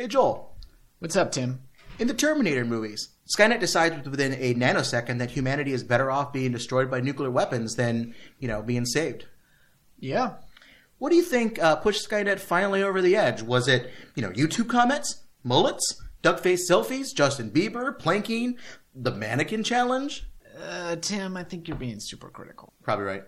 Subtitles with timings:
[0.00, 0.56] Hey, Joel.
[1.00, 1.60] What's up, Tim?
[1.98, 6.52] In the Terminator movies, Skynet decides within a nanosecond that humanity is better off being
[6.52, 9.26] destroyed by nuclear weapons than, you know, being saved.
[9.98, 10.36] Yeah.
[10.96, 13.42] What do you think uh, pushed Skynet finally over the edge?
[13.42, 18.56] Was it, you know, YouTube comments, mullets, duck-faced selfies, Justin Bieber, planking,
[18.94, 20.24] the mannequin challenge?
[20.58, 22.72] Uh, Tim, I think you're being super critical.
[22.82, 23.24] Probably right.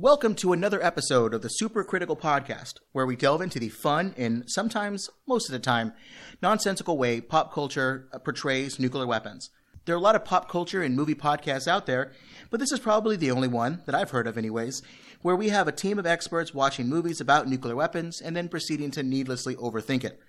[0.00, 4.14] Welcome to another episode of the Super Critical Podcast, where we delve into the fun
[4.16, 5.92] and sometimes, most of the time,
[6.40, 9.50] nonsensical way pop culture uh, portrays nuclear weapons.
[9.86, 12.12] There are a lot of pop culture and movie podcasts out there,
[12.48, 14.82] but this is probably the only one that I've heard of, anyways,
[15.22, 18.92] where we have a team of experts watching movies about nuclear weapons and then proceeding
[18.92, 20.20] to needlessly overthink it.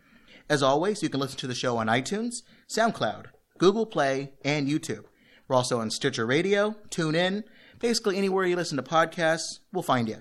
[0.50, 2.38] As always, you can listen to the show on iTunes,
[2.76, 3.28] SoundCloud,
[3.60, 5.04] Google Play, and YouTube.
[5.48, 7.44] We're also on Stitcher Radio, TuneIn,
[7.80, 10.18] basically anywhere you listen to podcasts, we'll find you.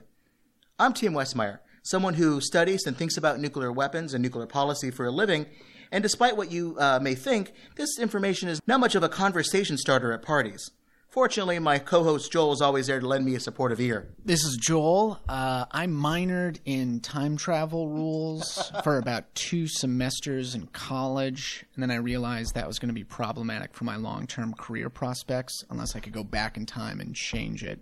[0.78, 5.06] I'm Tim Westmeyer, someone who studies and thinks about nuclear weapons and nuclear policy for
[5.06, 5.46] a living.
[5.90, 9.76] And despite what you uh, may think, this information is not much of a conversation
[9.76, 10.70] starter at parties.
[11.18, 14.06] Fortunately, my co host Joel is always there to lend me a supportive ear.
[14.24, 15.18] This is Joel.
[15.28, 21.90] Uh, I minored in time travel rules for about two semesters in college, and then
[21.90, 25.96] I realized that was going to be problematic for my long term career prospects unless
[25.96, 27.80] I could go back in time and change it.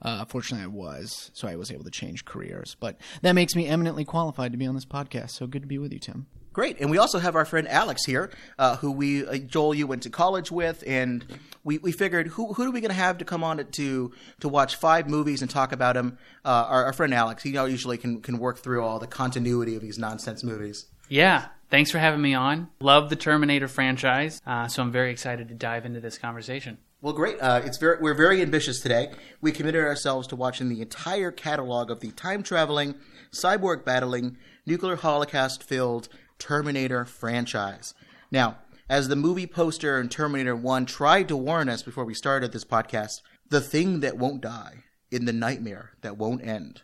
[0.00, 2.74] Uh, fortunately, I was, so I was able to change careers.
[2.80, 5.32] But that makes me eminently qualified to be on this podcast.
[5.32, 6.26] So good to be with you, Tim.
[6.58, 9.86] Great, and we also have our friend Alex here, uh, who we uh, Joel you
[9.86, 11.24] went to college with, and
[11.62, 14.48] we, we figured who who are we going to have to come on to to
[14.48, 16.18] watch five movies and talk about them?
[16.44, 19.82] Uh, our, our friend Alex, he usually can can work through all the continuity of
[19.82, 20.86] these nonsense movies.
[21.08, 22.66] Yeah, thanks for having me on.
[22.80, 26.78] Love the Terminator franchise, uh, so I'm very excited to dive into this conversation.
[27.00, 27.40] Well, great.
[27.40, 29.12] Uh, it's very we're very ambitious today.
[29.40, 32.96] We committed ourselves to watching the entire catalog of the time traveling,
[33.30, 37.94] cyborg battling, nuclear holocaust filled Terminator franchise.
[38.30, 42.52] Now, as the movie poster in Terminator 1 tried to warn us before we started
[42.52, 46.82] this podcast, the thing that won't die in the nightmare that won't end,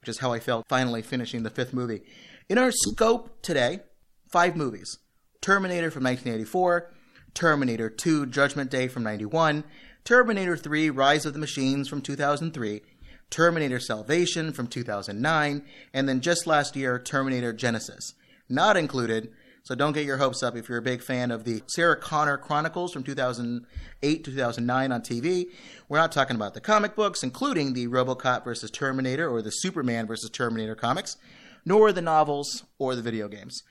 [0.00, 2.02] which is how I felt finally finishing the fifth movie.
[2.48, 3.80] In our scope today,
[4.30, 4.98] five movies
[5.40, 6.92] Terminator from 1984,
[7.34, 9.64] Terminator 2 Judgment Day from 91,
[10.04, 12.82] Terminator 3 Rise of the Machines from 2003,
[13.30, 18.14] Terminator Salvation from 2009, and then just last year, Terminator Genisys
[18.48, 19.32] not included.
[19.62, 22.38] So don't get your hopes up if you're a big fan of the Sarah Connor
[22.38, 25.46] Chronicles from 2008 to 2009 on TV.
[25.88, 30.06] We're not talking about the comic books, including the RoboCop versus Terminator or the Superman
[30.06, 31.16] versus Terminator comics,
[31.64, 33.62] nor the novels or the video games.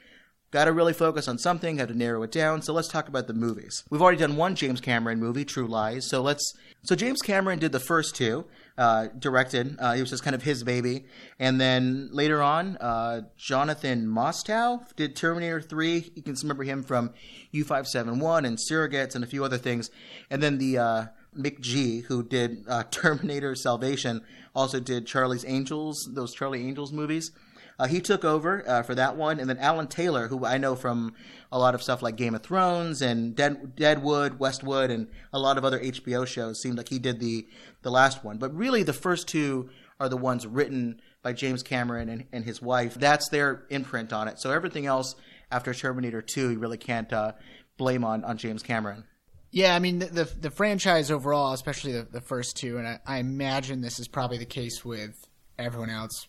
[0.52, 2.62] Got to really focus on something, have to narrow it down.
[2.62, 3.84] So let's talk about the movies.
[3.90, 6.10] We've already done one James Cameron movie, True Lies.
[6.10, 6.54] So let's.
[6.84, 8.46] So James Cameron did the first two,
[8.78, 9.78] uh, directed.
[9.80, 11.06] Uh, it was just kind of his baby.
[11.40, 16.12] And then later on, uh, Jonathan Mostow did Terminator 3.
[16.16, 17.12] You can remember him from
[17.54, 19.90] U571 and Surrogates and a few other things.
[20.30, 21.06] And then the uh,
[21.38, 24.22] McG, who did uh, Terminator Salvation,
[24.56, 27.32] also did Charlie's Angels, those Charlie Angels movies.
[27.78, 30.76] Uh, he took over uh, for that one, and then Alan Taylor, who I know
[30.76, 31.14] from
[31.52, 35.58] a lot of stuff like Game of Thrones and Dead, Deadwood, Westwood, and a lot
[35.58, 37.48] of other HBO shows, seemed like he did the
[37.82, 38.38] the last one.
[38.38, 39.70] But really, the first two
[40.00, 42.96] are the ones written by James Cameron and, and his wife.
[42.96, 44.40] That's their imprint on it.
[44.40, 45.16] So everything else
[45.52, 47.34] after Terminator 2, you really can't uh,
[47.78, 49.06] blame on, on James Cameron.
[49.52, 53.00] Yeah, I mean the the, the franchise overall, especially the, the first two, and I,
[53.06, 55.16] I imagine this is probably the case with
[55.58, 56.28] everyone else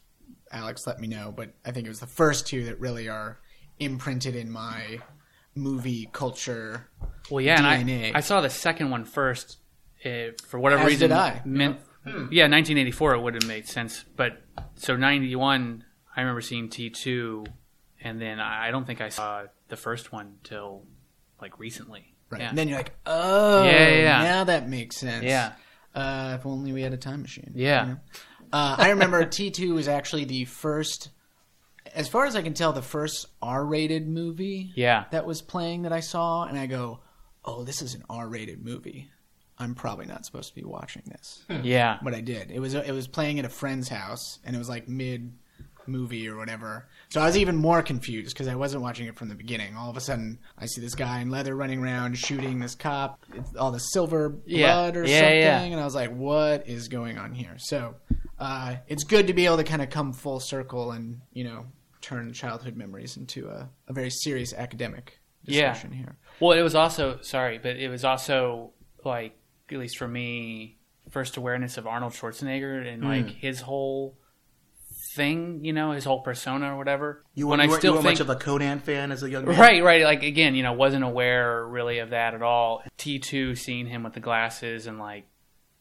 [0.53, 3.39] Alex let me know, but I think it was the first two that really are
[3.79, 5.01] imprinted in my
[5.55, 6.89] movie culture.
[7.31, 8.09] Well, yeah, DNA.
[8.09, 9.59] and I, I saw the second one first.
[10.05, 11.43] Uh, for whatever As reason, did I.
[11.45, 14.41] Meant, yeah, 1984 it would have made sense, but
[14.77, 15.85] so 91,
[16.15, 17.47] I remember seeing T2,
[18.03, 20.85] and then I I don't think I saw the first one till
[21.41, 22.15] like recently.
[22.31, 22.41] Right.
[22.43, 22.49] Yeah.
[22.51, 24.23] And then you're like, oh, Yeah, yeah, yeah.
[24.23, 25.25] now that makes sense.
[25.25, 25.53] yeah.
[25.95, 27.53] Uh, if only we had a time machine.
[27.55, 27.83] Yeah.
[27.87, 27.99] you know?
[28.53, 31.11] Uh, I remember T2 was actually the first,
[31.95, 35.05] as far as I can tell, the first R-rated movie Yeah.
[35.11, 37.01] that was playing that I saw, and I go,
[37.45, 39.09] oh, this is an R-rated movie.
[39.59, 41.43] I'm probably not supposed to be watching this.
[41.63, 41.99] Yeah.
[42.03, 42.51] But I did.
[42.51, 45.33] It was it was playing at a friend's house, and it was like mid
[45.87, 46.89] movie or whatever.
[47.09, 49.75] So I was even more confused because I wasn't watching it from the beginning.
[49.77, 53.19] All of a sudden, I see this guy in leather running around shooting this cop.
[53.35, 54.91] It's all the silver blood Yeah.
[54.91, 55.61] or Yeah, something, yeah.
[55.63, 57.95] and I was like, "What is going on here?" So
[58.39, 61.67] uh, it's good to be able to kind of come full circle and you know
[62.03, 65.71] turn childhood memories into a, a very serious academic Yeah.
[65.73, 66.17] discussion here.
[66.41, 68.73] Well, it was also sorry, but it was also
[69.05, 69.37] like
[69.71, 70.77] at least for me,
[71.11, 74.17] first awareness of Arnold Schwarzenegger and like his whole
[75.15, 77.25] thing, you know, his whole persona or whatever.
[77.35, 79.23] You, weren't- I you weren't, still you weren't think much of a Conan fan as
[79.23, 79.59] a young man?
[79.59, 80.05] Right, right.
[80.05, 82.83] Like again, you know, wasn't aware really of that at all.
[82.99, 85.27] T two, seeing him with the glasses and like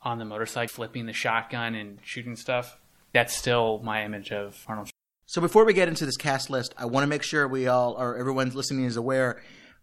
[0.06, 2.78] on the motorcycle, flipping the shotgun and shooting stuff.
[3.12, 4.92] That's still my image of Arnold.
[5.25, 7.96] So before we get into this cast list, I want to make sure we all,
[7.98, 9.42] or everyone listening is aware,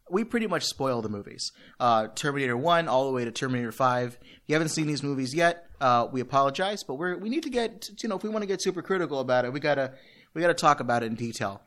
[0.09, 1.51] we pretty much spoil the movies.
[1.81, 4.19] Uh, Terminator 1 all the way to Terminator 5.
[4.21, 7.51] If you haven't seen these movies yet, uh, we apologize, but we're, we need to
[7.51, 9.95] get, you know, if we want to get super critical about it, we gotta,
[10.35, 11.63] we gotta talk about it in detail.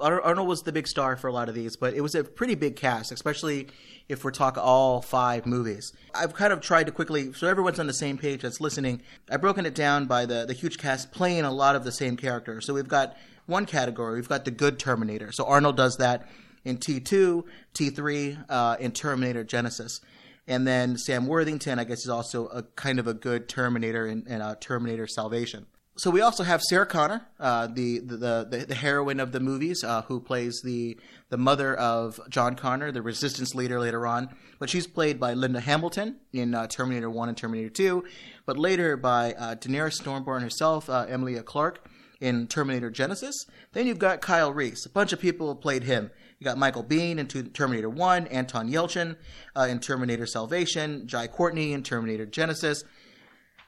[0.00, 2.24] Ar- Arnold was the big star for a lot of these, but it was a
[2.24, 3.68] pretty big cast, especially
[4.08, 5.92] if we're talking all five movies.
[6.14, 9.02] I've kind of tried to quickly, so everyone's on the same page that's listening.
[9.30, 12.16] I've broken it down by the, the huge cast playing a lot of the same
[12.16, 12.66] characters.
[12.66, 15.30] So we've got one category, we've got the good Terminator.
[15.32, 16.28] So Arnold does that
[16.64, 17.44] in T2,
[17.74, 20.00] T3, uh, in Terminator Genisys.
[20.46, 24.26] And then Sam Worthington, I guess, is also a kind of a good Terminator in,
[24.26, 25.66] in uh, Terminator Salvation.
[25.96, 28.16] So we also have Sarah Connor, uh, the, the
[28.50, 30.98] the the heroine of the movies, uh, who plays the
[31.28, 34.34] the mother of John Connor, the resistance leader later on.
[34.58, 38.04] But she's played by Linda Hamilton in uh, Terminator One and Terminator Two,
[38.44, 41.88] but later by uh, Daenerys Stormborn herself, uh, Emilia Clarke
[42.20, 43.46] in Terminator Genisys.
[43.72, 44.86] Then you've got Kyle Reese.
[44.86, 46.10] A bunch of people have played him.
[46.40, 49.16] You got Michael Biehn in Terminator One, Anton Yelchin
[49.54, 52.82] uh, in Terminator Salvation, Jai Courtney in Terminator Genisys.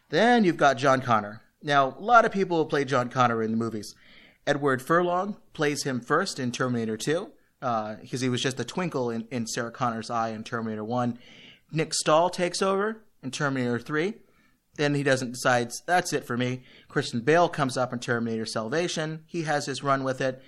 [0.08, 1.42] Then you've got John Connor.
[1.66, 3.92] Now, a lot of people play John Connor in the movies.
[4.46, 7.28] Edward Furlong plays him first in Terminator 2,
[7.60, 11.18] uh, because he was just a twinkle in, in Sarah Connor's eye in Terminator 1.
[11.72, 14.14] Nick Stahl takes over in Terminator 3.
[14.76, 16.62] Then he doesn't decides that's it for me.
[16.86, 19.24] Christian Bale comes up in Terminator Salvation.
[19.26, 20.40] He has his run with it.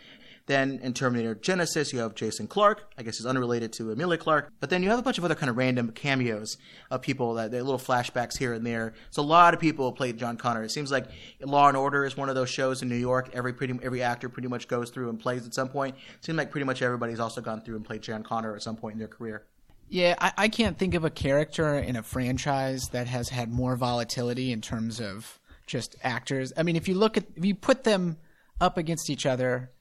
[0.48, 2.90] Then in Terminator Genisys, you have Jason Clarke.
[2.96, 4.50] I guess he's unrelated to Emilia Clarke.
[4.60, 6.56] But then you have a bunch of other kind of random cameos
[6.90, 8.94] of people that they're little flashbacks here and there.
[9.10, 10.62] So a lot of people have played John Connor.
[10.64, 11.04] It seems like
[11.42, 13.28] Law and Order is one of those shows in New York.
[13.34, 15.96] Every pretty every actor pretty much goes through and plays at some point.
[16.16, 18.76] It seems like pretty much everybody's also gone through and played John Connor at some
[18.76, 19.44] point in their career.
[19.90, 23.76] Yeah, I, I can't think of a character in a franchise that has had more
[23.76, 26.54] volatility in terms of just actors.
[26.56, 28.16] I mean, if you look at if you put them
[28.62, 29.72] up against each other,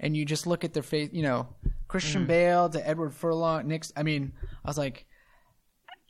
[0.00, 1.48] and you just look at their face, you know,
[1.88, 2.28] Christian mm.
[2.28, 3.84] Bale to Edward Furlong, Nick.
[3.96, 4.32] I mean,
[4.64, 5.06] I was like,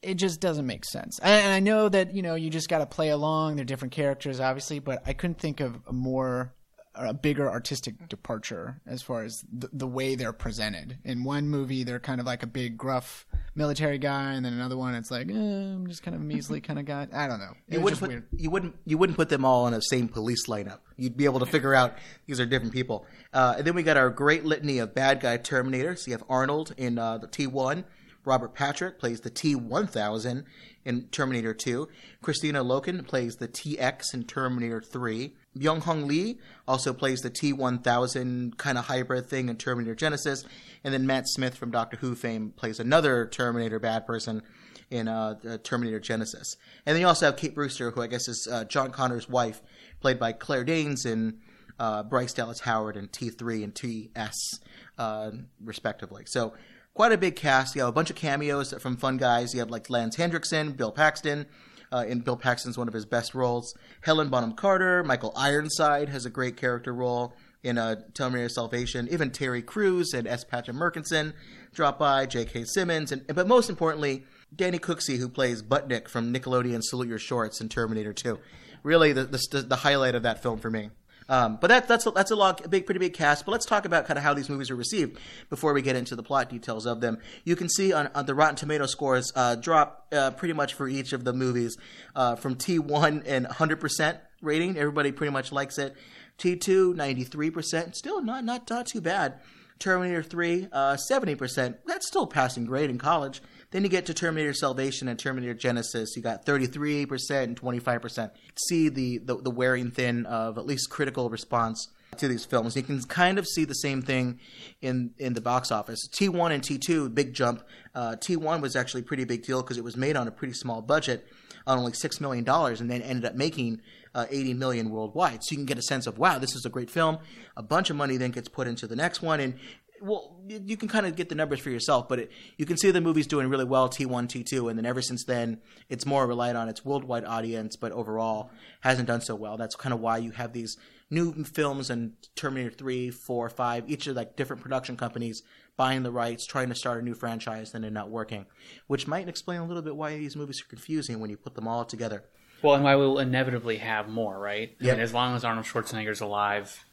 [0.02, 1.18] it just doesn't make sense.
[1.20, 3.56] And and I know that you know you just got to play along.
[3.56, 6.54] They're different characters, obviously, but I couldn't think of a more
[6.96, 10.98] a bigger artistic departure as far as the, the way they're presented.
[11.04, 14.76] In one movie, they're kind of like a big gruff military guy, and then another
[14.76, 17.06] one, it's like eh, I'm just kind of measly kind of guy.
[17.12, 17.52] I don't know.
[17.68, 18.26] It you wouldn't put, weird.
[18.36, 20.80] you wouldn't you wouldn't put them all in the same police lineup.
[20.96, 21.94] You'd be able to figure out
[22.26, 23.06] these are different people.
[23.32, 26.06] Uh, and then we got our great litany of bad guy Terminators.
[26.06, 27.84] You have Arnold in uh, the T1.
[28.26, 30.44] Robert Patrick plays the T1000
[30.84, 31.88] in Terminator 2.
[32.22, 35.32] Kristanna Loken plays the TX in Terminator 3.
[35.58, 36.38] Byung-hun Lee
[36.68, 40.44] also plays the T 1000 kind of hybrid thing in Terminator Genisys.
[40.84, 44.42] And then Matt Smith from Doctor Who fame plays another Terminator bad person
[44.90, 46.56] in uh, Terminator Genisys.
[46.84, 49.60] And then you also have Kate Brewster, who I guess is uh, John Connor's wife,
[50.00, 51.38] played by Claire Danes in
[51.78, 54.60] uh, Bryce Dallas Howard and T3 and TS,
[54.98, 55.30] uh,
[55.62, 56.24] respectively.
[56.26, 56.54] So
[56.94, 57.74] quite a big cast.
[57.74, 59.52] You have a bunch of cameos from fun guys.
[59.52, 61.46] You have like Lance Henriksen, Bill Paxton.
[61.92, 63.72] Uh, in Bill Paxton's one of his best roles.
[64.00, 69.08] Helen Bonham Carter, Michael Ironside has a great character role in uh, Terminator Salvation.
[69.10, 70.44] Even Terry Crews and S.
[70.44, 71.32] Epatha Merkerson
[71.72, 72.26] drop by.
[72.26, 72.64] J.K.
[72.64, 74.24] Simmons, and but most importantly,
[74.54, 78.38] Danny Cooksey, who plays Budnick from Nickelodeon Salute Your Shorts in Terminator 2.
[78.82, 80.90] Really, the, the, the highlight of that film for me.
[81.28, 83.44] Um, but that, that's a, that's a long, big, pretty big cast.
[83.44, 85.18] But let's talk about kind of how these movies are received
[85.50, 87.18] before we get into the plot details of them.
[87.44, 90.88] You can see on, on the Rotten Tomato scores uh, drop uh, pretty much for
[90.88, 91.76] each of the movies
[92.14, 94.76] uh, from T1 and 100% rating.
[94.76, 95.96] Everybody pretty much likes it.
[96.38, 99.40] T2 93%, still not not not too bad.
[99.78, 101.76] Terminator 3 uh, 70%.
[101.86, 103.42] That's still passing grade in college.
[103.70, 106.16] Then you get to Terminator Salvation and Terminator Genesis.
[106.16, 108.30] You got 33% and 25%.
[108.68, 112.76] See the, the, the wearing thin of at least critical response to these films.
[112.76, 114.40] You can kind of see the same thing
[114.80, 116.08] in, in the box office.
[116.08, 117.62] T1 and T2, big jump.
[117.94, 120.54] Uh, T1 was actually a pretty big deal because it was made on a pretty
[120.54, 121.26] small budget
[121.66, 123.80] on only $6 million and then ended up making
[124.14, 125.42] uh, 80 million worldwide.
[125.42, 127.18] So you can get a sense of, wow, this is a great film.
[127.56, 129.40] A bunch of money then gets put into the next one.
[129.40, 129.54] And
[130.00, 132.90] well, you, can kind of get the numbers for yourself, but it, you can see
[132.90, 136.56] the movie's doing really well T1, T2, and then ever since then, it's more relied
[136.56, 138.50] on its worldwide audience, but overall
[138.80, 139.56] hasn't done so well.
[139.56, 140.76] That's kind of why you have these
[141.10, 145.42] new films and Terminator 3, 4, 5, each of like different production companies
[145.76, 148.46] buying the rights, trying to start a new franchise, and it not working,
[148.86, 151.68] which might explain a little bit why these movies are confusing when you put them
[151.68, 152.24] all together.
[152.62, 154.74] Well, and why we'll inevitably have more, right?
[154.80, 156.85] I mean, as long as Arnold Schwarzenegger's alive,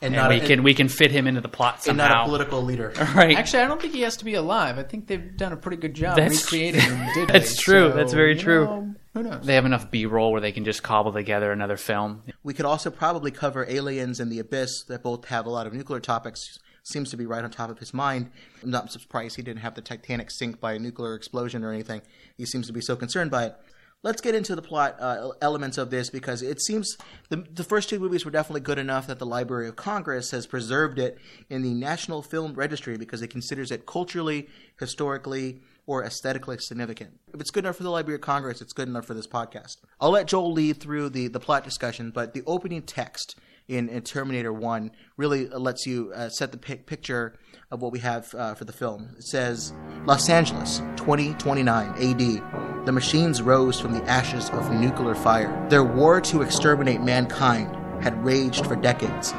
[0.00, 2.08] And, and not we a, can we can fit him into the plot and somehow.
[2.08, 2.92] not a political leader.
[3.16, 3.36] right?
[3.36, 4.78] Actually, I don't think he has to be alive.
[4.78, 7.08] I think they've done a pretty good job That's- recreating him.
[7.14, 7.62] Did that's they?
[7.62, 7.90] true.
[7.90, 8.64] So, That's very true.
[8.64, 9.44] know, who knows?
[9.44, 12.22] they have enough B-roll where they can just cobble together another film.
[12.44, 15.72] We could also probably cover Aliens and The Abyss, that both have a lot of
[15.72, 16.58] nuclear topics.
[16.84, 18.30] Seems to be right on top of his mind.
[18.62, 22.00] I'm not surprised he didn't have the Titanic sink by a nuclear explosion or anything.
[22.36, 23.56] He seems to be so concerned by it.
[24.04, 26.96] Let's get into the plot uh, elements of this because it seems
[27.30, 30.46] the, the first two movies were definitely good enough that the Library of Congress has
[30.46, 31.18] preserved it
[31.50, 37.18] in the National Film Registry because it considers it culturally, historically, or aesthetically significant.
[37.34, 39.78] If it's good enough for the Library of Congress, it's good enough for this podcast.
[40.00, 43.36] I'll let Joel lead through the, the plot discussion, but the opening text
[43.68, 47.38] in, in Terminator 1 really lets you uh, set the pic- picture
[47.70, 49.10] of what we have uh, for the film.
[49.18, 49.72] It says
[50.06, 52.86] Los Angeles, 2029 AD.
[52.86, 55.66] The machines rose from the ashes of nuclear fire.
[55.68, 59.32] Their war to exterminate mankind had raged for decades.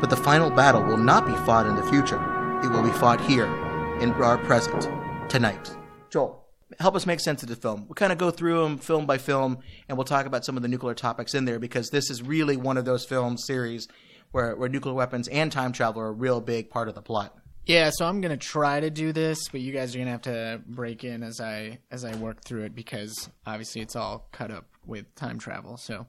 [0.00, 2.20] But the final battle will not be fought in the future.
[2.64, 3.46] It will be fought here,
[4.00, 4.88] in our present,
[5.28, 5.76] tonight.
[6.10, 6.43] Joel,
[6.80, 7.86] help us make sense of the film.
[7.86, 10.62] We'll kind of go through them film by film, and we'll talk about some of
[10.62, 13.88] the nuclear topics in there because this is really one of those film series
[14.32, 17.36] where, where nuclear weapons and time travel are a real big part of the plot.
[17.66, 20.60] Yeah, so I'm gonna try to do this, but you guys are gonna have to
[20.66, 24.66] break in as I as I work through it because obviously it's all cut up
[24.84, 25.78] with time travel.
[25.78, 26.06] So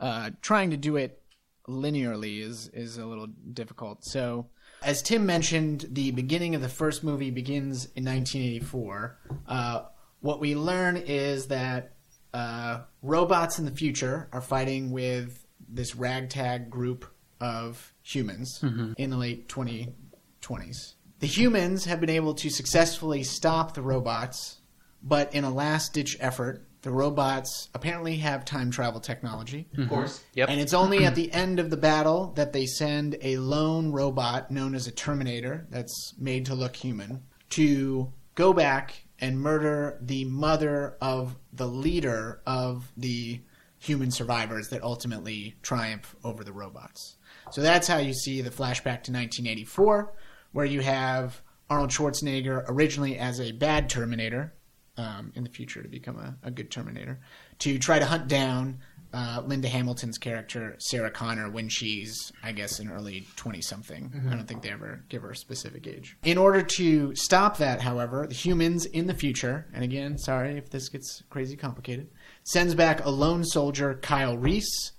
[0.00, 1.20] uh, trying to do it
[1.68, 4.04] linearly is is a little difficult.
[4.04, 4.46] So
[4.82, 9.18] as Tim mentioned, the beginning of the first movie begins in 1984.
[9.46, 9.82] Uh,
[10.24, 11.92] what we learn is that
[12.32, 17.04] uh, robots in the future are fighting with this ragtag group
[17.42, 18.64] of humans
[18.96, 20.94] in the late 2020s.
[21.18, 24.62] The humans have been able to successfully stop the robots,
[25.02, 29.68] but in a last ditch effort, the robots apparently have time travel technology.
[29.76, 30.24] Of course.
[30.32, 30.48] Yep.
[30.48, 34.50] And it's only at the end of the battle that they send a lone robot
[34.50, 40.26] known as a Terminator that's made to look human to go back and murder the
[40.26, 43.40] mother of the leader of the
[43.78, 47.16] human survivors that ultimately triumph over the robots.
[47.50, 50.12] So that's how you see the flashback to 1984,
[50.52, 51.40] where you have
[51.70, 54.52] Arnold Schwarzenegger originally as a bad Terminator,
[54.98, 57.18] um, in the future to become a, a good Terminator,
[57.60, 58.80] to try to hunt down
[59.14, 64.12] uh, Linda Hamilton's character, Sarah Connor, when she's, I guess, an early 20 something.
[64.28, 66.16] I don't think they ever give her a specific age.
[66.24, 70.70] In order to stop that, however, the humans in the future, and again, sorry if
[70.70, 72.08] this gets crazy complicated,
[72.42, 74.92] sends back a lone soldier, Kyle Reese,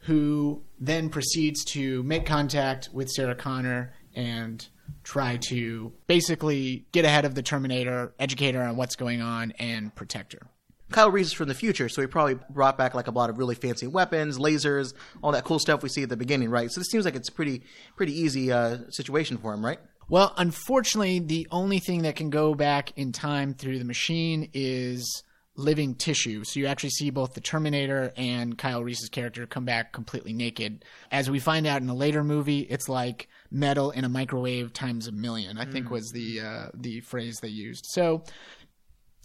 [0.00, 4.66] who then proceeds to make contact with Sarah Connor and
[5.04, 9.94] try to basically get ahead of the Terminator, educate her on what's going on, and
[9.94, 10.48] protect her.
[10.90, 13.38] Kyle Reese is from the future, so he probably brought back like a lot of
[13.38, 14.92] really fancy weapons, lasers,
[15.22, 16.70] all that cool stuff we see at the beginning, right?
[16.70, 17.62] So this seems like it's pretty
[17.96, 19.78] pretty easy uh, situation for him, right?
[20.08, 25.22] Well, unfortunately, the only thing that can go back in time through the machine is
[25.54, 26.42] living tissue.
[26.42, 30.84] So you actually see both the Terminator and Kyle Reese's character come back completely naked.
[31.12, 35.06] As we find out in a later movie, it's like metal in a microwave times
[35.06, 35.58] a million.
[35.58, 37.86] I think was the uh, the phrase they used.
[37.86, 38.24] So.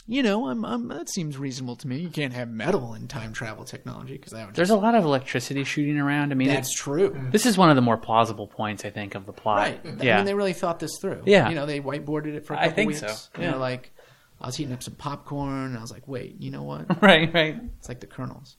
[0.08, 1.98] You know, I'm, I'm, that seems reasonable to me.
[1.98, 5.04] You can't have metal in time travel technology because that would There's a lot of
[5.04, 6.32] electricity shooting around.
[6.32, 7.20] I mean, That's true.
[7.32, 9.58] this is one of the more plausible points I think of the plot.
[9.58, 9.80] Right.
[9.84, 11.24] I mean, they really thought this through.
[11.26, 11.50] Yeah.
[11.50, 13.00] You know, they whiteboarded it for a I couple think weeks.
[13.00, 13.42] so.
[13.42, 13.94] You know, like
[14.40, 17.02] I was heating up some popcorn and I was like, wait, you know what?
[17.02, 17.34] right.
[17.34, 17.60] Right.
[17.80, 18.58] It's like the kernels.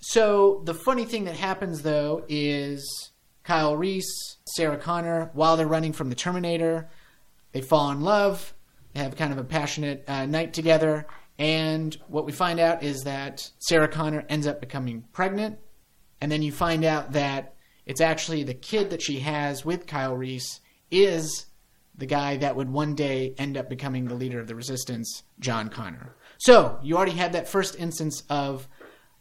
[0.00, 3.12] So the funny thing that happens though is
[3.44, 6.90] Kyle Reese, Sarah Connor, while they're running from the Terminator,
[7.52, 8.53] they fall in love.
[8.94, 11.06] Have kind of a passionate uh, night together.
[11.38, 15.58] And what we find out is that Sarah Connor ends up becoming pregnant.
[16.20, 17.54] And then you find out that
[17.86, 20.60] it's actually the kid that she has with Kyle Reese
[20.90, 21.46] is
[21.96, 25.68] the guy that would one day end up becoming the leader of the resistance, John
[25.68, 26.14] Connor.
[26.38, 28.68] So you already had that first instance of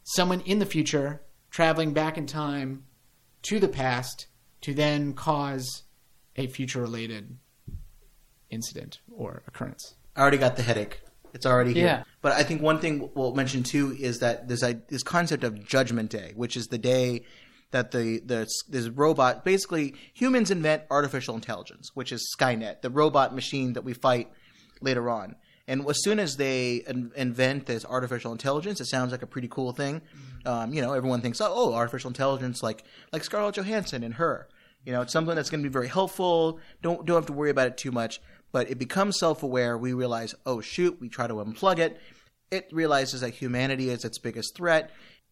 [0.04, 2.84] someone in the future traveling back in time
[3.44, 4.28] to the past
[4.62, 5.84] to then cause
[6.36, 7.38] a future related
[8.54, 9.96] incident or occurrence.
[10.16, 11.02] I already got the headache.
[11.34, 11.86] It's already here.
[11.86, 12.04] Yeah.
[12.22, 15.66] But I think one thing we'll mention too is that there's a, this concept of
[15.66, 17.24] Judgment Day, which is the day
[17.72, 23.34] that the the this robot basically humans invent artificial intelligence, which is Skynet, the robot
[23.34, 24.32] machine that we fight
[24.80, 25.36] later on.
[25.68, 29.48] And as soon as they in- invent this artificial intelligence, it sounds like a pretty
[29.48, 30.02] cool thing.
[30.46, 34.48] Um, you know, everyone thinks, oh, oh, artificial intelligence, like like Scarlett Johansson and her.
[34.86, 36.60] You know, it's something that's going to be very helpful.
[36.82, 38.22] Don't don't have to worry about it too much.
[38.54, 39.78] But it becomes self-aware.
[39.78, 42.00] We realize, oh shoot, we try to unplug it.
[42.52, 44.92] It realizes that humanity is its biggest threat.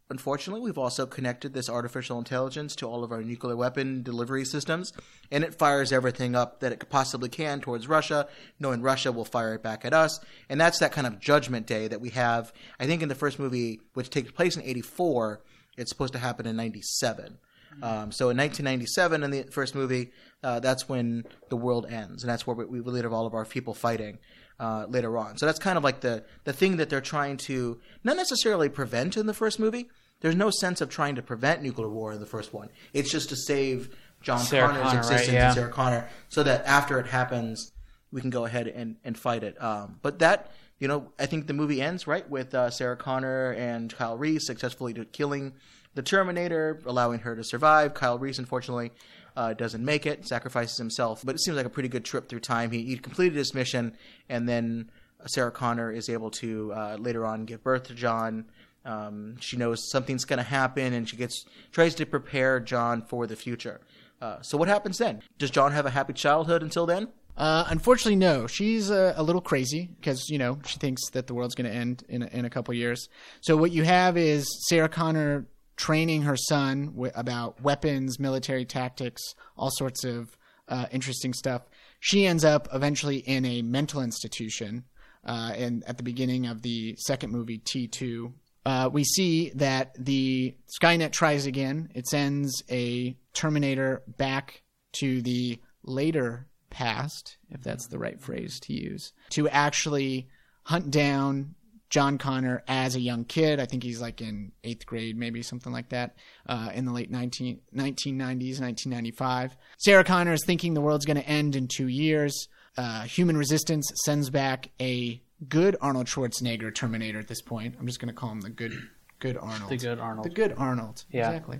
[0.09, 4.91] Unfortunately, we've also connected this artificial intelligence to all of our nuclear weapon delivery systems,
[5.31, 8.27] and it fires everything up that it possibly can towards Russia,
[8.59, 10.19] knowing Russia will fire it back at us.
[10.49, 12.51] And that's that kind of judgment day that we have.
[12.77, 15.41] I think in the first movie, which takes place in 84,
[15.77, 17.37] it's supposed to happen in 97.
[17.81, 20.11] Um, so in 1997, in the first movie,
[20.43, 23.45] uh, that's when the world ends, and that's where we, we relive all of our
[23.45, 24.19] people fighting
[24.59, 25.37] uh, later on.
[25.37, 29.17] So that's kind of like the the thing that they're trying to not necessarily prevent
[29.17, 29.89] in the first movie.
[30.21, 32.69] There's no sense of trying to prevent nuclear war in the first one.
[32.93, 33.89] It's just to save
[34.21, 35.45] John Sarah Connor's Connor, right, existence yeah.
[35.47, 37.71] and Sarah Connor, so that after it happens,
[38.11, 39.61] we can go ahead and, and fight it.
[39.61, 40.51] Um, but that
[40.81, 44.47] you know, I think the movie ends right with uh, Sarah Connor and Kyle Reese
[44.47, 45.53] successfully killing
[45.93, 47.93] the Terminator, allowing her to survive.
[47.93, 48.91] Kyle Reese, unfortunately,
[49.35, 51.21] uh, doesn't make it, sacrifices himself.
[51.23, 52.71] But it seems like a pretty good trip through time.
[52.71, 53.95] He, he completed his mission,
[54.29, 54.91] and then
[55.27, 58.45] Sarah Connor is able to uh, later on give birth to John.
[58.83, 63.27] Um, she knows something's going to happen, and she gets tries to prepare John for
[63.27, 63.81] the future.
[64.21, 65.21] Uh, so what happens then?
[65.37, 67.07] Does John have a happy childhood until then?
[67.37, 68.45] Uh, unfortunately, no.
[68.45, 71.75] She's uh, a little crazy because you know she thinks that the world's going to
[71.75, 73.07] end in a, in a couple years.
[73.41, 75.45] So what you have is Sarah Connor
[75.75, 79.21] training her son w- about weapons, military tactics,
[79.57, 80.37] all sorts of
[80.67, 81.63] uh, interesting stuff.
[81.99, 84.85] She ends up eventually in a mental institution.
[85.23, 88.33] Uh, and at the beginning of the second movie, T two,
[88.65, 91.89] uh, we see that the Skynet tries again.
[91.93, 94.63] It sends a Terminator back
[94.93, 100.27] to the later past, if that's the right phrase to use, to actually
[100.63, 101.53] hunt down
[101.91, 103.59] John Connor as a young kid.
[103.59, 106.15] I think he's like in eighth grade, maybe something like that,
[106.47, 109.57] uh, in the late 19, 1990s, 1995.
[109.77, 112.47] Sarah Connor is thinking the world's going to end in two years.
[112.77, 117.75] Uh, Human Resistance sends back a good Arnold Schwarzenegger Terminator at this point.
[117.77, 118.73] I'm just going to call him the good,
[119.19, 119.69] good Arnold.
[119.69, 120.25] The good Arnold.
[120.25, 121.03] The good Arnold.
[121.11, 121.29] Yeah.
[121.29, 121.59] Exactly.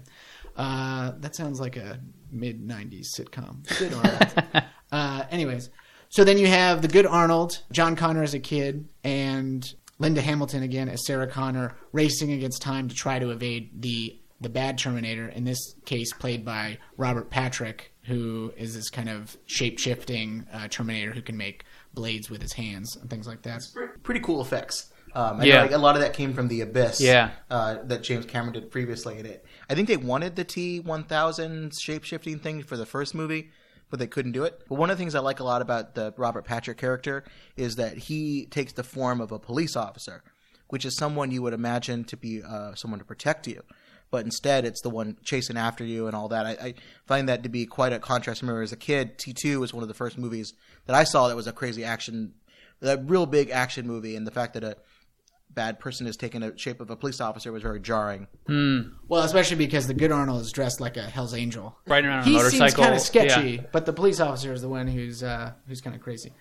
[0.56, 2.00] Uh, that sounds like a
[2.32, 3.68] mid 90s sitcom.
[3.78, 4.64] Good Arnold.
[4.94, 5.70] uh, anyways,
[6.08, 10.64] so then you have the good Arnold, John Connor as a kid, and Linda Hamilton
[10.64, 15.28] again as Sarah Connor racing against time to try to evade the the bad Terminator.
[15.28, 20.68] In this case, played by Robert Patrick, who is this kind of shape shifting uh,
[20.68, 23.62] Terminator who can make blades with his hands and things like that.
[24.02, 24.92] Pretty cool effects.
[25.14, 25.56] Um, I Yeah.
[25.58, 27.00] know, like, a lot of that came from the Abyss.
[27.02, 27.32] Yeah.
[27.52, 29.46] uh, that James Cameron did previously in it.
[29.70, 33.52] I think they wanted the T one thousand shape shifting thing for the first movie,
[33.92, 34.64] but they couldn't do it.
[34.68, 37.24] But one of the things I like a lot about the Robert Patrick character
[37.56, 40.24] is that he takes the form of a police officer,
[40.70, 43.62] which is someone you would imagine to be uh, someone to protect you.
[44.10, 46.46] But instead, it's the one chasing after you and all that.
[46.46, 46.74] I, I
[47.06, 48.42] find that to be quite a contrast.
[48.42, 50.54] I remember as a kid, T2 was one of the first movies
[50.86, 52.34] that I saw that was a crazy action,
[52.82, 54.16] a real big action movie.
[54.16, 54.78] And the fact that a
[55.54, 58.28] bad person is taking the shape of a police officer was very jarring.
[58.48, 61.78] Well, especially because the good Arnold is dressed like a Hell's Angel.
[61.88, 62.68] Riding around on a He motorcycle.
[62.68, 63.62] seems kind of sketchy, Yeah.
[63.72, 66.34] but the police officer is the one who's uh, who's kind of crazy.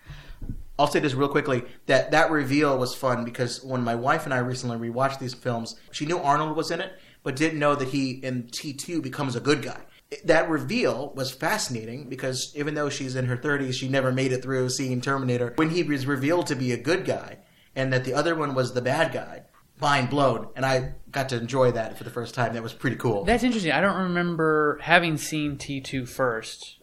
[0.78, 4.32] I'll say this real quickly that that reveal was fun because when my wife and
[4.32, 6.92] I recently rewatched these films, she knew Arnold was in it,
[7.22, 9.80] but didn't know that he in T2 becomes a good guy.
[10.24, 14.42] That reveal was fascinating because even though she's in her 30s, she never made it
[14.42, 15.52] through seeing Terminator.
[15.56, 17.38] When he was revealed to be a good guy
[17.76, 19.42] and that the other one was the bad guy,
[19.80, 20.48] mind blown.
[20.56, 22.54] And I got to enjoy that for the first time.
[22.54, 23.24] That was pretty cool.
[23.24, 23.72] That's interesting.
[23.72, 26.76] I don't remember having seen T2 first.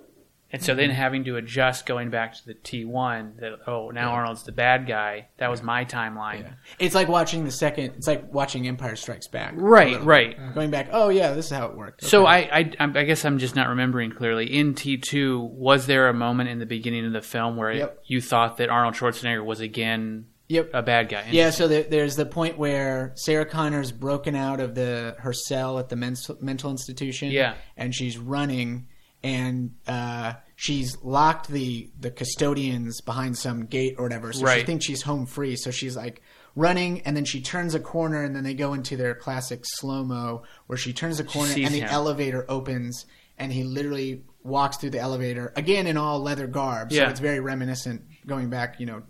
[0.50, 0.78] And so Mm-hmm.
[0.80, 4.88] then having to adjust going back to the T1 that, oh, now Arnold's the bad
[4.88, 5.28] guy.
[5.40, 6.54] That was my timeline.
[6.80, 7.96] It's like watching the second.
[7.98, 9.56] It's like watching Empire Strikes Back.
[9.58, 10.38] Right, right.
[10.56, 10.88] Going back.
[10.94, 12.06] Oh yeah, this is how it worked.
[12.06, 12.50] So Okay.
[12.50, 14.46] I, I, I guess I'm just not remembering clearly.
[14.58, 18.04] In T2, was there a moment in the beginning of the film where Yep.
[18.06, 20.70] you thought that Arnold Schwarzenegger was again Yep.
[20.74, 21.28] a bad guy?
[21.32, 25.78] Yeah, so there, there's the point where Sarah Connor's broken out of the her cell
[25.80, 27.32] at the mental, mental institution.
[27.32, 27.56] Yeah.
[27.76, 28.88] and she's running,
[29.24, 34.32] and uh, she's locked the the custodians behind some gate or whatever.
[34.34, 35.56] So she thinks she's home free.
[35.58, 36.22] So she's like
[36.56, 40.04] running, and then she turns a corner, and then they go into their classic slow
[40.04, 41.90] mo where she turns a corner, and the him.
[41.90, 43.06] elevator opens,
[43.38, 46.92] and he literally walks through the elevator again in all leather garb.
[46.94, 47.10] So Yeah.
[47.10, 49.04] it's very reminiscent, going back, you know,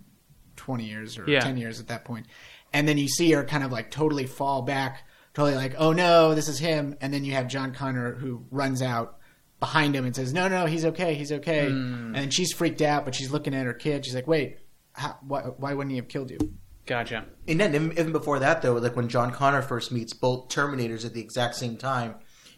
[0.68, 1.40] 20 years or Yeah.
[1.40, 2.26] 10 years at that point.
[2.74, 5.04] And then you see her kind of like totally fall back
[5.34, 6.98] totally like, oh no, this is him.
[7.00, 9.18] And then you have John Connor who runs out
[9.60, 11.70] behind him and says, no, no, he's okay, he's okay.
[11.70, 12.16] Hmm.
[12.16, 14.04] And she's freaked out, but she's looking at her kid.
[14.04, 14.58] She's like, wait,
[14.94, 16.40] how, why, why wouldn't he have killed you?
[16.88, 17.26] Gotcha.
[17.48, 21.06] And then even even before that, though, like when John Connor first meets both Terminators
[21.06, 22.16] at the exact same time,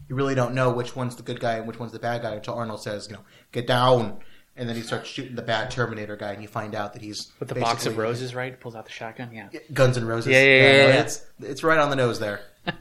[0.08, 2.36] you really don't know which one's the good guy and which one's the bad guy
[2.36, 4.20] until Arnold says, you know, get down.
[4.60, 7.32] And then he starts shooting the bad Terminator guy, and you find out that he's
[7.40, 8.60] With the box of roses, right?
[8.60, 9.30] Pulls out the shotgun.
[9.34, 9.48] Yeah.
[9.74, 10.34] Guns and Roses.
[10.34, 11.02] Yeah, yeah, yeah, no, yeah.
[11.02, 12.42] It's it's right on the nose there.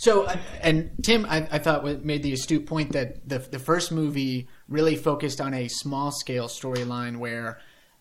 [0.00, 3.58] So, uh, and Tim, I, I thought wa- made the astute point that the the
[3.58, 7.58] first movie really focused on a small scale storyline where,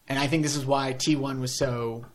[0.08, 2.06] and I think this is why T one was so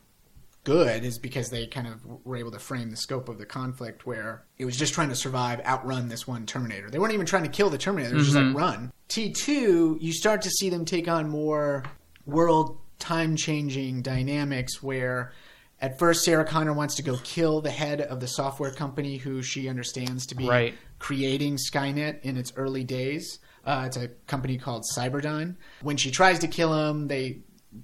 [0.63, 4.05] good is because they kind of were able to frame the scope of the conflict
[4.05, 6.89] where it was just trying to survive, outrun this one Terminator.
[6.89, 8.91] They weren't even trying to kill the Terminator; they were just like run.
[9.07, 11.83] T two, you start to see them take on more
[12.25, 15.33] world time changing dynamics where.
[15.81, 19.41] At first, Sarah Connor wants to go kill the head of the software company who
[19.41, 20.73] she understands to be Right.
[20.97, 23.39] creating Skynet in its early days.
[23.65, 25.57] Uh, it's a company called Cyberdyne.
[25.81, 27.39] When she tries to kill him, they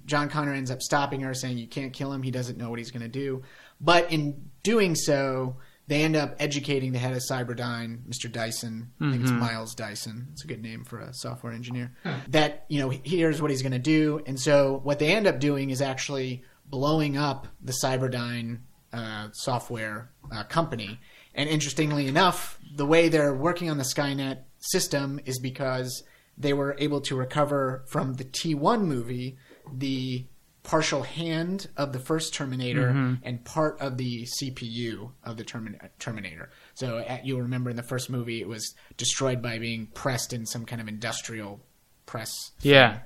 [0.06, 2.22] John Connor ends up stopping her, saying, "You can't kill him.
[2.22, 3.42] He doesn't know what he's going to do."
[3.80, 8.30] But in doing so, they end up educating the head of Cyberdyne, Mr.
[8.30, 8.92] Dyson.
[9.00, 10.28] I think it's Miles Dyson.
[10.32, 11.92] It's a good name for a software engineer.
[12.28, 14.22] That you know, here's what he's going to do.
[14.26, 18.60] And so, what they end up doing is actually blowing up the Cyberdyne
[18.92, 21.00] uh, software uh, company.
[21.34, 26.04] And interestingly enough, the way they're working on the Skynet system is because
[26.36, 29.36] they were able to recover from the T1 movie
[29.78, 30.26] the
[30.62, 36.50] partial hand of the first Terminator and part of the CPU of the Termin- Terminator.
[36.74, 40.44] So uh, you'll remember in the first movie, it was destroyed by being pressed in
[40.44, 41.64] some kind of industrial
[42.04, 42.30] press
[42.60, 42.98] Yeah.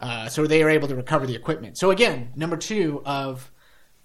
[0.00, 1.76] uh, so they are able to recover the equipment.
[1.78, 3.50] So again, number two of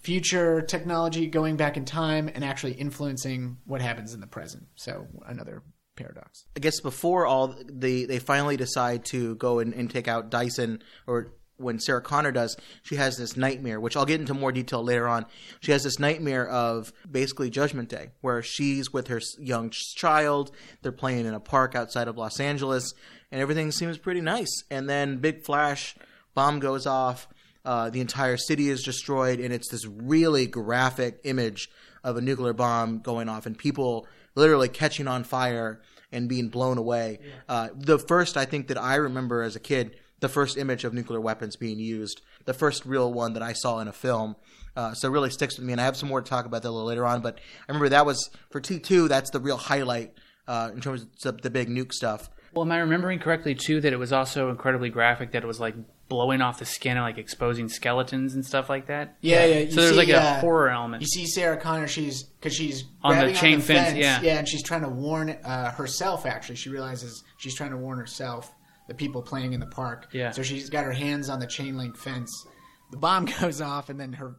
[0.00, 4.66] future technology going back in time and actually influencing what happens in the present.
[4.76, 5.62] So another
[5.96, 6.44] paradox.
[6.56, 10.82] I guess before all the they finally decide to go and, and take out Dyson
[11.06, 14.82] or when Sarah Connor does, she has this nightmare, which I'll get into more detail
[14.82, 15.26] later on.
[15.60, 20.50] She has this nightmare of basically Judgment Day, where she's with her young child.
[20.82, 22.94] They're playing in a park outside of Los Angeles,
[23.30, 24.62] and everything seems pretty nice.
[24.70, 25.94] And then big flash,
[26.34, 27.28] bomb goes off.
[27.64, 31.68] Uh, the entire city is destroyed, and it's this really graphic image
[32.02, 36.78] of a nuclear bomb going off, and people literally catching on fire and being blown
[36.78, 37.18] away.
[37.48, 40.92] Uh, the first, I think, that I remember as a kid, the first image of
[40.94, 44.36] nuclear weapons being used, the first real one that I saw in a film.
[44.76, 46.62] Uh, so it really sticks with me, and I have some more to talk about
[46.62, 47.20] that a little later on.
[47.20, 49.08] But I remember that was for T two.
[49.08, 50.12] That's the real highlight
[50.46, 52.30] uh, in terms of the big nuke stuff.
[52.54, 55.32] Well, am I remembering correctly too that it was also incredibly graphic?
[55.32, 55.74] That it was like
[56.08, 59.16] blowing off the skin and like exposing skeletons and stuff like that.
[59.20, 59.58] Yeah, yeah.
[59.58, 61.02] You So there's see, like a uh, horror element.
[61.02, 64.22] You see Sarah Connor, she's because she's On the grabbing chain fence, yeah.
[64.22, 66.24] yeah, and she's trying to warn uh, herself.
[66.24, 68.50] Actually, she realizes she's trying to warn herself,
[68.88, 70.08] the people playing in the park.
[70.12, 70.32] Yeah.
[70.32, 72.46] So she's got her hands on the chain link fence.
[72.90, 74.34] The bomb goes off, and then her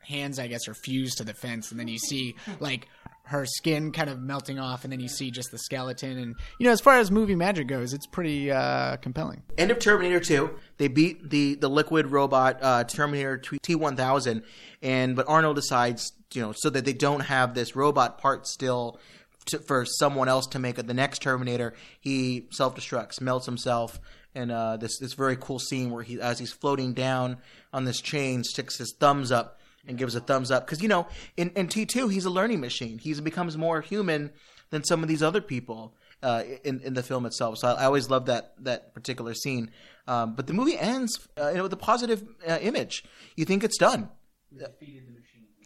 [0.00, 2.88] hands, I guess, are fused to the fence, and then you see like
[3.24, 6.16] her skin kind of melting off, and then you see just the skeleton.
[6.18, 9.42] And you know, as far as movie magic goes, it's pretty uh, compelling.
[9.58, 10.50] End of Terminator 2.
[10.78, 14.42] They beat the, the liquid robot uh, Terminator T one thousand,
[14.82, 19.00] and but Arnold decides, you know, so that they don't have this robot part still
[19.46, 21.74] to, for someone else to make it the next Terminator.
[22.00, 24.00] He self destructs, melts himself,
[24.34, 27.38] and uh, this this very cool scene where he, as he's floating down
[27.72, 31.06] on this chain, sticks his thumbs up and gives a thumbs up because you know
[31.36, 32.98] in, in T two he's a learning machine.
[32.98, 34.30] He becomes more human
[34.70, 37.58] than some of these other people uh, in in the film itself.
[37.58, 39.70] So I, I always love that that particular scene.
[40.08, 43.04] Um, but the movie ends uh, you know, with a positive uh, image.
[43.36, 44.08] You think it's done.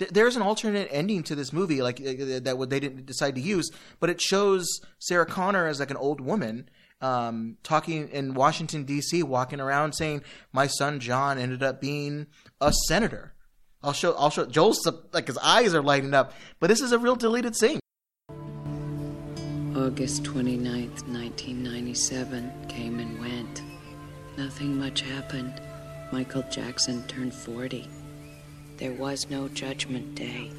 [0.01, 3.35] Th- There's an alternate ending to this movie, like uh, that what they didn't decide
[3.35, 3.69] to use,
[4.01, 4.67] but it shows
[4.99, 6.71] Sarah Connor as like an old woman
[7.03, 12.29] um, talking in Washington D.C., walking around saying, "My son John ended up being
[12.63, 13.35] a senator."
[13.83, 14.15] I'll show.
[14.15, 14.47] I'll show.
[14.47, 17.79] Joel's like his eyes are lighting up, but this is a real deleted scene.
[19.77, 23.63] August 29th, 1997 came and went.
[24.39, 25.61] Nothing much happened.
[26.11, 27.87] Michael Jackson turned 40.
[28.81, 30.51] There was no judgment day.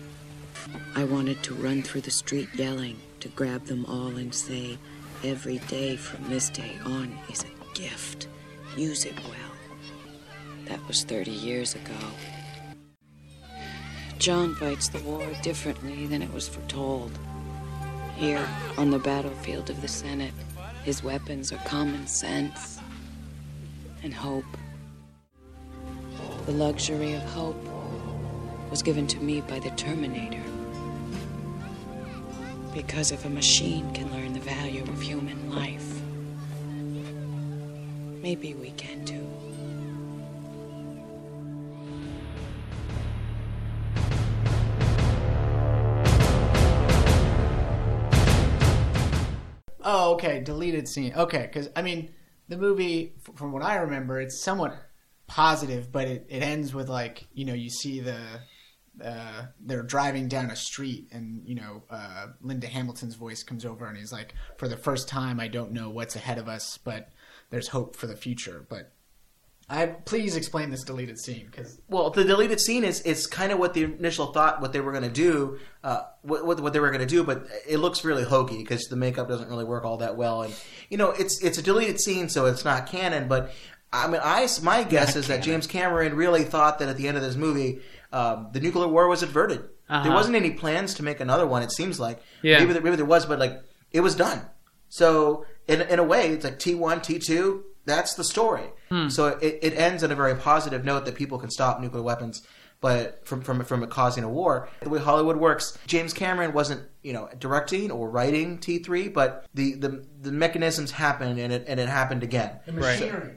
[0.96, 4.78] I wanted to run through the street yelling, to grab them all and say,
[5.24, 8.28] Every day from this day on is a gift.
[8.78, 9.52] Use it well.
[10.66, 11.98] That was 30 years ago.
[14.20, 17.18] John fights the war differently than it was foretold.
[18.18, 20.36] Here, on the battlefield of the Senate,
[20.84, 22.80] his weapons are common sense
[24.04, 24.46] and hope.
[26.46, 27.71] The luxury of hope
[28.72, 30.42] was given to me by the Terminator.
[32.74, 36.02] Because if a machine can learn the value of human life,
[38.24, 39.28] maybe we can too.
[49.84, 50.40] Oh, okay.
[50.40, 51.14] Deleted scene.
[51.14, 52.14] Okay, because I mean,
[52.48, 54.78] the movie, from what I remember, it's somewhat
[55.28, 58.18] positive, but it, it ends with like you know you see the
[59.04, 63.86] uh, they're driving down a street, and you know uh, Linda Hamilton's voice comes over,
[63.86, 67.10] and he's like, "For the first time, I don't know what's ahead of us, but
[67.50, 68.94] there's hope for the future." But
[69.72, 73.60] I please explain this deleted scene because Well, the deleted scene is is kind of
[73.60, 76.82] what the initial thought what they were going to do, uh, what, what what they
[76.82, 79.86] were going to do, but it looks really hokey because the makeup doesn't really work
[79.86, 80.54] all that well, and
[80.90, 83.30] you know it's it's a deleted scene, so it's not canon.
[83.30, 83.54] But
[83.94, 87.16] I mean, I my guess is that James Cameron really thought that at the end
[87.16, 87.80] of this movie,
[88.12, 89.60] um, the nuclear war was averted.
[89.90, 90.04] Uh-huh.
[90.04, 91.64] There wasn't any plans to make another one.
[91.64, 92.60] It seems like Yeah.
[92.60, 94.42] maybe there, maybe there was, but like it was done.
[94.90, 97.64] So in in a way, it's like T one, T two.
[97.86, 98.68] That's the story.
[99.10, 102.46] So it, it ends on a very positive note that people can stop nuclear weapons,
[102.82, 104.68] but from from from it causing a war.
[104.82, 109.46] The way Hollywood works, James Cameron wasn't you know directing or writing T three, but
[109.54, 112.60] the, the the mechanisms happened and it and it happened again.
[112.66, 113.00] the Right.
[113.00, 113.36] machinery.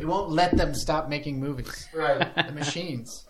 [0.00, 1.88] it won't let them stop making movies.
[1.94, 2.34] Right.
[2.46, 3.26] The machines.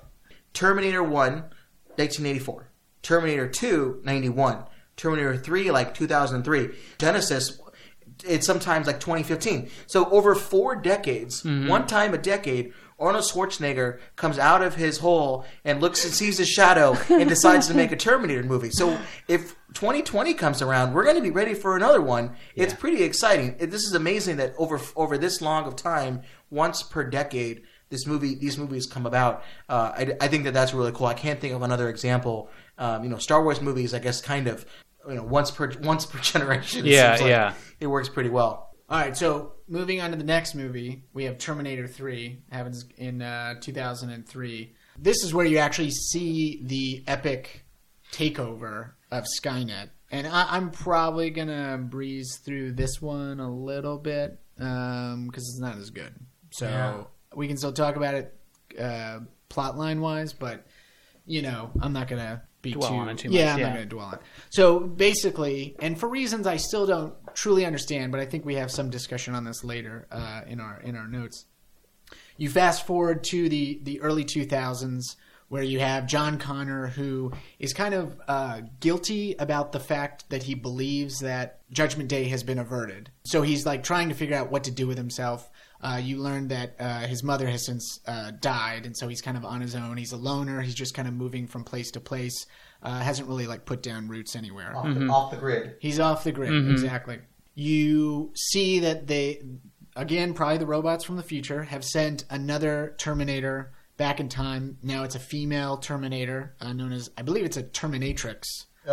[0.55, 2.71] Terminator 1, 1984.
[3.03, 4.64] Terminator 2, 91.
[4.97, 6.69] Terminator 3, like 2003.
[6.99, 7.59] Genisys,
[8.25, 9.69] it's sometimes like 2015.
[9.87, 11.69] So over four decades, mm-hmm.
[11.69, 16.38] one time a decade, Arnold Schwarzenegger comes out of his hole and looks and sees
[16.38, 18.71] his shadow and decides to make a Terminator movie.
[18.71, 22.37] So if 2020 comes around, we're going to be ready for another one.
[22.55, 23.57] It's pretty exciting.
[23.59, 27.62] This is amazing that over over this long of time, once per decade,
[27.94, 29.44] this movie these movies come about.
[29.68, 31.07] Uh, I, I think that that's really cool.
[31.07, 32.50] I can't think of another example.
[32.76, 34.66] Um, you know, Star Wars movies, I guess, kind of
[35.09, 36.85] you know once per once per generation.
[36.87, 37.54] it Yeah, seems like yeah.
[37.80, 38.70] it works pretty well.
[38.90, 43.22] All right, so moving on to the next movie, we have Terminator 3, happens in
[43.22, 44.74] uh, 2003.
[44.98, 47.64] This is where you actually see the epic
[48.12, 49.88] takeover of Skynet.
[50.11, 55.61] And I, I'm probably going to breeze through this one a little bit because it's
[55.61, 56.14] not as good.
[56.52, 57.02] So Yeah.
[57.37, 58.37] We can still talk about it
[58.79, 60.66] uh, plot line wise, but,
[61.27, 63.59] you know, I'm not going to be Dwell too, on it too yeah, much, I'm
[63.61, 63.66] yeah.
[63.66, 64.20] not going to dwell on it.
[64.51, 68.70] So basically, and for reasons I still don't truly understand, but I think we have
[68.70, 71.44] some discussion on this later uh, in our in our notes.
[72.37, 75.03] You fast forward to the the early 2000s,
[75.49, 80.42] where you have John Connor, who is kind of uh, guilty about the fact that
[80.42, 83.11] he believes that Judgment Day has been averted.
[83.25, 85.51] So he's like trying to figure out what to do with himself.
[85.85, 89.37] Uh, you learn that uh, his mother has since uh, died, and so he's kind
[89.37, 89.99] of on his own.
[89.99, 90.62] He's a loner.
[90.62, 92.47] He's just kind of moving from place to place.
[92.83, 94.75] Uh, hasn't really like put down roots anywhere.
[94.75, 95.77] Off, the, off the grid.
[95.81, 97.18] He's off the grid, exactly.
[97.55, 99.42] You see that they,
[99.94, 104.79] again, probably the robots from the future, have sent another Terminator back in time.
[104.83, 108.42] Now it's a female Terminator, uh, known as, I believe it's a Terminatrix,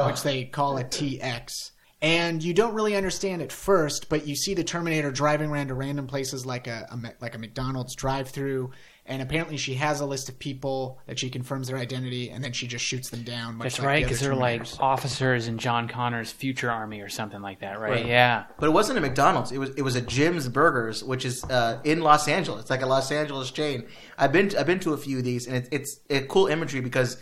[0.07, 1.71] which they call a TX.
[2.03, 5.75] And you don't really understand at first, but you see the Terminator driving around to
[5.75, 8.71] random places like a, a like a McDonald's drive-through,
[9.05, 12.53] and apparently she has a list of people that she confirms their identity, and then
[12.53, 13.59] she just shoots them down.
[13.59, 17.39] That's like right, because other they're like officers in John Connor's future army or something
[17.39, 17.91] like that, right?
[17.91, 18.07] Right.
[18.07, 18.45] Yeah.
[18.59, 19.51] But it wasn't a McDonald's.
[19.51, 22.61] It was it was a Jim's Burgers, which is uh, in Los Angeles.
[22.61, 23.85] It's like a Los Angeles chain.
[24.17, 26.47] I've been to, I've been to a few of these, and it's it's a cool
[26.47, 27.17] imagery because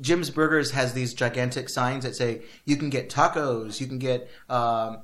[0.00, 4.28] Jim's Burgers has these gigantic signs that say you can get tacos, you can get
[4.50, 4.98] um,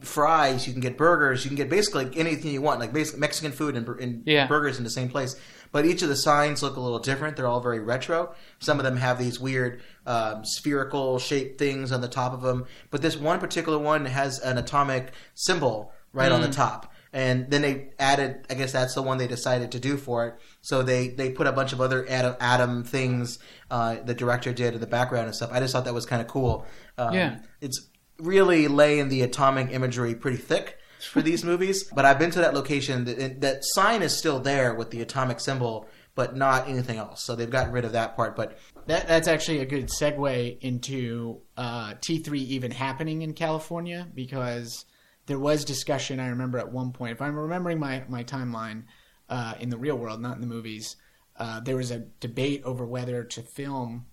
[0.00, 3.52] fries, you can get burgers, you can get basically anything you want, like basic Mexican
[3.52, 4.46] food and, and Yeah.
[4.46, 5.36] burgers in the same place.
[5.72, 7.36] But each of the signs look a little different.
[7.36, 8.34] They're all very retro.
[8.58, 12.64] Some of them have these weird um, spherical shaped things on the top of them.
[12.90, 16.89] But this one particular one has an atomic symbol right on the top.
[17.12, 20.34] And then they added, I guess that's the one they decided to do for it.
[20.60, 23.38] So they, they put a bunch of other atom, atom things
[23.70, 25.50] uh, the director did in the background and stuff.
[25.52, 26.66] I just thought that was kind of cool.
[26.98, 27.38] Um, Yeah.
[27.60, 30.78] It's really laying the atomic imagery pretty thick
[31.10, 31.84] for these movies.
[31.94, 33.04] But I've been to that location.
[33.06, 37.24] That, that sign is still there with the atomic symbol, but not anything else.
[37.24, 38.36] So they've gotten rid of that part.
[38.36, 44.84] But That that's actually a good segue into uh, T3 even happening in California because
[45.30, 46.18] there was discussion.
[46.18, 48.82] I remember at one point, if I'm remembering my my timeline
[49.28, 50.96] uh, in the real world, not in the movies,
[51.36, 54.06] uh, there was a debate over whether to film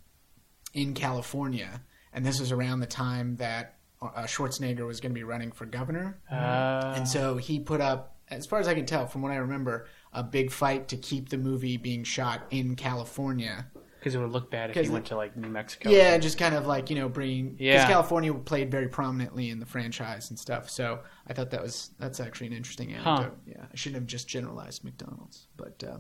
[0.76, 1.82] in California,
[2.14, 5.66] and this was around the time that uh, Schwarzenegger was going to be running for
[5.66, 6.20] governor.
[6.32, 9.38] Uh, And so he put up, as far as I can tell from what I
[9.38, 13.66] remember, a big fight to keep the movie being shot in California.
[14.00, 15.90] Because it would look bad if you the- went to like New Mexico.
[15.90, 17.88] Yeah, just kind of like you know bringing because Yeah.
[17.88, 20.70] California played very prominently in the franchise and stuff.
[20.70, 23.38] So I thought that was that's actually an interesting anecdote.
[23.46, 25.84] Yeah, I shouldn't have just generalized McDonald's, but.
[25.84, 25.98] Uh,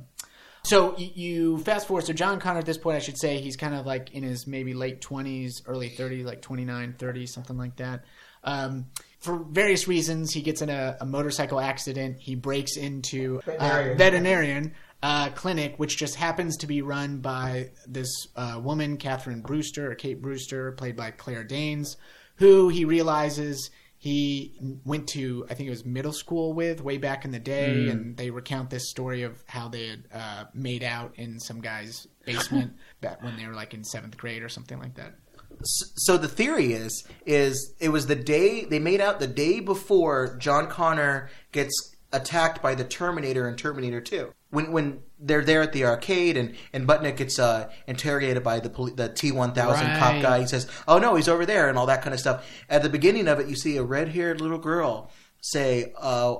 [0.63, 2.05] so y- you fast forward.
[2.05, 4.47] So John Connor at this point, I should say, he's kind of like in his
[4.47, 8.03] maybe late twenties, early thirties, like 29, 30, something like that.
[8.43, 8.87] Um,
[9.19, 12.17] for various reasons, he gets in a, a motorcycle accident.
[12.19, 14.73] He breaks into uh, Veterinarian.
[15.03, 19.95] Uh, clinic, which just happens to be run by this uh, woman, Catherine Brewster, or
[19.95, 21.97] Kate Brewster, played by Claire Danes,
[22.35, 24.53] who he realizes he
[24.85, 28.15] went to, I think it was middle school with way back in the day, and
[28.15, 32.73] they recount this story of how they had uh, made out in some guy's basement
[33.01, 35.15] back when they were like in seventh grade or something like that.
[35.63, 40.37] So the theory is is it was the day they made out the day before
[40.37, 44.31] John Connor gets attacked by the Terminator in Terminator 2.
[44.49, 48.69] When when they're there at the arcade and and Budnick gets uh, interrogated by the
[48.69, 52.01] poli- the T1000 cop guy, he says, "Oh no, he's over there," and all that
[52.01, 52.45] kind of stuff.
[52.69, 56.35] At the beginning of it, you see a red-haired little girl say, uh,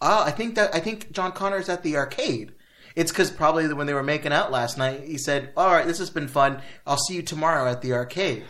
[0.00, 2.52] "Ah, I think that I think John Connor's at the arcade."
[2.94, 5.98] It's because probably when they were making out last night, he said, "All right, this
[5.98, 6.62] has been fun.
[6.86, 8.44] I'll see you tomorrow at the arcade."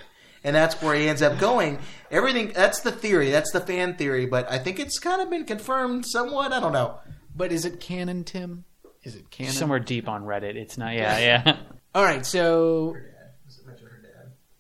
[0.44, 1.78] And that's where he ends up going.
[2.10, 5.44] Everything that's the theory, that's the fan theory, but I think it's kind of been
[5.44, 6.52] confirmed somewhat.
[6.52, 6.98] I don't know.
[7.34, 8.64] But is it canon, Tim?
[9.04, 9.52] Is it canon?
[9.52, 10.54] Somewhere deep on Reddit.
[10.56, 10.94] It's not.
[10.94, 11.56] Yeah, yeah.
[11.94, 12.96] All right, so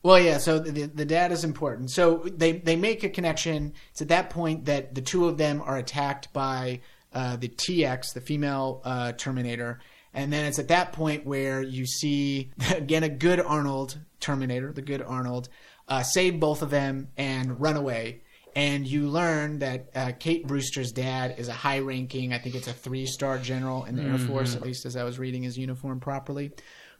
[0.02, 0.38] well, yeah.
[0.38, 1.90] So the the dad is important.
[1.90, 3.74] So they they make a connection.
[3.92, 6.80] It's at that point that the two of them are attacked by
[7.12, 9.80] uh, the TX, the female uh, Terminator,
[10.12, 14.82] and then it's at that point where you see again a good Arnold Terminator, the
[14.82, 15.48] good Arnold,
[15.88, 18.22] uh, save both of them and run away.
[18.54, 22.72] And you learn that uh, Kate Brewster's dad is a high-ranking, I think it's a
[22.72, 26.52] three-star general in the Air Force, at least as I was reading his uniform properly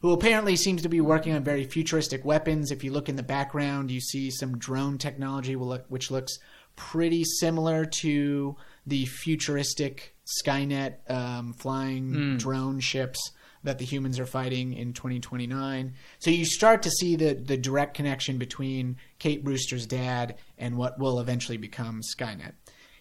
[0.03, 2.73] who apparently seems to be working on very futuristic weapons.
[2.73, 6.41] If you look in the background, you see some drone technology which looks
[6.75, 13.31] pretty similar to the futuristic Skynet um, flying drone ships
[13.65, 15.95] that the humans are fighting in 2029.
[16.19, 20.99] So you start to see the, the direct connection between Kate Brewster's dad and what
[20.99, 22.53] will eventually become Skynet.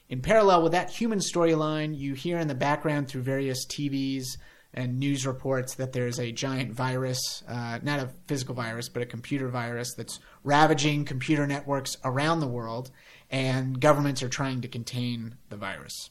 [0.10, 4.26] In parallel with that human storyline, you hear in the background through various TVs
[4.74, 9.06] and news reports that there's a giant virus, uh, not a physical virus, but a
[9.06, 12.92] computer virus that's ravaging computer networks around the world,
[13.30, 16.10] and governments are trying to contain the virus.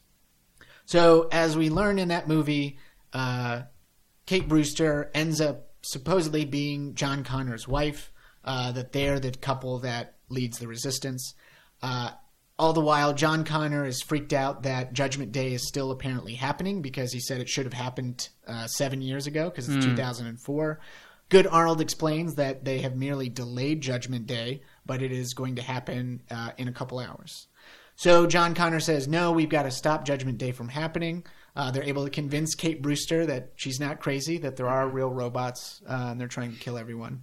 [0.85, 2.79] So, as we learn in that movie,
[3.13, 3.63] uh,
[4.31, 8.13] Kate Brewster ends up supposedly being John Connor's wife,
[8.45, 11.35] uh, that they're the couple that leads the resistance.
[11.83, 12.13] Uh,
[12.57, 16.81] all the while, John Connor is freaked out that Judgment Day is still apparently happening
[16.81, 20.79] because he said it should have happened uh, seven years ago because it's 2004.
[21.29, 25.63] Good Arnold explains that they have merely delayed Judgment Day, but it is going to
[25.63, 27.49] happen uh, in a couple hours.
[27.97, 31.25] So John Connor says, no, we've got to stop Judgment Day from happening.
[31.57, 35.11] Uh, they're able to convince Kate Brewster that she's not crazy, that there are real
[35.11, 37.23] robots, uh, and they're trying to kill everyone.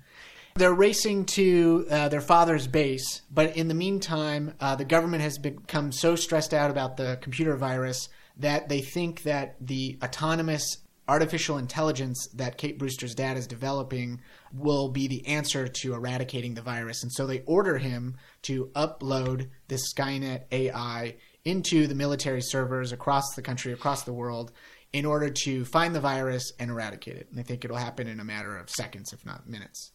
[0.55, 5.37] They're racing to uh, their father's base, but in the meantime, uh, the government has
[5.37, 11.57] become so stressed out about the computer virus that they think that the autonomous artificial
[11.57, 14.19] intelligence that Kate Brewster's dad is developing
[14.53, 17.03] will be the answer to eradicating the virus.
[17.03, 21.15] And so they order him to upload this Skynet AI
[21.47, 24.51] into the military servers across the country, across the world,
[24.91, 27.27] in order to find the virus and eradicate it.
[27.29, 29.91] And they think it'll happen in a matter of seconds, if not minutes.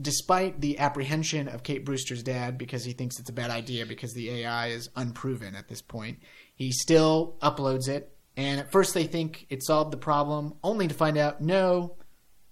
[0.00, 4.14] Despite the apprehension of Kate Brewster's dad because he thinks it's a bad idea because
[4.14, 6.20] the AI is unproven at this point,
[6.54, 8.10] he still uploads it.
[8.36, 11.96] And at first they think it solved the problem, only to find out no,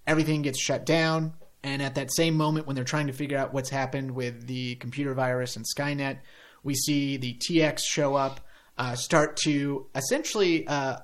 [0.05, 1.33] everything gets shut down.
[1.63, 4.75] And at that same moment, when they're trying to figure out what's happened with the
[4.75, 6.19] computer virus and Skynet,
[6.63, 8.39] we see the TX show up,
[8.77, 10.97] uh, start to essentially uh,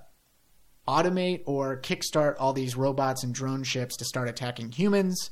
[0.88, 5.30] automate or kickstart all these robots and drone ships to start attacking humans.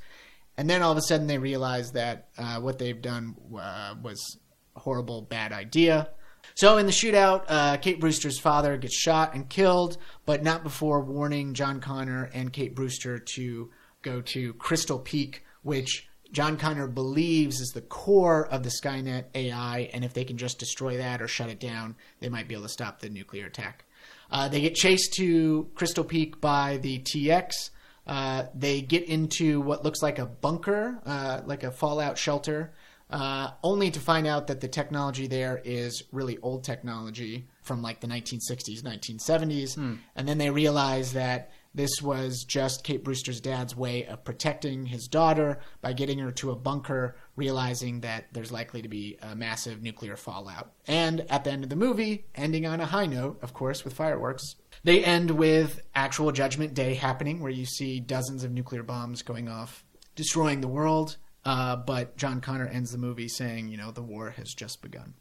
[0.58, 4.38] And then all of a sudden they realize that uh, what they've done uh, was
[4.76, 6.10] a horrible, bad idea.
[6.56, 11.02] So in the shootout, uh, Kate Brewster's father gets shot and killed, but not before
[11.02, 13.70] warning John Connor and Kate Brewster to
[14.02, 19.90] go to Crystal Peak, which John Connor believes is the core of the Skynet AI,
[19.94, 22.64] and if they can just destroy that or shut it down, they might be able
[22.64, 23.86] to stop the nuclear attack.
[24.30, 27.70] Uh, they get chased to Crystal Peak by the TX.
[28.06, 32.74] Uh, they get into what looks like a bunker, uh, like a fallout shelter,
[33.10, 38.00] uh, only to find out that the technology there is really old technology from like
[38.02, 39.78] the 1960s, 1970s.
[40.16, 45.08] And then they realize that This was just Kate Brewster's dad's way of protecting his
[45.08, 49.84] daughter by getting her to a bunker, realizing that there's likely to be a massive
[49.84, 50.72] nuclear fallout.
[50.88, 53.94] And at the end of the movie, ending on a high note, of course, with
[53.94, 59.22] fireworks, they end with actual Judgment Day happening, where you see dozens of nuclear bombs
[59.22, 61.18] going off, destroying the world.
[61.46, 65.14] Uh, but John Connor ends the movie saying, you know, the war has just begun.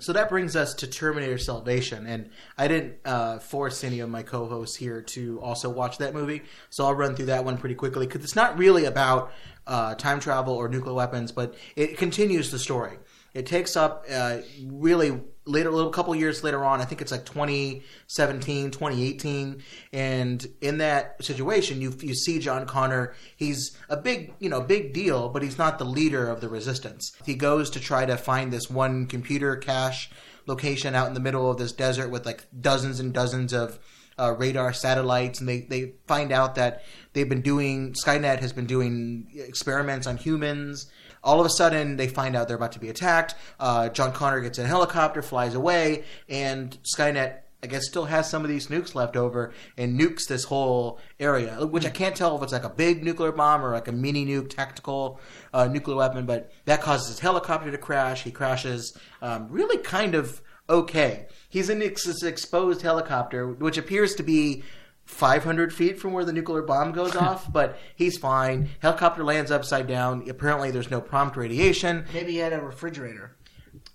[0.00, 4.22] So that brings us to Terminator Salvation, and I didn't uh, force any of my
[4.22, 8.06] co-hosts here to also watch that movie, so I'll run through that one pretty quickly
[8.06, 9.32] because it's not really about
[9.66, 12.98] uh, time travel or nuclear weapons, but it continues the story.
[13.34, 16.80] It takes up uh, really later, a little couple years later on.
[16.80, 23.14] I think it's like 2017, 2018, and in that situation, you you see John Connor.
[23.36, 27.12] He's a big, you know, big deal, but he's not the leader of the resistance.
[27.24, 30.10] He goes to try to find this one computer cache
[30.46, 33.78] location out in the middle of this desert with like dozens and dozens of
[34.18, 36.82] uh, radar satellites, and they, they find out that
[37.12, 40.90] they've been doing Skynet has been doing experiments on humans.
[41.24, 43.34] All of a sudden, they find out they're about to be attacked.
[43.58, 48.28] Uh, John Connor gets in a helicopter, flies away, and Skynet, I guess, still has
[48.28, 51.66] some of these nukes left over and nukes this whole area.
[51.66, 54.26] Which I can't tell if it's like a big nuclear bomb or like a mini
[54.26, 55.18] nuke tactical
[55.54, 58.22] uh, nuclear weapon, but that causes his helicopter to crash.
[58.22, 61.26] He crashes um, really kind of okay.
[61.48, 64.62] He's in this exposed helicopter, which appears to be
[65.04, 68.70] 500 feet from where the nuclear bomb goes off, but he's fine.
[68.80, 70.28] Helicopter lands upside down.
[70.28, 72.04] Apparently, there's no prompt radiation.
[72.12, 73.36] Maybe he had a refrigerator.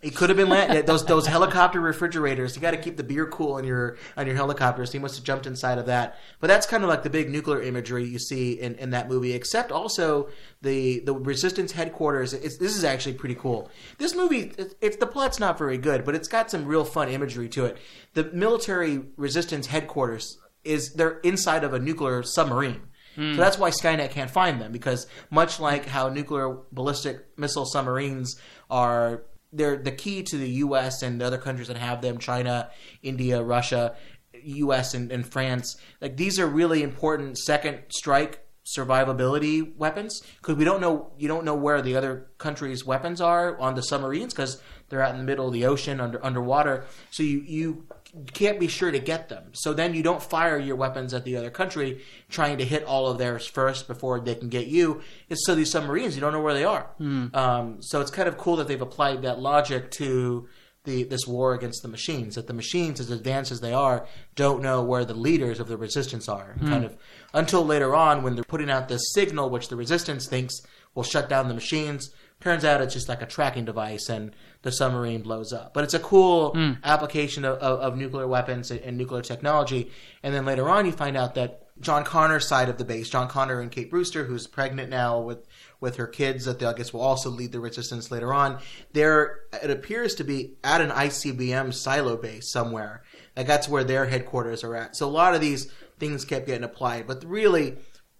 [0.01, 2.55] It could have been land- those those helicopter refrigerators.
[2.55, 4.86] You got to keep the beer cool on your on your helicopter.
[4.86, 6.18] So he must have jumped inside of that.
[6.39, 9.34] But that's kind of like the big nuclear imagery you see in, in that movie.
[9.34, 10.30] Except also
[10.62, 12.34] the the resistance headquarters.
[12.34, 13.70] It's, this is actually pretty cool.
[13.97, 17.10] This movie, it's, it's the plot's not very good, but it's got some real fun
[17.10, 17.78] imagery to it.
[18.14, 20.38] The military resistance headquarters
[20.70, 22.82] is they're inside of a nuclear submarine.
[23.16, 23.36] So hmm.
[23.36, 28.40] that's why Skynet can't find them because much like how nuclear ballistic missile submarines
[28.70, 32.70] are they're the key to the US and the other countries that have them, China,
[33.02, 33.96] India, Russia,
[34.44, 35.76] US and, and France.
[36.02, 38.46] Like these are really important second strike
[38.78, 43.58] survivability weapons because we don't know you don't know where the other countries' weapons are
[43.60, 46.86] on the submarines because they're out in the middle of the ocean under underwater.
[47.10, 47.88] So you you
[48.34, 49.51] can't be sure to get them.
[49.53, 53.07] So then you don't fire your weapons at the other country trying to hit all
[53.07, 55.01] of theirs first before they can get you.
[55.30, 56.89] It's so these submarines you don't know where they are.
[57.36, 60.47] Um, so it's kind of cool that they've applied that logic to
[60.86, 62.36] the this war against the machines.
[62.36, 65.78] That the machines, as advanced as they are, don't know where the leaders of the
[65.78, 66.55] resistance are.
[66.70, 66.97] Kind of
[67.34, 70.55] until later on when they're putting out this signal, which the resistance thinks
[70.95, 72.10] will shut down the machines.
[72.39, 75.74] Turns out it's just like a tracking device, and the submarine blows up.
[75.74, 76.74] But it's a cool hmm.
[76.84, 79.91] application of, of, of nuclear weapons and, and nuclear technology.
[80.22, 83.30] And then later on, you find out that John Connor's side of the base, John
[83.30, 85.47] Connor and Kate Brewster, who's pregnant now with
[85.80, 88.60] with her kids that they, I guess will also lead the resistance later on.
[88.91, 93.03] They're it appears to be at an ICBM silo base somewhere.
[93.38, 94.97] Like that's where their headquarters are at.
[94.97, 97.78] So a lot of these things kept getting applied, but really,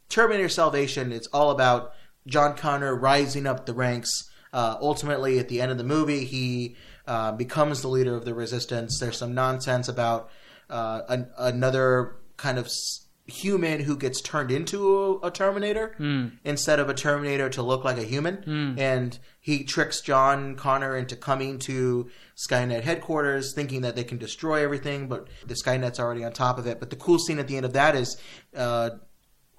[0.08, 1.94] Terminator Salvation, it's all about
[2.28, 4.29] John Connor rising up the ranks.
[4.54, 6.76] Uh, ultimately, at the end of the movie, he
[7.08, 9.00] uh, becomes the leader of the resistance.
[9.00, 10.30] There's some nonsense about
[10.70, 15.96] uh, an, another kind of s- human who gets turned into a, a Terminator
[16.44, 18.76] instead of a Terminator to look like a human.
[18.80, 24.64] And he tricks John Connor into coming to Skynet headquarters, thinking that they can destroy
[24.64, 26.80] everything, but the Skynet's already on top of it.
[26.80, 28.18] But the cool scene at the end of that is
[28.56, 28.92] uh,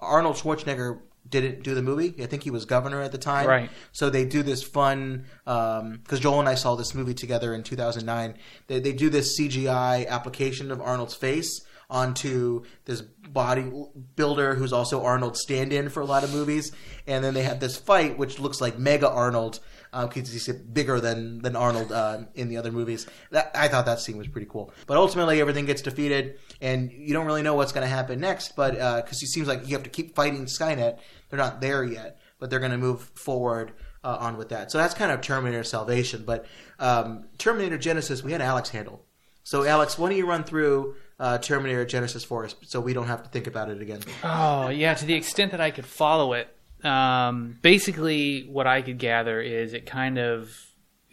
[0.00, 2.14] Arnold Schwarzenegger didn't do the movie.
[2.22, 3.46] I think he was governor at the time.
[3.46, 3.70] Right.
[3.92, 8.34] So they do this fun because Joel and I saw this movie together in 2009.
[8.66, 15.40] They, they do this CGI application of Arnold's face onto this bodybuilder who's also Arnold's
[15.42, 16.72] stand-in for a lot of movies,
[17.06, 19.60] and then they have this fight which looks like Mega Arnold
[19.92, 23.06] because he's bigger than than Arnold uh, in the other movies.
[23.30, 24.72] That, I thought that scene was pretty cool.
[24.86, 28.56] But ultimately, everything gets defeated, and you don't really know what's going to happen next.
[28.56, 30.98] But because it seems like you have to keep fighting Skynet,
[31.28, 33.72] they're not there yet, but they're going to move forward.
[34.02, 36.24] Uh, on with that, so that's kind of Terminator Salvation.
[36.24, 36.46] But
[36.78, 39.04] um, Terminator Genisys, we had Alex handle.
[39.42, 43.08] So Alex, why don't you run through uh, Terminator Genisys for us, so we don't
[43.08, 44.00] have to think about it again?
[44.24, 46.48] Oh yeah, to the extent that I could follow it.
[46.82, 50.50] Um, basically, what I could gather is it kind of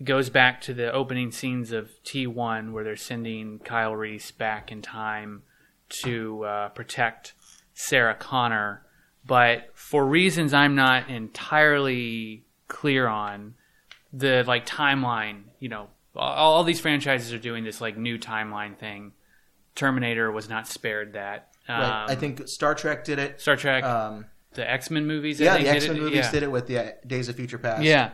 [0.04, 4.82] goes back to the opening scenes of T1, where they're sending Kyle Reese back in
[4.82, 5.44] time
[6.04, 7.34] to uh, protect
[7.74, 8.84] Sarah Connor,
[9.26, 13.56] but for reasons I'm not entirely clear on,
[14.14, 18.78] the like timeline, you know, all, all these franchises are doing this like new timeline
[18.78, 19.12] thing
[19.76, 21.50] Terminator was not spared that.
[21.68, 22.06] Um, Right.
[22.10, 23.40] I think Star Trek did it.
[23.40, 25.40] Star Trek, Um, the X Men movies.
[25.40, 26.32] I yeah, think, the X Men movies Yeah.
[26.32, 27.84] did it with the uh, Days of Future Past.
[27.84, 28.12] Yeah.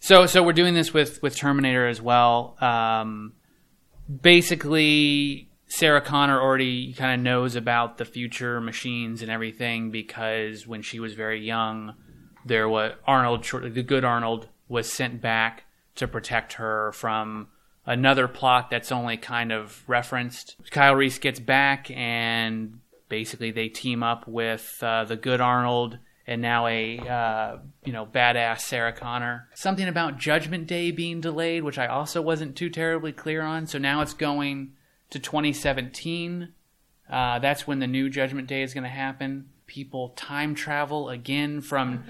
[0.00, 2.56] So so we're doing this with with Terminator as well.
[2.60, 3.32] Um,
[4.22, 10.82] basically, Sarah Connor already kind of knows about the future machines and everything because when
[10.82, 11.94] she was very young,
[12.44, 15.64] there was Arnold, the good Arnold, was sent back
[15.96, 17.48] to protect her from
[17.84, 20.56] another plot that's only kind of referenced.
[20.70, 26.42] Kyle Reese gets back and basically they team up with uh, the good Arnold and
[26.42, 29.48] now a uh, you know badass Sarah Connor.
[29.54, 33.66] Something about Judgment Day being delayed, which I also wasn't too terribly clear on.
[33.66, 34.72] So now it's going
[35.10, 36.52] to 2017.
[37.08, 39.48] Uh, that's when the new Judgment Day is going to happen.
[39.68, 41.98] People time travel again from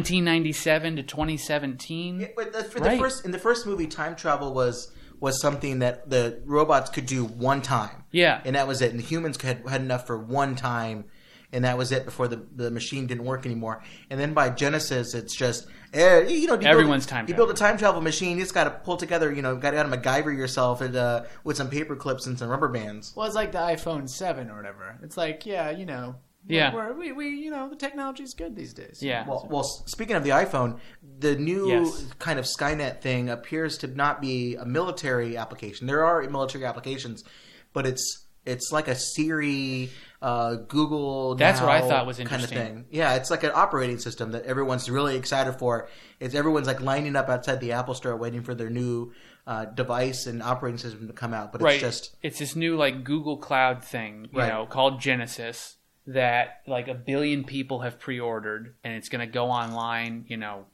[0.00, 2.20] 1997 to 2017.
[2.20, 2.92] Yeah, but the, for Right.
[2.92, 7.04] the first in the first movie, time travel was was something that the robots could
[7.06, 8.04] do one time.
[8.10, 8.40] Yeah.
[8.44, 8.90] and that was it.
[8.90, 11.04] And the humans had had enough for one time,
[11.52, 13.82] and that was it before the the machine didn't work anymore.
[14.10, 17.50] And then by Genisys, it's just eh, you know you build- Everyone's time You build
[17.50, 19.32] a time travel machine, you just got to pull together.
[19.32, 22.68] You know, got to MacGyver yourself and uh, with some paper clips and some rubber
[22.68, 23.12] bands.
[23.16, 24.98] Well, it's like the iPhone Seven or whatever.
[25.02, 26.16] It's like, yeah, you know,
[26.48, 26.74] we're- Yeah.
[26.74, 29.02] we're, we we you know the technology's good these days.
[29.02, 29.26] Yeah.
[29.28, 30.78] Well, well, speaking of the iPhone,
[31.18, 32.06] the new Yes.
[32.18, 35.86] kind of Skynet thing appears to not be a military application.
[35.86, 37.24] There are military applications,
[37.72, 39.90] but it's it's like a Siri,
[40.22, 41.34] uh, Google.
[41.34, 42.58] That's what I thought was kind of interesting.
[42.58, 42.84] thing.
[42.90, 45.88] Yeah, it's like an operating system that everyone's really excited for.
[46.18, 49.12] It's everyone's like lining up outside the Apple Store waiting for their new
[49.46, 51.52] uh, device and operating system to come out.
[51.52, 51.74] But right.
[51.74, 54.48] it's just it's this new like Google Cloud thing, you Right.
[54.48, 55.76] know, called Genisys
[56.06, 60.64] that like a billion people have pre-ordered, and it's going to go online, you know,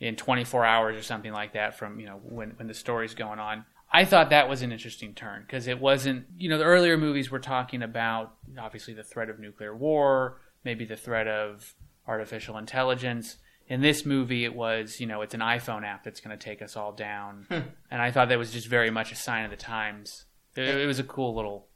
[0.00, 3.38] in 24 hours or something like that from you know when when the story's going
[3.38, 3.64] on.
[3.92, 7.30] I thought that was an interesting turn because it wasn't, you know, the earlier movies
[7.30, 11.74] were talking about obviously the threat of nuclear war, maybe the threat of
[12.08, 13.36] artificial intelligence.
[13.68, 16.60] In this movie, it was, you know, it's an iPhone app that's going to take
[16.60, 17.46] us all down.
[17.90, 20.24] And I thought that was just very much a sign of the times.
[20.56, 21.68] It, it was a cool little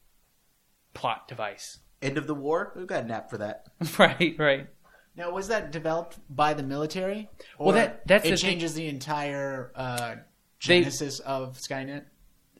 [0.94, 1.78] plot device.
[2.02, 2.72] end of the war.
[2.76, 3.66] We've got an app for that.
[3.98, 4.66] right, right.
[5.16, 7.28] Now, was that developed by the military?
[7.58, 8.50] Well, that- that's it the thing.
[8.50, 10.14] changes the entire uh,
[10.66, 12.04] They- genesis of Skynet.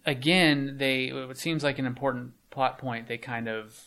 [0.07, 3.09] again, they it seems like an important plot point.
[3.09, 3.79] They kind of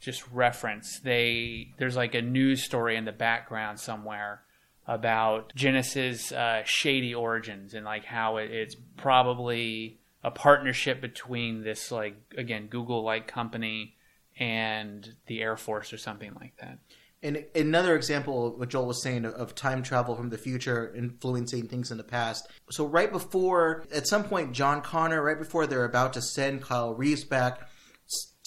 [0.00, 1.00] just reference.
[1.00, 4.42] They there's like a news story in the background somewhere
[4.86, 11.90] about Genisys' uh, shady origins and like how it, it's probably a partnership between this
[11.90, 13.96] like again Google like company
[14.38, 16.78] and the Air Force or something like that.
[17.22, 21.66] And another example of what Joel was saying of, time travel from the future influencing
[21.66, 22.46] things in the past.
[22.70, 26.94] So right before, at some point, John Connor, right before they're about to send Kyle
[26.94, 27.68] Reese back,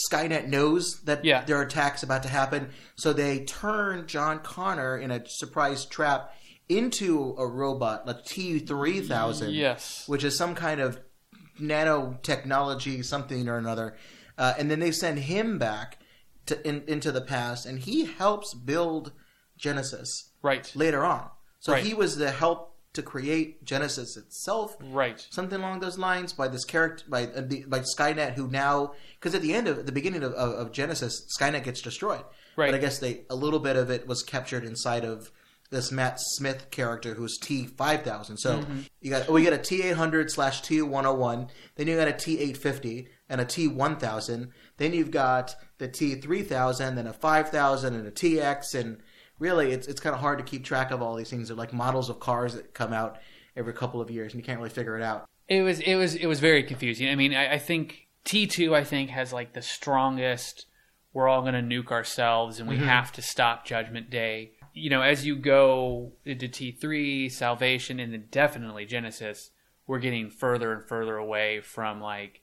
[0.10, 1.44] Skynet knows that Yeah.
[1.44, 6.34] there are attacks about to happen, so they turn John Connor in a surprise trap
[6.70, 10.06] into a robot, like T three thousand, Yes.
[10.08, 10.98] which is some kind of
[11.60, 13.96] nanotechnology, something or another.
[14.38, 16.00] Uh, and then they send him back
[16.52, 19.12] to in, into the past, and he helps build
[19.60, 20.10] Genisys
[20.42, 20.72] Right.
[20.76, 21.30] later on.
[21.60, 21.84] So Right.
[21.84, 25.26] he was the help to create Genisys itself, Right.
[25.30, 29.34] something along those lines, by this character, by uh, the, by Skynet, who now, because
[29.34, 32.24] at the end of the beginning of, of, of Genisys, Skynet gets destroyed.
[32.58, 32.70] Right.
[32.72, 35.32] But I guess they a little bit of it was captured inside of
[35.70, 38.38] this Matt Smith character who's T five thousand.
[38.40, 38.80] So Mm-hmm.
[39.00, 41.48] you got we got a T eight hundred slash T one hundred one.
[41.76, 44.52] Then you got a T eight fifty and a T one thousand.
[44.78, 48.76] Then you've got the T three thousand, then a five thousand, and a TX.
[48.76, 48.98] And
[49.40, 51.48] really, it's it's kind of hard to keep track of all these things.
[51.48, 53.18] They're like models of cars that come out
[53.56, 55.26] every couple of years, and you can't really figure it out.
[55.48, 57.08] It was it was it was very confusing.
[57.08, 60.68] I mean, I, I think T two I think has like the strongest.
[61.14, 62.86] We're all going to nuke ourselves, and we mm-hmm.
[62.86, 64.52] have to stop Judgment Day.
[64.74, 69.50] You know, as you go into T three, Salvation, and then definitely Genisys,
[69.88, 72.42] we're getting further and further away from like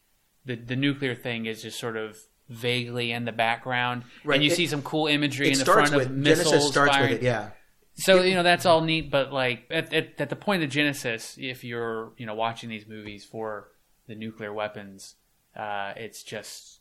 [0.49, 2.18] the the nuclear thing is just sort of
[2.49, 4.36] vaguely in the background, Right.
[4.36, 6.53] and you It- see some cool imagery in the front with of missiles.
[6.55, 7.11] Genisys starts firing.
[7.12, 7.51] with it, yeah.
[7.94, 11.36] So you know that's all neat, but like at, at, at the point of Genisys,
[11.38, 13.68] if you're you know watching these movies for
[14.07, 15.16] the nuclear weapons,
[15.57, 16.80] uh, it's just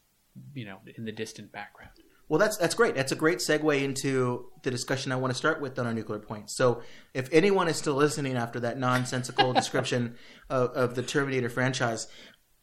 [0.54, 1.92] you know in the distant background.
[2.30, 2.94] Well, that's that's great.
[2.94, 6.20] That's a great segue into the discussion I want to start with on our nuclear
[6.20, 6.50] point.
[6.50, 6.82] So,
[7.14, 10.16] if anyone is still listening after that nonsensical description
[10.50, 12.08] of, of the Terminator franchise,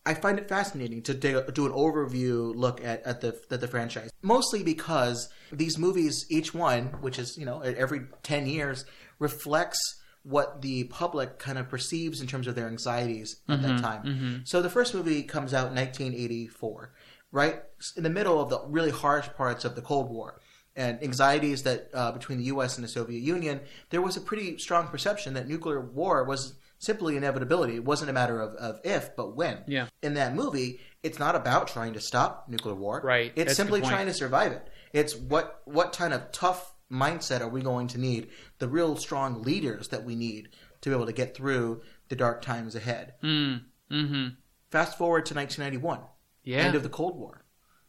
[0.07, 3.68] I find it fascinating to do, do an overview look at, at the at the
[3.68, 4.11] franchise.
[4.22, 8.84] Mostly because these movies, each one, which is you know every ten years,
[9.18, 9.78] reflects
[10.22, 14.42] what the public kind of perceives in terms of their anxieties at that time.
[14.44, 16.92] So the first movie comes out in 1984
[17.30, 17.62] right
[17.96, 20.40] in the middle of the really harsh parts of the Cold War
[20.76, 22.76] and anxieties that uh, between the U.S.
[22.76, 27.16] and the Soviet Union, there was a pretty strong perception that nuclear war was simply
[27.16, 27.77] inevitability.
[27.77, 29.59] It wasn't a matter of, of if, but when.
[29.66, 29.87] Yeah.
[30.03, 33.01] In that movie, it's not about trying to stop nuclear war.
[33.03, 33.33] Right.
[33.37, 34.68] It's That's simply trying to survive it.
[34.93, 38.29] It's what what kind of tough mindset are we going to need?
[38.59, 40.51] The real strong leaders that we need
[40.83, 43.14] to be able to get through the dark times ahead.
[43.22, 43.62] Mm.
[43.91, 44.29] Mm-hmm.
[44.70, 46.01] Fast forward to 1991
[46.45, 46.59] Yeah.
[46.59, 47.45] end of the Cold War.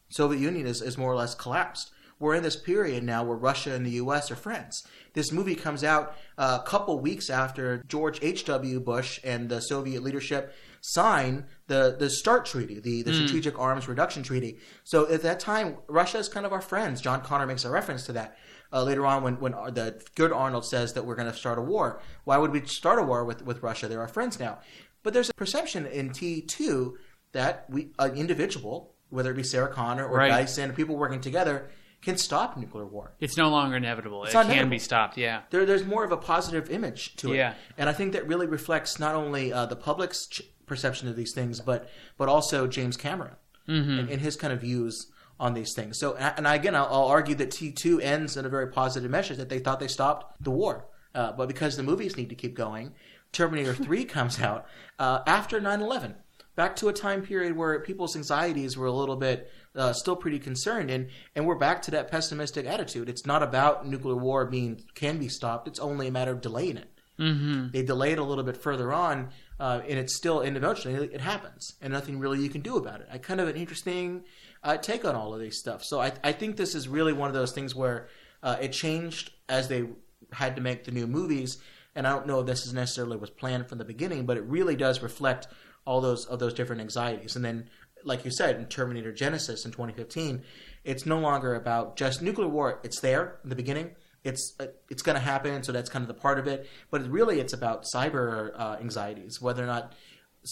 [0.08, 1.90] Soviet Union is, is more or less collapsed.
[2.18, 4.30] We're in this period now where Russia and the U.S.
[4.30, 4.82] are friends.
[5.12, 8.80] This movie comes out uh, a couple weeks after George H.W.
[8.80, 14.22] Bush and the Soviet leadership sign the, the START Treaty, the, the Strategic Arms Reduction
[14.22, 14.58] Treaty.
[14.84, 17.00] So at that time, Russia is kind of our friends.
[17.00, 18.36] John Connor makes a reference to that.
[18.72, 21.62] Uh, later on, when, when the good Arnold says that we're going to start a
[21.62, 23.88] war, why would we start a war with, with Russia?
[23.88, 24.58] They're our friends now.
[25.02, 26.92] But there's a perception in T2
[27.32, 30.28] that we, an individual, whether it be Sarah Connor or Right.
[30.28, 31.68] Dyson, people working together,
[32.02, 33.12] can stop nuclear war.
[33.20, 34.24] It's no longer inevitable.
[34.24, 34.70] it not can inevitable.
[34.70, 35.16] be stopped.
[35.18, 35.42] Yeah.
[35.50, 37.54] There, there's more of a positive image to it, Yeah.
[37.78, 41.32] and I think that really reflects not only uh, the public's ch- perception of these
[41.32, 43.34] things, but but also James Cameron
[43.68, 43.98] Mm-hmm.
[43.98, 45.08] and, and his kind of views
[45.40, 45.98] on these things.
[45.98, 49.38] So, and and again, I'll, I'll argue that T2 ends in a very positive message
[49.38, 52.54] that they thought they stopped the war, uh, but because the movies need to keep
[52.54, 52.94] going,
[53.32, 54.66] Terminator 3 comes out
[55.00, 56.14] uh, after 9/11.
[56.54, 60.38] Back to a time period where people's anxieties were a little bit uh, still pretty
[60.38, 63.08] concerned, and, and we're back to that pessimistic attitude.
[63.08, 66.76] It's not about nuclear war being can be stopped; it's only a matter of delaying
[66.76, 66.90] it.
[67.18, 67.68] Mm-hmm.
[67.72, 71.20] They delay it a little bit further on, uh, and it's still and eventually it
[71.20, 73.08] happens, and nothing really you can do about it.
[73.10, 74.24] I kind of an interesting
[74.62, 75.82] uh, take on all of these stuff.
[75.82, 78.08] So I, I think this is really one of those things where
[78.42, 79.84] uh, it changed as they
[80.32, 81.58] had to make the new movies,
[81.94, 84.44] and I don't know if this is necessarily was planned from the beginning, but it
[84.44, 85.48] really does reflect
[85.86, 87.36] all those of those different anxieties.
[87.36, 87.70] And then,
[88.06, 90.42] like you said, in Terminator Genisys in 2015,
[90.84, 92.80] it's no longer about just nuclear war.
[92.84, 93.90] It's there in the beginning.
[94.24, 96.68] It's uh, it's going to happen, so that's kind of the part of it.
[96.90, 99.92] But it really, it's about cyber uh, anxieties, whether or not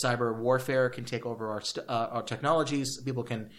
[0.05, 3.01] cyber warfare can take over our st- uh, our technologies.
[3.05, 3.51] People can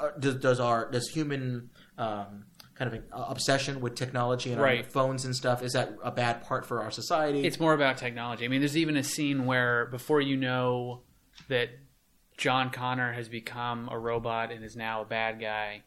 [0.00, 2.44] uh, does, does our does human um,
[2.76, 4.86] kind of uh, obsession with technology and our Right.
[4.90, 7.44] phones and stuff is that a bad part for our society?
[7.46, 8.44] It's more about technology.
[8.44, 11.02] I mean, there's even a scene where before you know
[11.48, 11.68] that
[12.40, 15.82] John Connor has become a robot and is now a bad guy,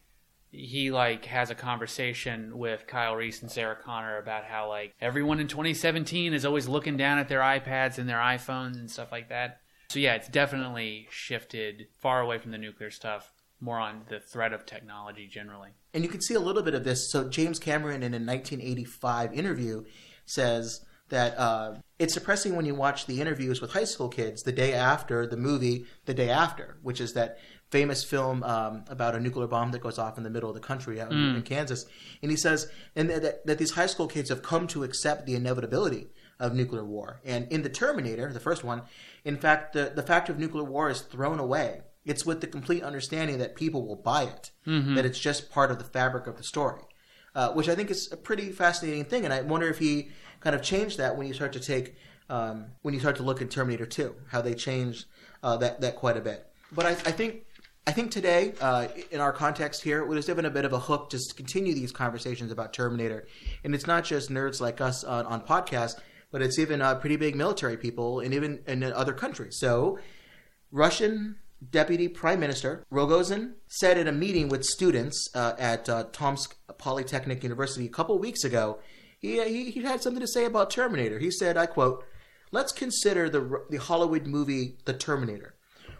[0.52, 5.40] he like has a conversation with Kyle Reese and Sarah Connor about how like everyone
[5.40, 9.30] in 2017 is always looking down at their iPads and their iPhones and stuff like
[9.30, 9.62] that.
[9.88, 14.52] So yeah, it's definitely shifted far away from the nuclear stuff, more on the threat
[14.52, 15.70] of technology generally.
[15.92, 17.10] and you can see a little bit of this.
[17.10, 19.84] So James Cameron, in a 1985 interview,
[20.24, 24.52] says that uh, it's depressing when you watch the interviews with high school kids the
[24.52, 27.38] day after the movie, the day after, which is that
[27.70, 30.60] famous film um, about a nuclear bomb that goes off in the middle of the
[30.60, 31.86] country out in, in Kansas.
[32.22, 35.34] And he says, and that, that these high school kids have come to accept the
[35.34, 37.20] inevitability of nuclear war.
[37.24, 38.82] And in the Terminator, the first one,
[39.24, 41.82] in fact, the, the fact of nuclear war is thrown away.
[42.04, 44.50] It's with the complete understanding that people will buy it,
[44.94, 46.82] that it's just part of the fabric of the story,
[47.34, 49.24] uh, which I think is a pretty fascinating thing.
[49.24, 50.10] And I wonder if he
[50.44, 51.96] kind of change that when you start to take,
[52.28, 55.06] um, when you start to look at Terminator 2, how they changed
[55.42, 56.46] uh, that, that quite a bit.
[56.70, 57.46] But I, I think
[57.86, 60.78] I think today, uh, in our context here, it was given a bit of a
[60.78, 63.26] hook just to continue these conversations about Terminator.
[63.62, 67.16] And it's not just nerds like us on, on podcasts, but it's even uh, pretty
[67.16, 69.58] big military people and even in other countries.
[69.58, 69.98] So,
[70.72, 71.36] Russian
[71.70, 77.42] Deputy Prime Minister Rogozin said in a meeting with students uh, at uh, Tomsk Polytechnic
[77.42, 78.78] University a couple weeks ago,
[79.24, 81.18] he, uh, he, he had something to say about Terminator.
[81.18, 82.04] He said, I quote,
[82.52, 85.54] Let's consider the, the Hollywood movie The Terminator.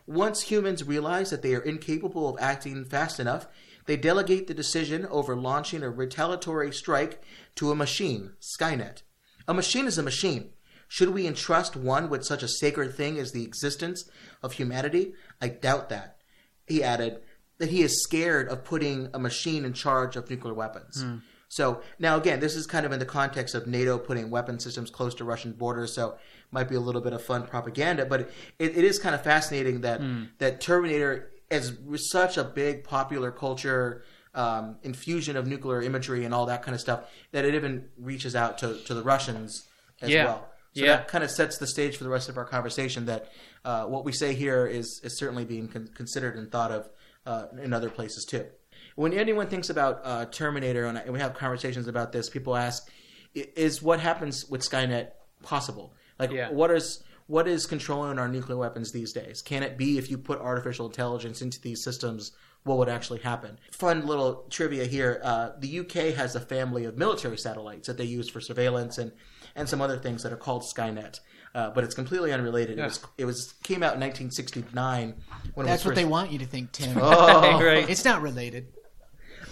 [0.06, 3.46] Once humans realize that they are incapable of acting fast enough,
[3.86, 7.22] they delegate the decision over launching a retaliatory strike
[7.56, 9.02] to a machine, Skynet.
[9.48, 10.50] A machine is a machine.
[10.86, 14.08] Should we entrust one with such a sacred thing as the existence
[14.42, 15.14] of humanity?
[15.40, 16.18] I doubt that.
[16.66, 17.22] He added
[17.58, 21.02] that he is scared of putting a machine in charge of nuclear weapons.
[21.02, 21.16] Hmm.
[21.54, 24.90] So now again, this is kind of in the context of NATO putting weapon systems
[24.90, 26.16] close to Russian borders, so
[26.50, 28.04] might be a little bit of fun propaganda.
[28.06, 28.22] But
[28.58, 30.00] it, it is kind of fascinating that
[30.38, 31.78] that Terminator is
[32.10, 34.02] such a big popular culture
[34.34, 38.34] um, infusion of nuclear imagery and all that kind of stuff that it even reaches
[38.34, 39.62] out to, to the Russians
[40.02, 40.24] as Yeah.
[40.24, 40.48] well.
[40.74, 40.96] So Yeah.
[40.96, 43.06] that kind of sets the stage for the rest of our conversation.
[43.06, 43.28] That
[43.64, 46.88] uh, what we say here is is certainly being con- considered and thought of
[47.24, 48.46] uh, in other places too.
[48.94, 52.56] When anyone thinks about uh, Terminator, and, I- and we have conversations about this, people
[52.56, 52.88] ask,
[53.34, 55.08] "Is what happens with Skynet
[55.42, 55.94] possible?
[56.18, 56.50] Like, Yeah.
[56.50, 59.40] what is what is controlling our nuclear weapons these days?
[59.40, 62.32] Can it be if you put artificial intelligence into these systems
[62.64, 63.58] what would actually happen.
[63.72, 68.04] Fun little trivia here: uh, the UK has a family of military satellites that they
[68.04, 69.12] use for surveillance and
[69.54, 71.20] and some other things that are called Skynet.
[71.54, 72.78] Uh, but it's completely unrelated.
[72.78, 75.14] It was it was came out in 1969
[75.54, 76.96] when it That's was what they want you to think, Tim.
[77.00, 77.62] Oh.
[77.64, 77.88] right.
[77.88, 78.68] It's not related.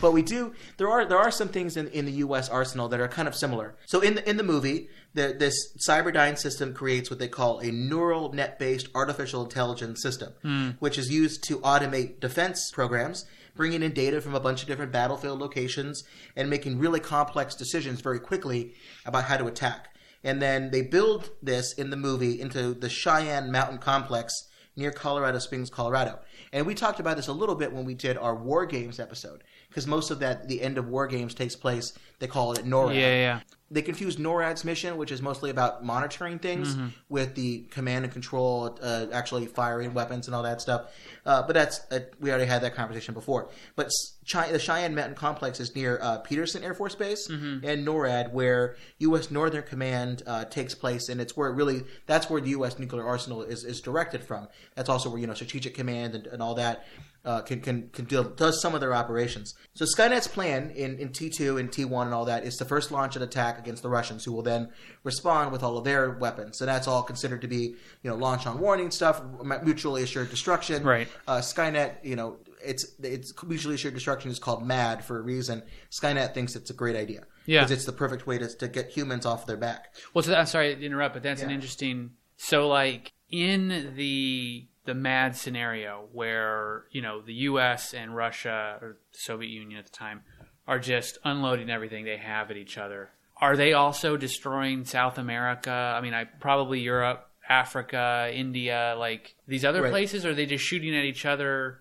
[0.02, 2.48] But we do there are there are some things in, in the U.S.
[2.48, 3.76] arsenal that are kind of similar.
[3.86, 5.54] So in the in the movie, the, this
[5.88, 10.70] Cyberdyne system creates what they call a neural net based artificial intelligence system, hmm.
[10.80, 14.90] which is used to automate defense programs, bringing in data from a bunch of different
[14.90, 16.02] battlefield locations
[16.34, 18.74] and making really complex decisions very quickly
[19.06, 19.94] about how to attack.
[20.24, 25.38] And then they build this in the movie into the Cheyenne Mountain Complex near Colorado
[25.38, 26.18] Springs, Colorado.
[26.52, 29.44] And we talked about this a little bit when we did our War Games episode,
[29.72, 32.94] because most of that, the end of War Games takes place, they call it NORAD.
[32.94, 33.40] Yeah, yeah.
[33.70, 36.88] They confuse NORAD's mission, which is mostly about monitoring things, Mm-hmm.
[37.08, 40.90] with the command and control, uh, actually firing weapons and all that stuff.
[41.24, 43.48] Uh, but that's uh, we already had that conversation before.
[43.74, 43.88] But
[44.30, 47.66] Chi- the Cheyenne Mountain Complex is near uh, Peterson Air Force Base Mm-hmm.
[47.66, 49.30] and NORAD, where U.S.
[49.30, 52.78] Northern Command uh, takes place, and it's where it really that's where the U.S.
[52.78, 54.48] nuclear arsenal is, is directed from.
[54.74, 56.84] That's also where you know Strategic Command and, and all that
[57.24, 59.54] uh, can can can do, does some of their operations.
[59.74, 62.64] So Skynet's plan in, in T two and T one and all that is to
[62.64, 64.70] first launch an attack against the Russians, who will then
[65.04, 66.58] respond with all of their weapons.
[66.58, 69.22] So that's all considered to be you know launch on warning stuff,
[69.62, 70.82] mutually assured destruction.
[70.82, 71.08] Right.
[71.28, 75.62] Uh, Skynet, you know, it's it's mutually assured destruction is called MAD for a reason.
[75.90, 77.24] Skynet thinks it's a great idea.
[77.44, 77.62] Yeah.
[77.62, 79.96] because it's the perfect way to, to get humans off their back.
[80.14, 82.12] Well, so I'm sorry to interrupt, but that's an interesting.
[82.36, 87.94] So, like in the the mad scenario where you know the U.S.
[87.94, 90.22] and Russia or the Soviet Union at the time
[90.66, 95.70] are just unloading everything they have at each other, are they also destroying South America?
[95.70, 99.90] I mean, I probably Europe, Africa, India, like these other Right.
[99.90, 100.24] places.
[100.24, 101.80] Or are they just shooting at each other?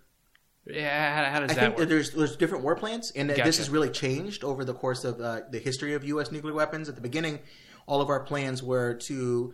[0.65, 1.89] Yeah, how, how does I that think work?
[1.89, 5.19] there's there's different war plans, and that this has really changed over the course of
[5.19, 6.31] uh, the history of U.S.
[6.31, 6.87] nuclear weapons.
[6.87, 7.39] At the beginning,
[7.87, 9.53] all of our plans were to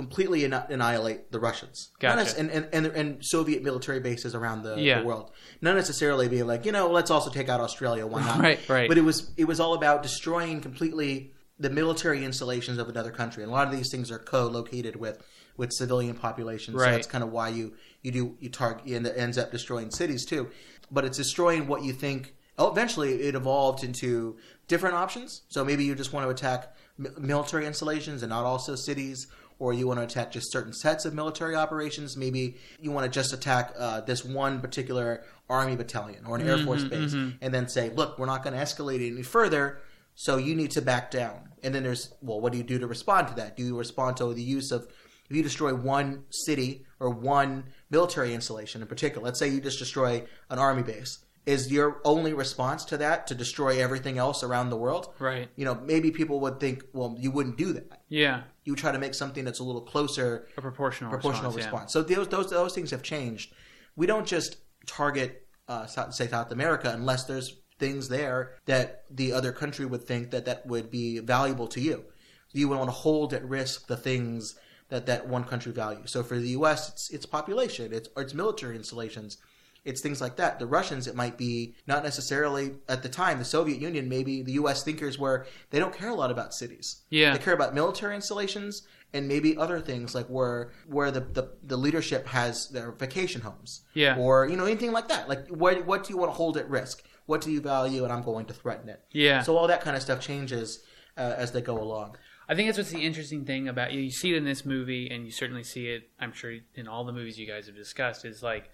[0.00, 2.24] completely anni- annihilate the Russians, Gotcha.
[2.24, 5.00] nec- and, and, and and Soviet military bases around the, Yeah.
[5.00, 5.30] the world.
[5.60, 8.06] Not necessarily being like, you know, let's also take out Australia.
[8.06, 8.40] Why not?
[8.48, 8.88] Right, right.
[8.88, 13.42] But it was it was all about destroying completely the military installations of another country,
[13.42, 15.16] and a lot of these things are co-located with
[15.58, 16.74] with civilian populations.
[16.82, 19.90] So that's kind of why you you do you target and it ends up destroying
[19.90, 20.48] cities too.
[20.90, 22.22] But it's destroying what you think.
[22.58, 24.36] Oh, eventually, it evolved into
[24.68, 25.42] different options.
[25.48, 26.74] So maybe you just want to attack
[27.18, 29.26] military installations and not also cities,
[29.60, 32.16] or you want to attack just certain sets of military operations.
[32.16, 36.58] Maybe you want to just attack uh, this one particular army battalion or an air
[36.58, 39.78] force base, and then say, "Look, we're not going to escalate it any further."
[40.16, 41.50] So you need to back down.
[41.62, 43.56] And then there's, well, what do you do to respond to that?
[43.56, 44.86] Do you respond to the use of,
[45.28, 49.78] if you destroy one city or one military installation in particular, let's say you just
[49.78, 54.68] destroy an army base, is your only response to that to destroy everything else around
[54.68, 55.14] the world?
[55.18, 55.48] Right.
[55.56, 58.02] You know, maybe people would think, well, you wouldn't do that.
[58.08, 61.66] yeah, You try to make something that's a little closer a proportional proportional response.
[61.66, 61.92] response.
[61.92, 63.54] So those, those those things have changed.
[63.96, 64.56] We don't just
[64.86, 70.02] target uh, South, say South America unless there's things there that the other country would
[70.02, 72.04] think that that would be valuable to you.
[72.52, 74.56] You would want to hold at risk the things
[74.88, 76.10] that that one country values.
[76.10, 79.38] So for the U.S., it's its population, it's or its military installations.
[79.84, 80.58] It's things like that.
[80.58, 83.38] The Russians, it might be not necessarily at the time.
[83.38, 84.82] The Soviet Union, maybe the U.S.
[84.82, 87.02] thinkers were they don't care a lot about cities.
[87.10, 87.32] Yeah.
[87.32, 91.76] they care about military installations and maybe other things like where where the, the, the
[91.76, 93.82] leadership has their vacation homes.
[93.94, 94.16] Yeah.
[94.16, 95.28] Or, you know, anything like that.
[95.28, 97.02] Like what what do you want to hold at risk?
[97.26, 99.02] What do you value and I'm going to threaten it.
[99.12, 99.42] Yeah.
[99.42, 100.84] So all that kind of stuff changes
[101.16, 102.16] uh, as they go along.
[102.50, 104.00] I think that's what's the interesting thing about you.
[104.00, 106.10] You see it in this movie, and you certainly see it.
[106.18, 108.70] I'm sure in all the movies you guys have discussed is like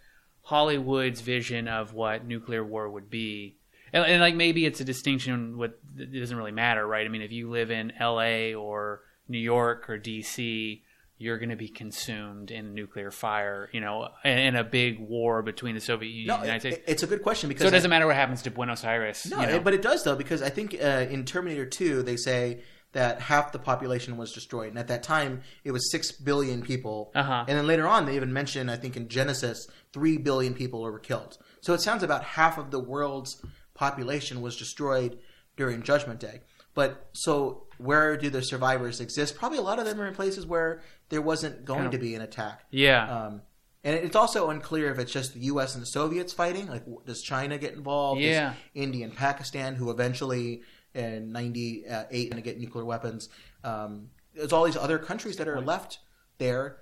[0.47, 3.57] Hollywood's vision of what nuclear war would be,
[3.92, 5.59] and, and like maybe it's a distinction.
[5.59, 7.05] What it doesn't really matter, right?
[7.05, 8.55] I mean, if you live in L.A.
[8.55, 10.84] or New York or D.C.,
[11.18, 15.74] you're going to be consumed in nuclear fire, you know, in, a big war between
[15.74, 16.92] the Soviet Union No, and the United it, States.
[16.92, 19.26] it's a good question because so it doesn't matter what happens to Buenos Aires.
[19.28, 19.59] No, you know?
[19.59, 22.61] but it does though because I think uh, in Terminator 2 they say
[22.97, 27.12] that half the population was destroyed, and at that time it was six billion people.
[27.14, 27.44] Uh-huh.
[27.47, 29.59] And then later on they even mention I think in Genisys
[29.92, 31.38] three billion people were killed.
[31.61, 33.42] So it sounds about half of the world's
[33.74, 35.18] population was destroyed
[35.57, 36.40] during Judgment Day.
[36.74, 39.36] But so where do the survivors exist?
[39.36, 42.07] Probably a lot of them are in places where there wasn't going Kind of- to
[42.07, 42.64] be an attack.
[42.70, 43.42] yeah, Um,
[43.84, 45.74] and it's also unclear if it's just the U.S.
[45.74, 46.66] and the Soviets fighting.
[46.66, 48.20] Like, does China get involved?
[48.20, 48.55] Yeah.
[48.74, 50.62] India and Pakistan, who eventually
[50.97, 53.28] in '98 going to get nuclear weapons.
[53.62, 55.99] Um, there's all these other countries that are left
[56.38, 56.78] there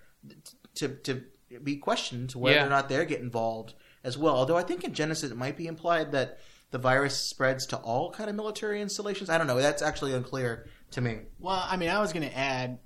[0.77, 1.23] to to
[1.63, 2.67] be questioned whether Yeah.
[2.67, 4.35] or not they're get involved as well.
[4.37, 6.39] Although I think in Genisys it might be implied that
[6.71, 9.31] the virus spreads to all kind of military installations.
[9.31, 9.59] I don't know.
[9.61, 11.19] That's actually unclear to me.
[11.39, 12.79] Well, I mean, I was going to add,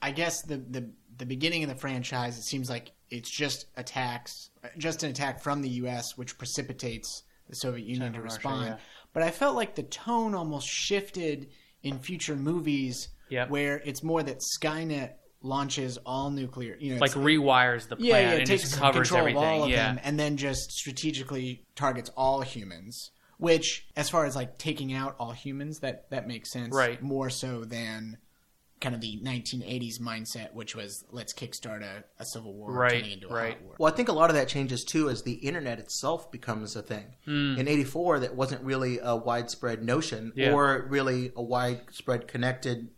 [0.00, 4.50] I guess the, the the beginning of the franchise, it seems like it's just attacks,
[4.78, 8.66] just an attack from the U.S., which precipitates the Soviet Union to Russia, respond.
[8.66, 8.76] yeah.
[9.12, 11.50] But I felt like the tone almost shifted
[11.82, 13.50] in future movies, Yep.
[13.50, 18.20] where it's more that Skynet launches all nuclear, you know, Like rewires the plan yeah,
[18.20, 19.42] yeah, it and takes just covers control everything.
[19.42, 19.88] of all of yeah.
[19.94, 23.10] them, and then just strategically targets all humans.
[23.38, 27.02] Which, as far as like taking out all humans, that that makes sense, Right.
[27.02, 28.18] More so than
[28.82, 33.12] kind of the 1980s mindset, which was let's kickstart a, a civil war, Right, turning
[33.12, 33.52] into a right.
[33.54, 33.76] hot war.
[33.78, 36.82] Well, I think a lot of that changes too as the internet itself becomes a
[36.82, 37.06] thing.
[37.26, 40.52] In '84, that wasn't really a widespread notion Yeah.
[40.52, 42.90] or really a widespread connected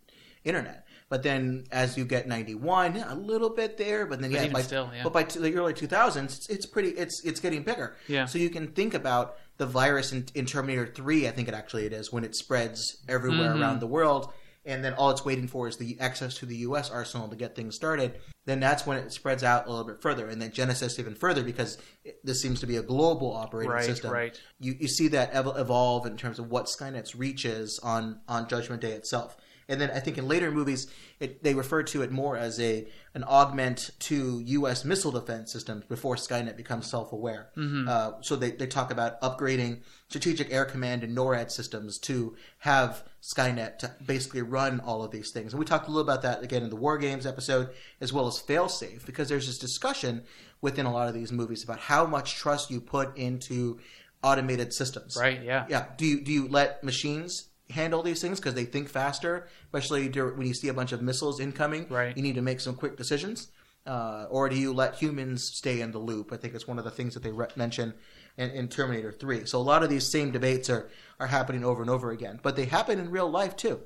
[0.44, 0.80] internet.
[1.10, 4.52] But then, as you get '91, yeah, a little bit there, but then yeah, even
[4.52, 5.02] by, still, yeah.
[5.04, 7.94] but by t- the early 2000s, it's, it's pretty, it's it's getting bigger.
[8.08, 8.24] Yeah.
[8.24, 11.28] So you can think about the virus in, in Terminator 3.
[11.28, 13.60] I think it actually it is when it spreads everywhere Mm-hmm.
[13.62, 14.32] around the world.
[14.66, 16.90] And then all it's waiting for is the access to the U.S.
[16.90, 18.18] arsenal to get things started.
[18.46, 21.42] Then that's when it spreads out a little bit further, and then Genisys even further
[21.42, 24.10] because it, this seems to be a global operating Right, system.
[24.10, 24.40] right.
[24.60, 28.48] You you see that ev- evolve in terms of what Skynet's reach is on on
[28.48, 29.36] Judgment Day itself.
[29.68, 30.86] And then I think in later movies,
[31.20, 34.84] it, they refer to it more as a an augment to U.S.
[34.84, 37.50] missile defense systems before Skynet becomes self aware.
[37.88, 43.04] Uh, so they, they talk about upgrading Strategic Air Command and NORAD systems to have
[43.22, 45.52] Skynet to basically run all of these things.
[45.52, 48.26] And we talked a little about that again in the War Games episode, as well
[48.26, 50.24] as Failsafe, because there's this discussion
[50.60, 53.78] within a lot of these movies about how much trust you put into
[54.22, 55.16] automated systems.
[55.18, 55.66] Right, yeah.
[55.68, 55.86] Yeah.
[55.96, 60.46] Do you do you let machines handle these things because they think faster, especially when
[60.46, 61.86] you see a bunch of missiles incoming?
[61.88, 62.16] Right.
[62.16, 63.48] You need to make some quick decisions.
[63.86, 66.32] Uh, or do you let humans stay in the loop?
[66.32, 67.92] I think it's one of the things that they re- mention
[68.38, 69.44] in, in Terminator 3.
[69.44, 70.88] So a lot of these same debates are,
[71.20, 73.80] are happening over and over again, but they happen in real life too.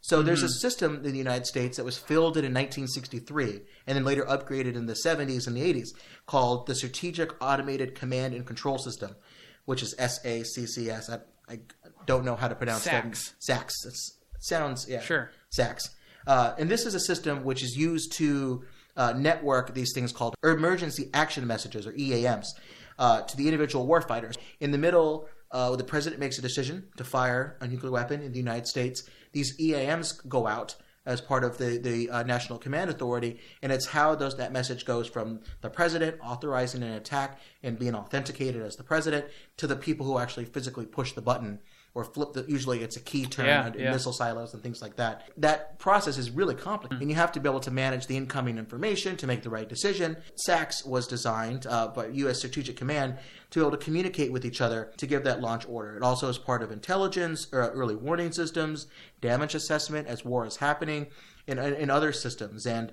[0.00, 4.04] So there's a system in the United States that was fielded in 1963 and then
[4.04, 5.94] later upgraded in the 70s and the 80s
[6.26, 9.16] called the Strategic Automated Command and Control System,
[9.64, 11.08] which is SACCS.
[11.08, 11.20] I,
[11.50, 11.60] I
[12.06, 13.34] don't know how to pronounce SACS.
[13.46, 13.88] that.
[13.88, 15.00] It's, sounds, yeah.
[15.00, 15.30] Sure.
[15.50, 15.90] SACS.
[16.26, 18.64] Uh, and this is a system which is used to
[18.96, 22.54] uh, network these things called emergency action messages or EAMs
[22.98, 24.36] uh, to the individual warfighters.
[24.60, 28.32] In the middle, uh, the president makes a decision to fire a nuclear weapon in
[28.32, 29.08] the United States.
[29.32, 30.76] These EAMs go out
[31.06, 34.84] as part of the the uh, National Command Authority, and it's how those that message
[34.84, 39.26] goes from the president authorizing an attack and being authenticated as the president
[39.58, 41.58] to the people who actually physically push the button
[41.94, 42.44] or flip the.
[42.48, 43.92] Usually, it's a key turn Yeah, in yeah.
[43.92, 45.30] missile silos and things like that.
[45.36, 48.58] That process is really complicated, and you have to be able to manage the incoming
[48.58, 50.16] information to make the right decision.
[50.34, 52.38] SACS was designed uh, by U.S.
[52.38, 53.16] Strategic Command
[53.50, 55.96] to be able to communicate with each other to give that launch order.
[55.96, 58.88] It also is part of intelligence, or early warning systems,
[59.20, 61.06] damage assessment as war is happening,
[61.46, 62.66] and, and other systems.
[62.66, 62.92] And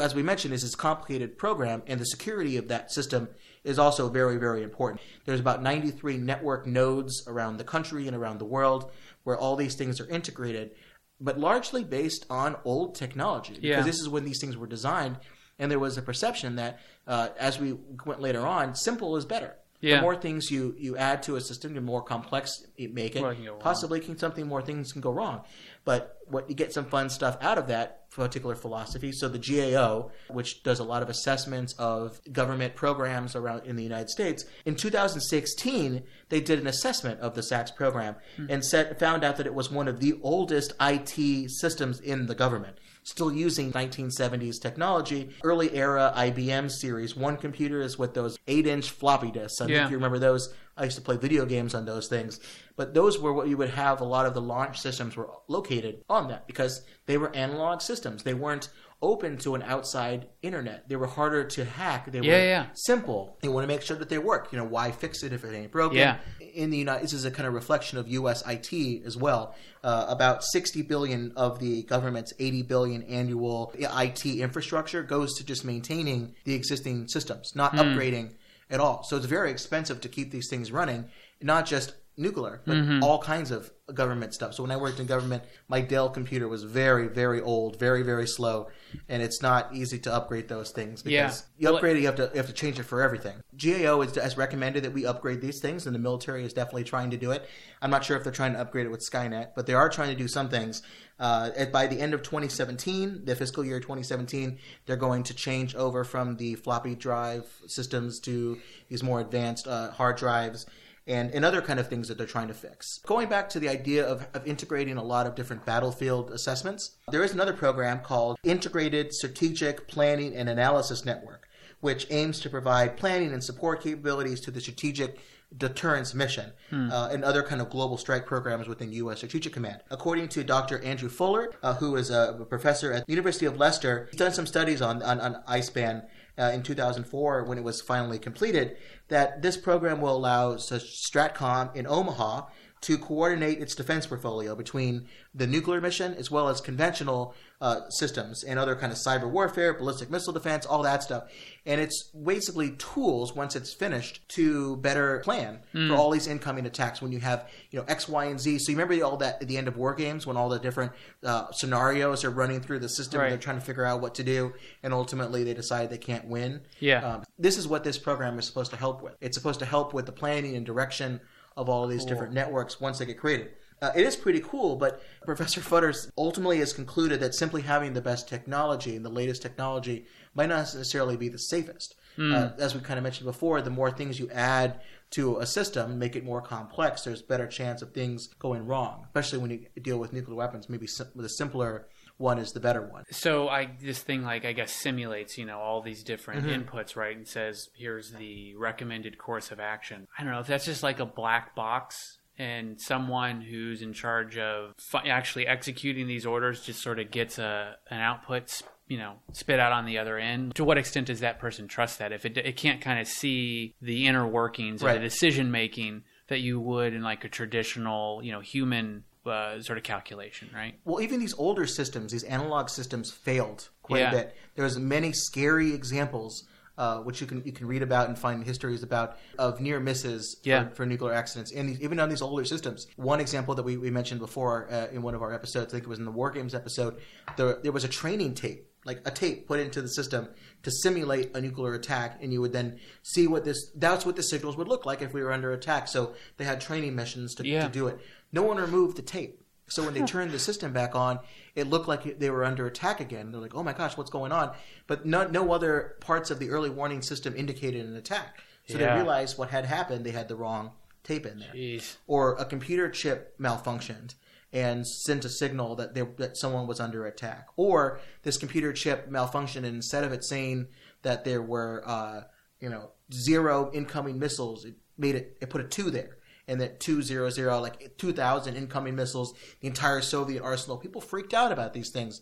[0.00, 3.28] as we mentioned, this is a complicated program, and the security of that system
[3.64, 5.00] is also very, very important.
[5.24, 8.90] There's about 93 network nodes around the country and around the world
[9.24, 10.72] where all these things are integrated,
[11.20, 13.54] but largely based on old technology.
[13.54, 13.82] Because Yeah.
[13.82, 15.18] this is when these things were designed,
[15.58, 19.54] and there was a perception that, uh, as we went later on, simple is better.
[19.80, 19.96] Yeah.
[19.96, 23.20] The more things you, you add to a system, the more complex it make it.
[23.20, 23.60] More can go wrong.
[23.60, 25.42] Possibly can something more things can go wrong.
[25.84, 29.10] But what you get some fun stuff out of that particular philosophy.
[29.12, 33.82] So the GAO, which does a lot of assessments of government programs around in the
[33.82, 38.46] United States, in 2016 they did an assessment of the SACS program hmm.
[38.48, 42.34] and said found out that it was one of the oldest IT systems in the
[42.34, 42.76] government.
[43.04, 49.32] Still using 1970s technology, early era IBM Series 1 computers with those 8 inch floppy
[49.32, 49.60] disks.
[49.60, 49.78] I Yeah.
[49.80, 50.54] think you remember those.
[50.76, 52.38] I used to play video games on those things.
[52.76, 56.04] But those were what you would have a lot of the launch systems were located
[56.08, 58.22] on that because they were analog systems.
[58.22, 58.68] They weren't
[59.02, 60.88] open to an outside internet.
[60.88, 62.10] They were harder to hack.
[62.10, 62.66] They Yeah, were yeah.
[62.74, 63.36] simple.
[63.42, 64.48] They want to make sure that they work.
[64.52, 65.98] You know, why fix it if it ain't broken?
[65.98, 66.18] Yeah.
[66.54, 68.42] In the United, this is a kind of reflection of U.S.
[68.46, 69.54] IT as well.
[69.82, 75.64] Uh, about 60 billion of the government's 80 billion annual IT infrastructure goes to just
[75.64, 78.30] maintaining the existing systems, not upgrading
[78.70, 79.02] at all.
[79.02, 81.06] So it's very expensive to keep these things running,
[81.42, 84.54] not just nuclear, but all kinds of government stuff.
[84.54, 88.26] So when I worked in government, my Dell computer was very, very old, very, very
[88.26, 88.68] slow,
[89.08, 91.70] and it's not easy to upgrade those things because Yeah.
[91.70, 93.34] you upgrade it, you have to you have to change it for everything.
[93.56, 97.10] GAO is, has recommended that we upgrade these things, and the military is definitely trying
[97.10, 97.48] to do it.
[97.80, 100.10] I'm not sure if they're trying to upgrade it with Skynet, but they are trying
[100.10, 100.82] to do some things.
[101.18, 105.74] Uh, at, by the end of 2017, the fiscal year 2017, they're going to change
[105.74, 108.58] over from the floppy drive systems to
[108.88, 110.66] these more advanced uh, hard drives
[111.06, 112.98] and, and other kind of things that they're trying to fix.
[113.06, 117.22] Going back to the idea of, of integrating a lot of different battlefield assessments, there
[117.22, 121.48] is another program called Integrated Strategic Planning and Analysis Network,
[121.80, 125.18] which aims to provide planning and support capabilities to the strategic
[125.58, 129.18] deterrence mission uh, and other kind of global strike programs within U.S.
[129.18, 129.82] Strategic Command.
[129.90, 130.82] According to Dr.
[130.82, 134.46] Andrew Futter, uh, who is a professor at the University of Leicester, he's done some
[134.46, 136.04] studies on, on, on ISPAN
[136.42, 138.76] uh, in 2004 when it was finally completed,
[139.08, 142.46] that this program will allow Stratcom in Omaha
[142.82, 148.42] to coordinate its defense portfolio between the nuclear mission as well as conventional uh, systems
[148.42, 151.30] and other kind of cyber warfare, ballistic missile defense, all that stuff.
[151.64, 157.00] And it's basically tools once it's finished to better plan for all these incoming attacks.
[157.00, 158.58] When you have you know X, Y, and Z.
[158.58, 160.90] So you remember all that at the end of war games when all the different
[161.24, 163.26] uh, scenarios are running through the system Right.
[163.26, 166.26] and they're trying to figure out what to do, and ultimately they decide they can't
[166.26, 166.62] win.
[166.80, 166.98] Yeah.
[167.06, 169.14] Um, this is what this program is supposed to help with.
[169.20, 171.20] It's supposed to help with the planning and direction
[171.56, 173.52] of all these different networks once they get created.
[173.80, 178.00] Uh, it is pretty cool, but Professor Futters ultimately has concluded that simply having the
[178.00, 181.96] best technology and the latest technology might not necessarily be the safest.
[182.34, 184.80] Uh, as we kind of mentioned before, the more things you add
[185.10, 189.38] to a system, make it more complex, there's better chance of things going wrong, especially
[189.38, 190.68] when you deal with nuclear weapons.
[190.68, 191.88] Maybe sim- the simpler
[192.22, 193.04] one is the better one.
[193.10, 196.62] so I this thing like I guess simulates you know all these different mm-hmm.
[196.62, 200.06] inputs right and says here's the recommended course of action.
[200.18, 204.38] I don't know if that's just like a black box and someone who's in charge
[204.38, 209.14] of fi- actually executing these orders just sort of gets a an output you know
[209.32, 210.54] spit out on the other end.
[210.54, 213.74] To what extent does that person trust that if it it can't kind of see
[213.82, 214.96] the inner workings Right.
[214.96, 219.60] of the decision making that you would in like a traditional you know human uh,
[219.62, 220.74] sort of calculation right?
[220.84, 224.08] well, even these older systems, these analog systems, failed quite Yeah.
[224.08, 224.36] a bit.
[224.54, 226.44] There's many scary examples,
[226.78, 230.36] uh, which you can you can read about and find histories about of near misses
[230.42, 230.68] Yeah.
[230.70, 232.86] for, for nuclear accidents, and these, even on these older systems.
[232.96, 235.84] One example that we, we mentioned before uh, in one of our episodes, I think
[235.84, 236.98] it was in the War Games episode,
[237.36, 238.68] there, there was a training tape.
[238.84, 240.26] Like a tape put into the system
[240.64, 243.70] to simulate a nuclear attack, and you would then see what this.
[243.76, 245.86] That's what the signals would look like if we were under attack.
[245.86, 247.62] So they had training missions to, Yeah.
[247.62, 248.00] to do it.
[248.32, 249.38] No one removed the tape.
[249.68, 251.20] So when they turned the system back on,
[251.54, 253.32] it looked like they were under attack again.
[253.32, 254.54] They're like, "Oh my gosh, what's going on?"
[254.86, 258.38] But no, no other parts of the early warning system indicated an attack.
[258.68, 258.94] So Yeah.
[258.94, 260.04] they realized what had happened.
[260.04, 260.72] They had the wrong
[261.04, 261.96] tape in there, Jeez.
[262.06, 264.14] or a computer chip malfunctioned
[264.52, 269.08] and sent a signal that they, that someone was under attack, or this computer chip
[269.10, 270.68] malfunctioned and instead of it saying
[271.00, 272.22] that there were, uh,
[272.60, 276.18] you know, zero incoming missiles, it made it it put a two there
[276.48, 281.72] and that 200 like 2000 incoming missiles the entire soviet arsenal people freaked out about
[281.72, 282.20] these things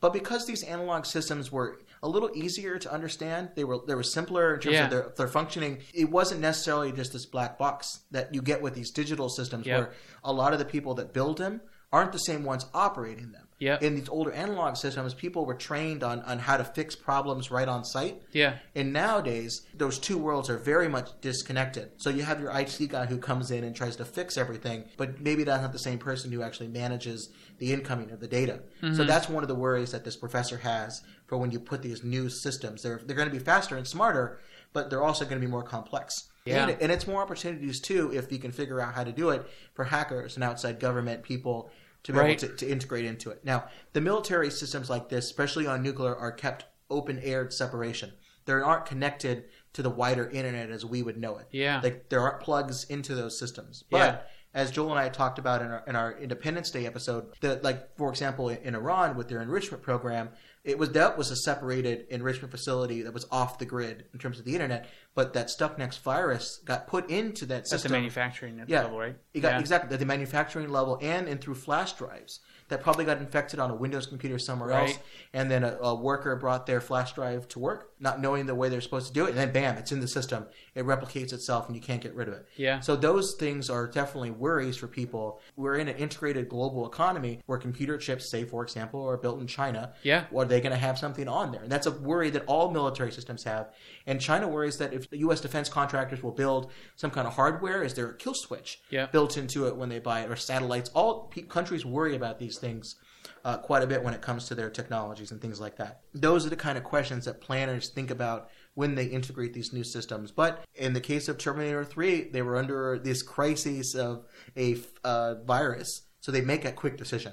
[0.00, 4.02] but because these analog systems were a little easier to understand they were they were
[4.02, 4.84] simpler in terms Yeah.
[4.84, 8.74] of their, their functioning it wasn't necessarily just this black box that you get with
[8.74, 9.78] these digital systems Yep.
[9.78, 9.92] where
[10.24, 11.60] a lot of the people that build them
[11.92, 13.82] aren't the same ones operating them Yep.
[13.82, 17.68] in these older analog systems people were trained on, on how to fix problems right
[17.68, 18.56] on site Yeah.
[18.74, 21.92] and nowadays, those two worlds are very much disconnected.
[21.96, 25.20] So you have your IT guy who comes in and tries to fix everything, but
[25.20, 28.62] maybe that's not the same person who actually manages the incoming of the data.
[28.80, 29.06] So mm-hmm.
[29.06, 32.28] that's one of the worries that this professor has for when you put these new
[32.28, 32.82] systems.
[32.82, 34.40] They're they're going to be faster and smarter,
[34.72, 36.28] but they're also going to be more complex.
[36.44, 36.68] Yeah.
[36.68, 39.46] And, and it's more opportunities too if you can figure out how to do it
[39.74, 41.70] for hackers and outside government people
[42.04, 42.30] to be Right.
[42.30, 43.44] able to, to integrate into it.
[43.44, 48.12] Now, the military systems like this, especially on nuclear, are kept open aired separation.
[48.44, 49.44] They aren't connected
[49.74, 51.46] to the wider internet as we would know it.
[51.52, 51.80] Yeah.
[51.82, 53.84] Like there aren't plugs into those systems.
[53.88, 54.18] But Yeah.
[54.52, 57.96] as Joel and I talked about in our, in our Independence Day episode, that like
[57.96, 60.30] for example in Iran with their enrichment program,
[60.64, 64.38] it was that was a separated enrichment facility that was off the grid in terms
[64.38, 67.92] of the internet, but that Stuxnet virus got put into that At the system.
[67.92, 69.16] manufacturing Yeah, level, right?
[69.34, 69.60] You got yeah.
[69.60, 73.70] exactly at the manufacturing level and and through flash drives that probably got infected on
[73.70, 74.88] a Windows computer somewhere Right.
[74.90, 74.98] else,
[75.32, 78.68] and then a, a worker brought their flash drive to work, not knowing the way
[78.68, 80.44] they're supposed to do it, and then bam, it's in the system.
[80.74, 82.46] It replicates itself, and you can't get rid of it.
[82.56, 82.80] Yeah.
[82.80, 85.40] So those things are definitely worries for people.
[85.56, 89.46] We're in an integrated global economy where computer chips, say for example, are built in
[89.46, 89.92] China.
[90.02, 90.24] Yeah.
[90.32, 91.62] Or they going to have something on there?
[91.62, 93.72] And that's a worry that all military systems have.
[94.06, 95.40] And China worries that if the U.S.
[95.40, 99.06] defense contractors will build some kind of hardware, is there a kill switch Yeah.
[99.06, 100.90] built into it when they buy it, or satellites?
[100.92, 102.96] All pe- countries worry about these things
[103.44, 106.02] uh, quite a bit when it comes to their technologies and things like that.
[106.14, 109.84] Those are the kind of questions that planners think about when they integrate these new
[109.84, 110.30] systems.
[110.30, 114.24] But in the case of Terminator 3, they were under this crisis of
[114.56, 116.02] a uh, virus.
[116.20, 117.32] So they make a quick decision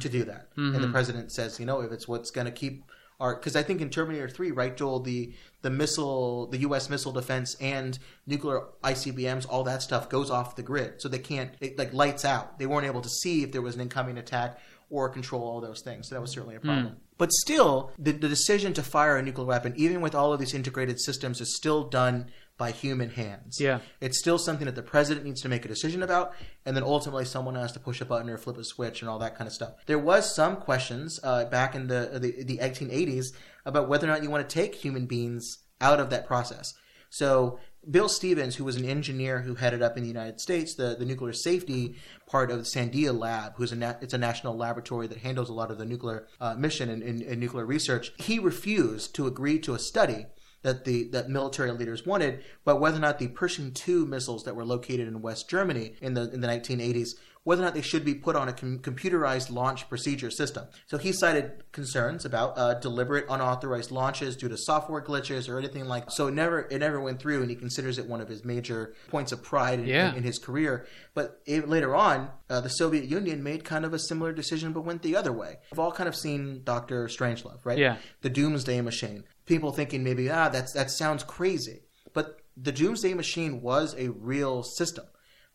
[0.00, 0.48] to do that.
[0.74, 2.84] And the president says, you know, if it's what's going to keep
[3.20, 6.88] our, because I think in Terminator 3, right, Joel, the, the missile, the U.S.
[6.88, 11.00] missile defense and nuclear ICBMs, all that stuff goes off the grid.
[11.00, 12.58] So they can't, it like lights out.
[12.58, 14.60] They weren't able to see if there was an incoming attack
[14.90, 16.08] or control all those things.
[16.08, 16.96] So that was certainly a problem.
[17.18, 20.54] But still, the, the decision to fire a nuclear weapon, even with all of these
[20.54, 22.26] integrated systems, is still done
[22.56, 23.60] by human hands.
[23.60, 23.80] Yeah.
[24.00, 26.34] It's still something that the president needs to make a decision about,
[26.64, 29.18] and then ultimately someone has to push a button or flip a switch and all
[29.20, 29.74] that kind of stuff.
[29.86, 33.26] There was some questions uh, back in the, the the 1880s
[33.64, 36.74] about whether or not you want to take human beings out of that process.
[37.10, 37.58] So
[37.90, 41.04] Bill Stevens, who was an engineer who headed up in the United States the, the
[41.04, 45.18] nuclear safety part of the Sandia Lab, who's a na- it's a national laboratory that
[45.18, 49.14] handles a lot of the nuclear uh, mission and, and, and nuclear research, he refused
[49.14, 50.26] to agree to a study
[50.62, 54.56] that the that military leaders wanted, but whether or not the Pershing II missiles that
[54.56, 57.14] were located in West Germany in the in the 1980s,
[57.44, 60.66] whether or not they should be put on a com- computerized launch procedure system.
[60.86, 65.86] So he cited concerns about uh, deliberate unauthorized launches due to software glitches or anything
[65.86, 66.10] like.
[66.10, 68.94] So it never it never went through, and he considers it one of his major
[69.08, 70.10] points of pride in, Yeah.
[70.10, 70.86] in, in his career.
[71.14, 74.82] But it, later on, uh, the Soviet Union made kind of a similar decision, but
[74.82, 75.56] went the other way.
[75.72, 77.78] We've all kind of seen Doctor Strangelove, right?
[77.78, 77.96] Yeah.
[78.20, 79.24] the Doomsday Machine.
[79.46, 81.82] People thinking maybe ah that's that sounds crazy,
[82.12, 85.06] but the Doomsday Machine was a real system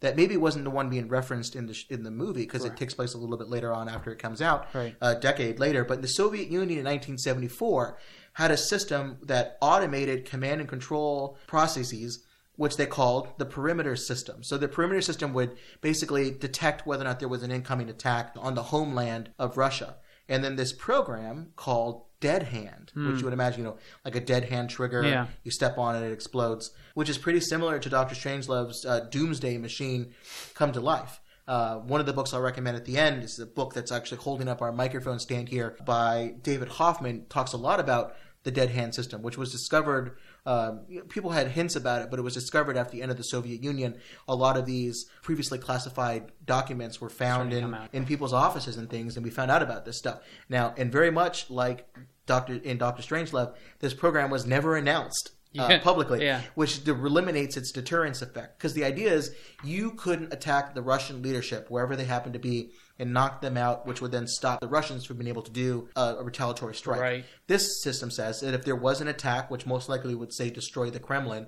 [0.04, 2.76] that maybe wasn't the one being referenced in the sh- in the movie because it
[2.76, 4.96] takes place a little bit later on after it comes out, Right.
[5.02, 5.86] a decade later.
[5.86, 7.98] But the Soviet Union in 1974
[8.34, 12.24] had a system that automated command and control processes
[12.56, 14.44] which they called the perimeter system.
[14.44, 18.36] So the perimeter system would basically detect whether or not there was an incoming attack
[18.38, 19.96] on the homeland of Russia.
[20.30, 24.22] And then this program called Dead Hand, which you would imagine, you know, like a
[24.22, 25.04] dead hand trigger.
[25.04, 25.28] Yeah.
[25.44, 29.58] You step on it, it explodes, which is pretty similar to Doctor Strangelove's uh, Doomsday
[29.58, 30.14] Machine
[30.54, 31.20] come to life.
[31.46, 34.20] Uh, one of the books I'll recommend at the end is a book that's actually
[34.20, 37.26] holding up our microphone stand here by David Hoffman.
[37.28, 40.18] Talks a lot about the dead hand system, which was discovered.
[40.46, 40.76] Uh,
[41.10, 43.64] people had hints about it, but it was discovered after the end of the Soviet
[43.64, 43.96] Union.
[44.28, 47.64] A lot of these previously classified documents were found in,
[47.94, 50.20] in people's offices and things, and we found out about this stuff.
[50.50, 51.88] Now, and very much like
[52.26, 55.32] Doctor in Doctor Strangelove, this program was never announced.
[55.56, 55.80] Uh, Yeah.
[55.82, 56.42] publicly, Yeah.
[56.56, 58.58] which eliminates its deterrence effect.
[58.58, 62.72] Because the idea is you couldn't attack the Russian leadership wherever they happen to be
[62.98, 65.90] and knock them out, which would then stop the Russians from being able to do
[65.96, 67.00] uh, a retaliatory strike.
[67.00, 67.26] Right.
[67.46, 70.90] This system says that if there was an attack, which most likely would say destroy
[70.90, 71.46] the Kremlin,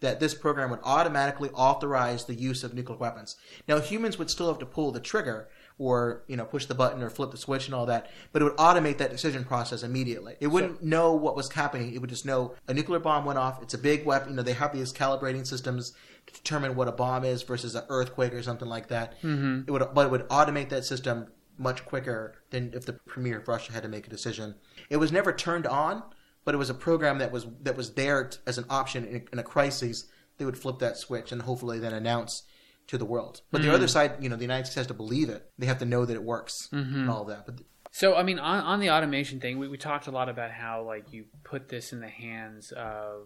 [0.00, 3.36] that this program would automatically authorize the use of nuclear weapons.
[3.68, 5.48] Now, humans would still have to pull the trigger
[5.78, 8.44] or you know push the button or flip the switch and all that, but it
[8.44, 10.36] would automate that decision process immediately.
[10.40, 11.94] It wouldn't know what was happening.
[11.94, 13.62] It would just know a nuclear bomb went off.
[13.62, 14.30] It's a big weapon.
[14.30, 15.92] You know they have these calibrating systems
[16.26, 19.20] to determine what a bomb is versus an earthquake or something like that.
[19.22, 19.62] Mm-hmm.
[19.66, 21.26] It would, but it would automate that system
[21.58, 24.54] much quicker than if the premier of Russia had to make a decision.
[24.90, 26.02] It was never turned on,
[26.44, 29.28] but it was a program that was that was there t- as an option in,
[29.32, 30.06] in a crisis.
[30.38, 32.42] They would flip that switch and hopefully then announce
[32.86, 33.40] to the world.
[33.50, 33.90] But the other mm.
[33.90, 35.50] side, you know, the United States has to believe it.
[35.58, 36.94] They have to know that it works mm-hmm.
[36.94, 37.46] and all that.
[37.46, 37.60] But
[37.96, 40.82] So, I mean, on, on the automation thing, we, we talked a lot about how,
[40.82, 43.22] like, you put this in the hands of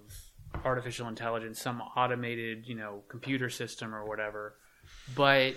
[0.63, 4.57] artificial intelligence, some automated, you know, computer system or whatever.
[5.17, 5.55] But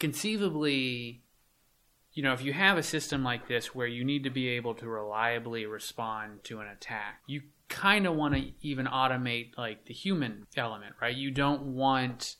[0.00, 1.22] conceivably,
[2.12, 4.74] you know, if you have a system like this where you need to be able
[4.74, 9.94] to reliably respond to an attack, you kind of want to even automate, like, the
[9.94, 11.14] human element, right?
[11.14, 12.34] You don't want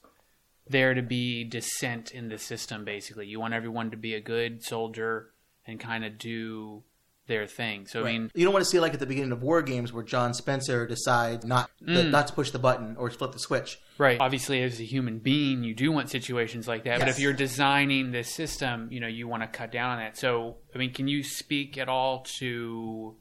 [0.69, 3.27] there to be dissent in the system basically.
[3.27, 5.31] You want everyone to be a good soldier
[5.67, 6.83] and kind of do
[7.27, 7.87] their thing.
[7.87, 9.93] So i mean you don't want to see like at the beginning of war games
[9.93, 12.11] where John Spencer decides not the, mm.
[12.11, 13.79] not to push the button or flip the switch.
[13.99, 14.21] right.
[14.21, 18.11] Obviously as a human being you do want situations like that but if you're designing
[18.11, 20.17] this system you know you want to cut down on that.
[20.17, 23.17] So i mean can you speak at all to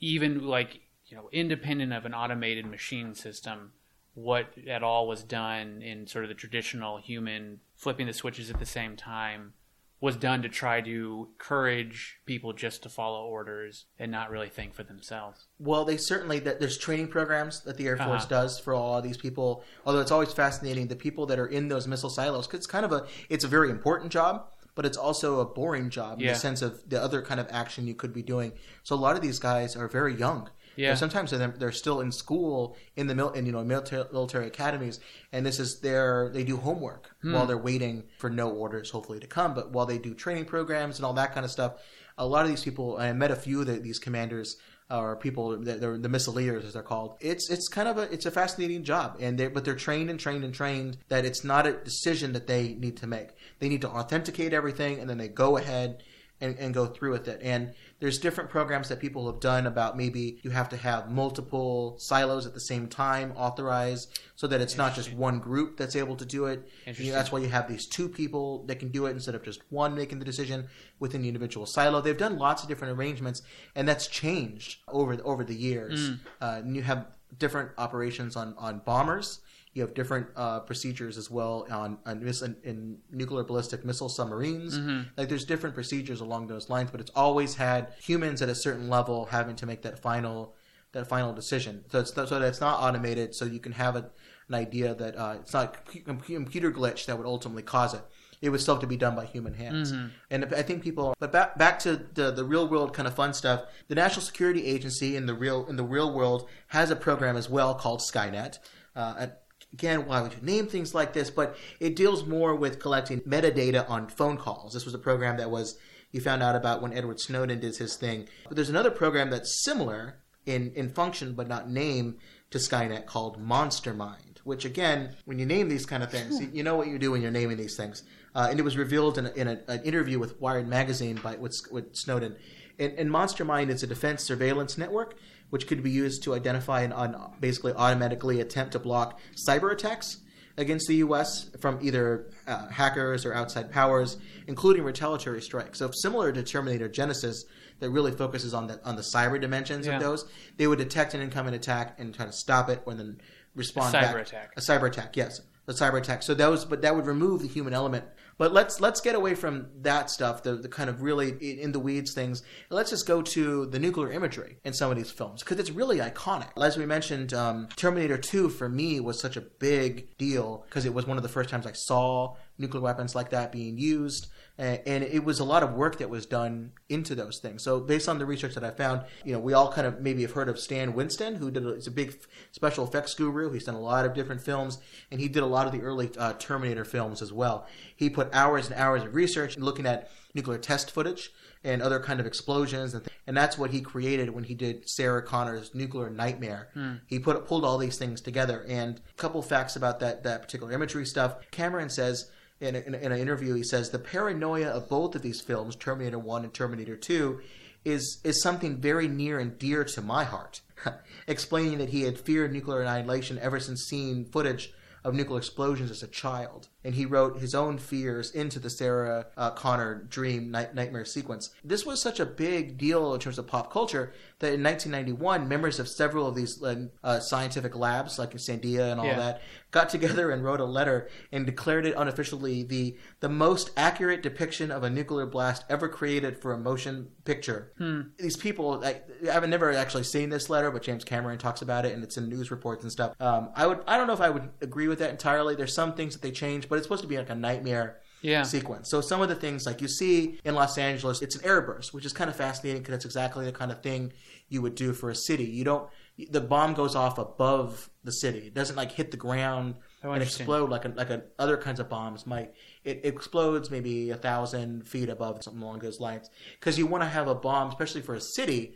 [0.00, 3.72] even like you know independent of an automated machine system
[4.14, 8.58] what at all was done in sort of the traditional human flipping the switches at
[8.58, 9.52] the same time
[10.00, 14.72] was done to try to encourage people just to follow orders and not really think
[14.72, 15.46] for themselves.
[15.58, 18.28] Well, they certainly that there's training programs that the Air Force Uh-huh.
[18.28, 19.62] does for all of these people.
[19.84, 22.86] Although it's always fascinating the people that are in those missile silos because it's kind
[22.86, 26.32] of a it's a very important job, but it's also a boring job in Yeah.
[26.32, 28.52] the sense of the other kind of action you could be doing.
[28.82, 30.48] So a lot of these guys are very young.
[30.76, 30.94] Yeah.
[30.94, 35.00] Sometimes they're, they're still in school in the mil- in you know military, military academies,
[35.32, 37.32] and this is their they do homework Hmm.
[37.34, 39.54] while they're waiting for no orders, hopefully to come.
[39.54, 41.74] But while they do training programs and all that kind of stuff,
[42.16, 44.56] a lot of these people, I met a few of the, these commanders
[44.90, 47.16] or people, the missileers as they're called.
[47.20, 50.18] It's it's kind of a it's a fascinating job, and they but they're trained and
[50.18, 53.28] trained and trained that it's not a decision that they need to make.
[53.60, 56.02] They need to authenticate everything, and then they go ahead
[56.40, 57.40] and, and go through with it.
[57.42, 61.96] And there's different programs that people have done about maybe you have to have multiple
[61.98, 66.16] silos at the same time authorized so that it's not just one group that's able
[66.16, 66.66] to do it.
[67.12, 69.94] That's why you have these two people that can do it instead of just one
[69.94, 70.68] making the decision
[70.98, 72.00] within the individual silo.
[72.00, 73.42] They've done lots of different arrangements,
[73.74, 76.10] and that's changed over over the years.
[76.40, 77.06] Uh, and you have
[77.38, 79.40] different operations on on bombers.
[79.72, 84.76] You have different uh, procedures as well on, on miss- in, nuclear ballistic missile submarines.
[85.16, 88.88] Like there's different procedures along those lines, but it's always had humans at a certain
[88.88, 90.54] level having to make that final
[90.92, 91.84] that final decision.
[91.92, 94.10] So it's so that it's not automated, so you can have a,
[94.48, 98.02] an idea that uh, it's not a computer glitch that would ultimately cause it.
[98.42, 99.92] It would still have to be done by human hands.
[100.30, 103.34] And I think people, but back back to the the real world kind of fun
[103.34, 103.60] stuff.
[103.86, 107.48] The National Security Agency in the real in the real world has a program as
[107.48, 108.58] well called Skynet.
[108.96, 109.26] Uh,
[109.72, 111.30] again, why would you name things like this?
[111.30, 114.72] But it deals more with collecting metadata on phone calls.
[114.72, 115.78] This was a program that was
[116.12, 118.28] you found out about when Edward Snowden did his thing.
[118.48, 120.16] But there's another program that's similar
[120.46, 122.18] in, in function but not name
[122.50, 126.74] to Skynet called Monstermind, which again, when you name these kind of things, you, know
[126.74, 128.02] what you do when you're naming these things.
[128.34, 131.36] Uh, and it was revealed in, a, in a, an interview with Wired Magazine by
[131.36, 132.36] with, with Snowden.
[132.78, 135.16] And, and Monstermind is a defense surveillance network
[135.50, 140.18] which could be used to identify and un, basically automatically attempt to block cyber attacks
[140.56, 141.48] against the U.S.
[141.60, 145.78] from either uh, hackers or outside powers, including retaliatory strikes.
[145.78, 147.44] So similar to Terminator Genisys,
[147.78, 149.96] that really focuses on the on the cyber dimensions Yeah.
[149.96, 150.26] of those,
[150.58, 153.20] they would detect an incoming attack and try to stop it, or then
[153.54, 153.94] respond.
[153.94, 154.26] A cyber back.
[154.26, 154.52] attack.
[154.56, 155.40] A cyber attack, yes,
[155.72, 156.22] cyber attack.
[156.22, 158.04] So was, but that would remove the human element.
[158.38, 161.30] But let's let's get away from that stuff, the the kind of really
[161.60, 162.42] in the weeds things.
[162.70, 165.98] Let's just go to the nuclear imagery in some of these films because it's really
[165.98, 166.48] iconic.
[166.56, 170.94] As we mentioned, um, Terminator Two for me was such a big deal because it
[170.94, 174.28] was one of the first times I saw nuclear weapons like that being used.
[174.60, 177.62] And it was a lot of work that was done into those things.
[177.62, 180.20] So based on the research that I found, you know, we all kind of maybe
[180.20, 182.14] have heard of Stan Winston, who did a, he's a big
[182.52, 183.50] special effects guru.
[183.52, 184.78] He's done a lot of different films,
[185.10, 187.66] and he did a lot of the early uh, Terminator films as well.
[187.96, 191.32] He put hours and hours of research looking at nuclear test footage
[191.64, 194.88] and other kind of explosions, and, th- and that's what he created when he did
[194.88, 196.68] Sarah Connor's Nuclear Nightmare.
[197.06, 198.64] He put pulled all these things together.
[198.68, 201.36] And a couple facts about that that particular imagery stuff.
[201.50, 202.30] Cameron says
[202.60, 205.76] in, a, in, in an interview, he says the paranoia of both of these films,
[205.76, 207.40] Terminator One and Terminator Two,
[207.84, 210.60] is is something very near and dear to my heart.
[211.26, 214.72] Explaining that he had feared nuclear annihilation ever since seeing footage
[215.04, 219.26] of nuclear explosions as a child, and he wrote his own fears into the Sarah
[219.36, 221.50] uh, Connor dream night- nightmare sequence.
[221.62, 225.78] This was such a big deal in terms of pop culture that in 1991, members
[225.78, 229.16] of several of these uh, scientific labs, like Sandia and all Yeah.
[229.18, 234.22] that, got together and wrote a letter and declared it unofficially the the most accurate
[234.22, 237.72] depiction of a nuclear blast ever created for a motion picture.
[238.18, 241.92] These people, I, I've never actually seen this letter, but James Cameron talks about it
[241.94, 243.14] and it's in news reports and stuff.
[243.20, 245.54] Um, I would, I don't know if I would agree with that entirely.
[245.54, 248.42] There's some things that they changed, but it's supposed to be like a nightmare Yeah.
[248.44, 248.88] sequence.
[248.90, 252.06] So some of the things like you see in Los Angeles, it's an airburst, which
[252.06, 254.12] is kind of fascinating because it's exactly the kind of thing
[254.48, 255.44] you would do for a city.
[255.44, 255.88] You don't
[256.30, 258.40] the bomb goes off above the city.
[258.48, 259.74] It doesn't like hit the ground
[260.04, 262.52] Oh, and explode like a, like a, other kinds of bombs might.
[262.84, 266.28] It, it explodes maybe a thousand feet above something along those lines
[266.58, 268.74] because you want to have a bomb, especially for a city.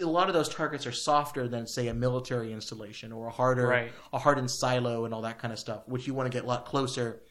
[0.00, 3.66] A lot of those targets are softer than say a military installation or a harder
[3.68, 3.92] Right.
[4.12, 6.48] a hardened silo and all that kind of stuff, which you want to get a
[6.48, 7.22] lot closer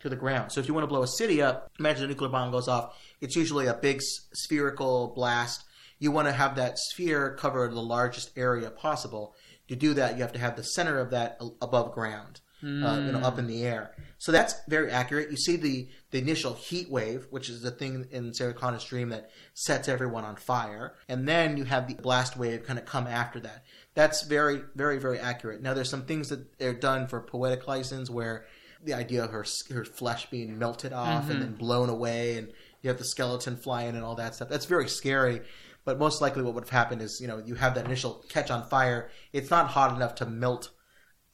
[0.00, 0.52] to the ground.
[0.52, 2.96] So if you want to blow a city up, imagine a nuclear bomb goes off.
[3.20, 4.00] It's usually a big
[4.32, 5.64] spherical blast.
[5.98, 9.34] You want to have that sphere cover the largest area possible.
[9.68, 13.12] To do that, you have to have the center of that above ground, uh, you
[13.12, 13.94] know, up in the air.
[14.18, 15.30] So that's very accurate.
[15.30, 19.10] You see the the initial heat wave, which is the thing in Sarah Connor's dream
[19.10, 23.06] that sets everyone on fire, and then you have the blast wave kind of come
[23.06, 23.64] after that.
[23.94, 25.62] That's very, very, very accurate.
[25.62, 28.46] Now, there's some things that are done for poetic license where
[28.84, 32.52] the idea of her her flesh being melted off and then blown away, and
[32.82, 34.48] you have the skeleton flying and all that stuff.
[34.48, 35.42] That's very scary.
[35.84, 38.50] But most likely, what would have happened is, you know, you have that initial catch
[38.50, 39.10] on fire.
[39.32, 40.70] It's not hot enough to melt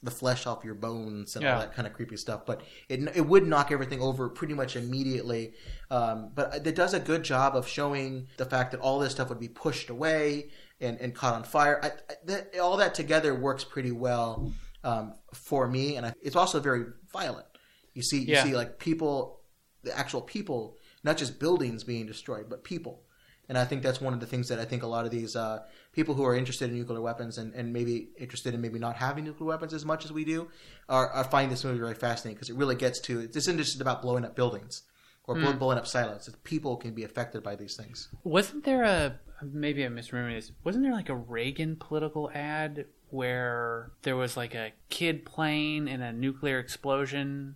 [0.04, 1.54] the flesh off your bones and Yeah.
[1.54, 2.44] all that kind of creepy stuff.
[2.46, 5.54] But it it would knock everything over pretty much immediately.
[5.90, 9.28] Um, but it does a good job of showing the fact that all this stuff
[9.30, 10.50] would be pushed away
[10.80, 11.80] and, and caught on fire.
[11.82, 14.52] I, I, that, all that together works pretty well
[14.82, 17.46] um, for me, and I, it's also very violent.
[17.94, 18.42] You see, you Yeah.
[18.44, 19.40] see like people,
[19.82, 23.02] the actual people, not just buildings being destroyed, but people.
[23.48, 25.36] And I think that's one of the things that I think a lot of these
[25.36, 25.60] uh,
[25.94, 29.24] people who are interested in nuclear weapons and, and maybe interested in maybe not having
[29.24, 30.48] nuclear weapons as much as we do
[30.88, 33.80] are, are find this movie very fascinating because it really gets to this isn't just
[33.80, 34.82] about blowing up buildings
[35.26, 35.58] or blow- hmm.
[35.58, 36.28] blowing up silos.
[36.44, 38.08] People can be affected by these things.
[38.24, 40.52] Wasn't there a maybe I'm misremembering this?
[40.64, 46.02] Wasn't there like a Reagan political ad where there was like a kid playing in
[46.02, 47.54] a nuclear explosion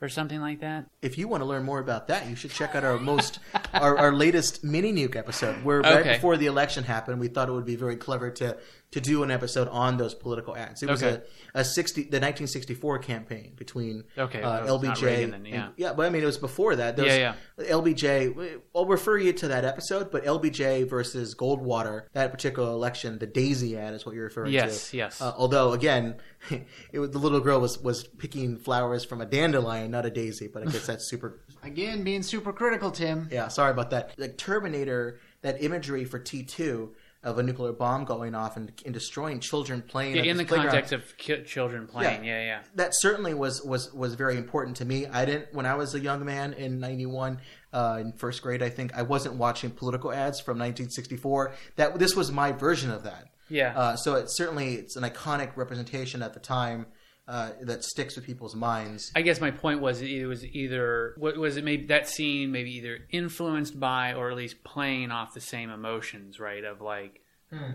[0.00, 0.86] or something like that?
[1.02, 3.38] If you want to learn more about that, you should check out our most
[3.72, 5.62] our, our latest mini nuke episode.
[5.64, 8.56] Where right before the election happened, we thought it would be very clever to
[8.94, 10.82] to do an episode on those political ads.
[10.82, 11.20] It was Okay.
[11.54, 15.40] a, a sixty the 1964 campaign between Okay, uh, well, it's not LBJ Reagan then,
[15.40, 15.68] and- yeah.
[15.76, 16.96] yeah, but I mean it was before that.
[16.96, 18.60] There was Yeah, LBJ.
[18.74, 23.76] I'll refer you to that episode, but LBJ versus Goldwater, that particular election, the Daisy
[23.76, 24.96] ad is what you're referring Yes, to.
[24.96, 25.20] yes.
[25.20, 26.16] Uh, although again,
[26.92, 30.46] it was, the little girl was was picking flowers from a dandelion, not a daisy.
[30.46, 33.28] But I guess that's super Again, being super critical, Tim.
[33.32, 34.12] yeah, sorry about that.
[34.18, 36.94] Like Terminator, that imagery for T two
[37.24, 40.68] of a nuclear bomb going off and, and destroying children playing Yeah, in the playground,
[40.68, 42.24] context of ki- children playing.
[42.24, 42.44] Yeah, yeah.
[42.44, 42.60] yeah.
[42.76, 45.06] that certainly was was was very important to me.
[45.06, 47.38] I didn't when I was a young man in '91
[47.72, 48.62] uh, in first grade.
[48.62, 51.54] I think I wasn't watching political ads from 1964.
[51.76, 53.26] That this was my version of that.
[53.48, 53.76] Yeah.
[53.78, 56.86] Uh, so it's certainly it's an iconic representation at the time
[57.26, 59.10] uh, that sticks with people's minds.
[59.16, 62.72] I guess my point was it was either what was it maybe that scene maybe
[62.76, 66.64] either influenced by or at least playing off the same emotions, right?
[66.64, 67.20] Of like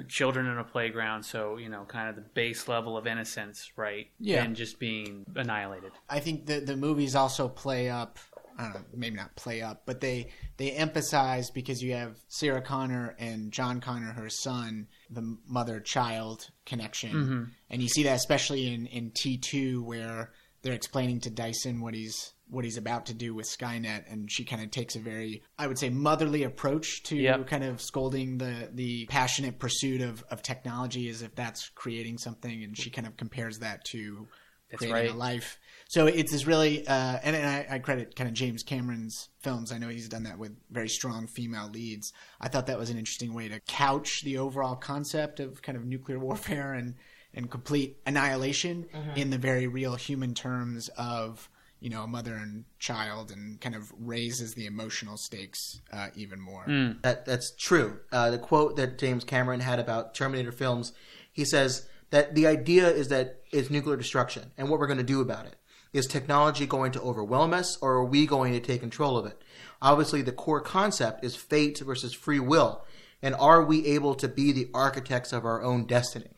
[0.08, 4.08] children in a playground, so you know, kind of the base level of innocence, right?
[4.20, 4.44] Yeah.
[4.44, 5.92] And just being annihilated.
[6.10, 8.20] I think the the movies also play up.
[8.60, 12.62] I don't know, maybe not play up, but they they emphasize because you have Sarah
[12.62, 17.44] Connor and John Connor, her son, the mother child connection, mm-hmm.
[17.70, 20.32] and you see that especially in in T two where
[20.62, 24.44] they're explaining to Dyson what he's what he's about to do with Skynet, and she
[24.44, 27.48] kind of takes a very, I would say, motherly approach to Yep.
[27.48, 32.64] kind of scolding the the passionate pursuit of of technology as if that's creating something,
[32.64, 34.28] and she kind of compares that to
[34.70, 35.16] That's creating right.
[35.16, 35.60] a life.
[35.90, 39.72] So it's this really, uh, and, and I, I credit kind of James Cameron's films.
[39.72, 42.14] I know he's done that with very strong female leads.
[42.40, 45.86] I thought that was an interesting way to couch the overall concept of kind of
[45.86, 46.94] nuclear warfare and
[47.34, 48.86] and complete annihilation
[49.16, 51.50] in the very real human terms of
[51.80, 56.40] you know a mother and child, and kind of raises the emotional stakes uh, even
[56.40, 56.66] more.
[57.02, 58.00] That that's true.
[58.12, 60.94] Uh, the quote that James Cameron had about Terminator films,
[61.32, 65.04] he says that the idea is that it's nuclear destruction, and what we're going to
[65.04, 65.56] do about it.
[65.92, 69.42] Is technology going to overwhelm us, or are we going to take control of it?
[69.82, 72.86] Obviously, the core concept is fate versus free will,
[73.22, 76.30] and are we able to be the architects of our own destiny?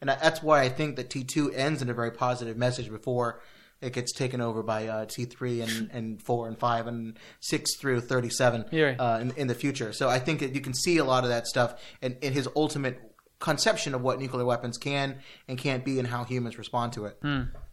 [0.00, 3.40] And that's why I think that T two ends in a very positive message before
[3.80, 7.76] it gets taken over by uh, T three and, and four and five and six
[7.76, 8.96] through thirty seven right.
[8.98, 9.92] uh, in, in the future.
[9.92, 12.48] So I think that you can see a lot of that stuff in, in his
[12.56, 13.00] ultimate
[13.40, 15.18] conception of what nuclear weapons can
[15.48, 17.18] and can't be and how humans respond to it.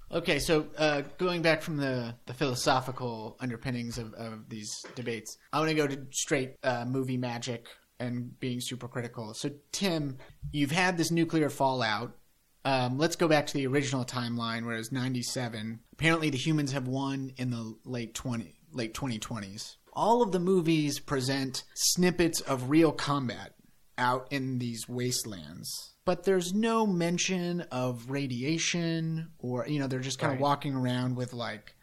[0.10, 5.60] Okay, so uh, going back from the, the philosophical underpinnings of, of these debates, I
[5.60, 7.68] want to go to straight uh, movie magic
[8.00, 9.34] and being super critical.
[9.34, 10.18] So, Tim,
[10.52, 12.16] you've had this nuclear fallout.
[12.64, 15.80] Um, let's go back to the original timeline where it was 97.
[15.92, 19.76] Apparently, the humans have won in the late 20, late 2020s.
[19.92, 23.57] All of the movies present snippets of real combat
[23.98, 25.94] out in these wastelands.
[26.06, 31.16] But there's no mention of radiation or, you know, they're just kind of walking around
[31.16, 31.76] with like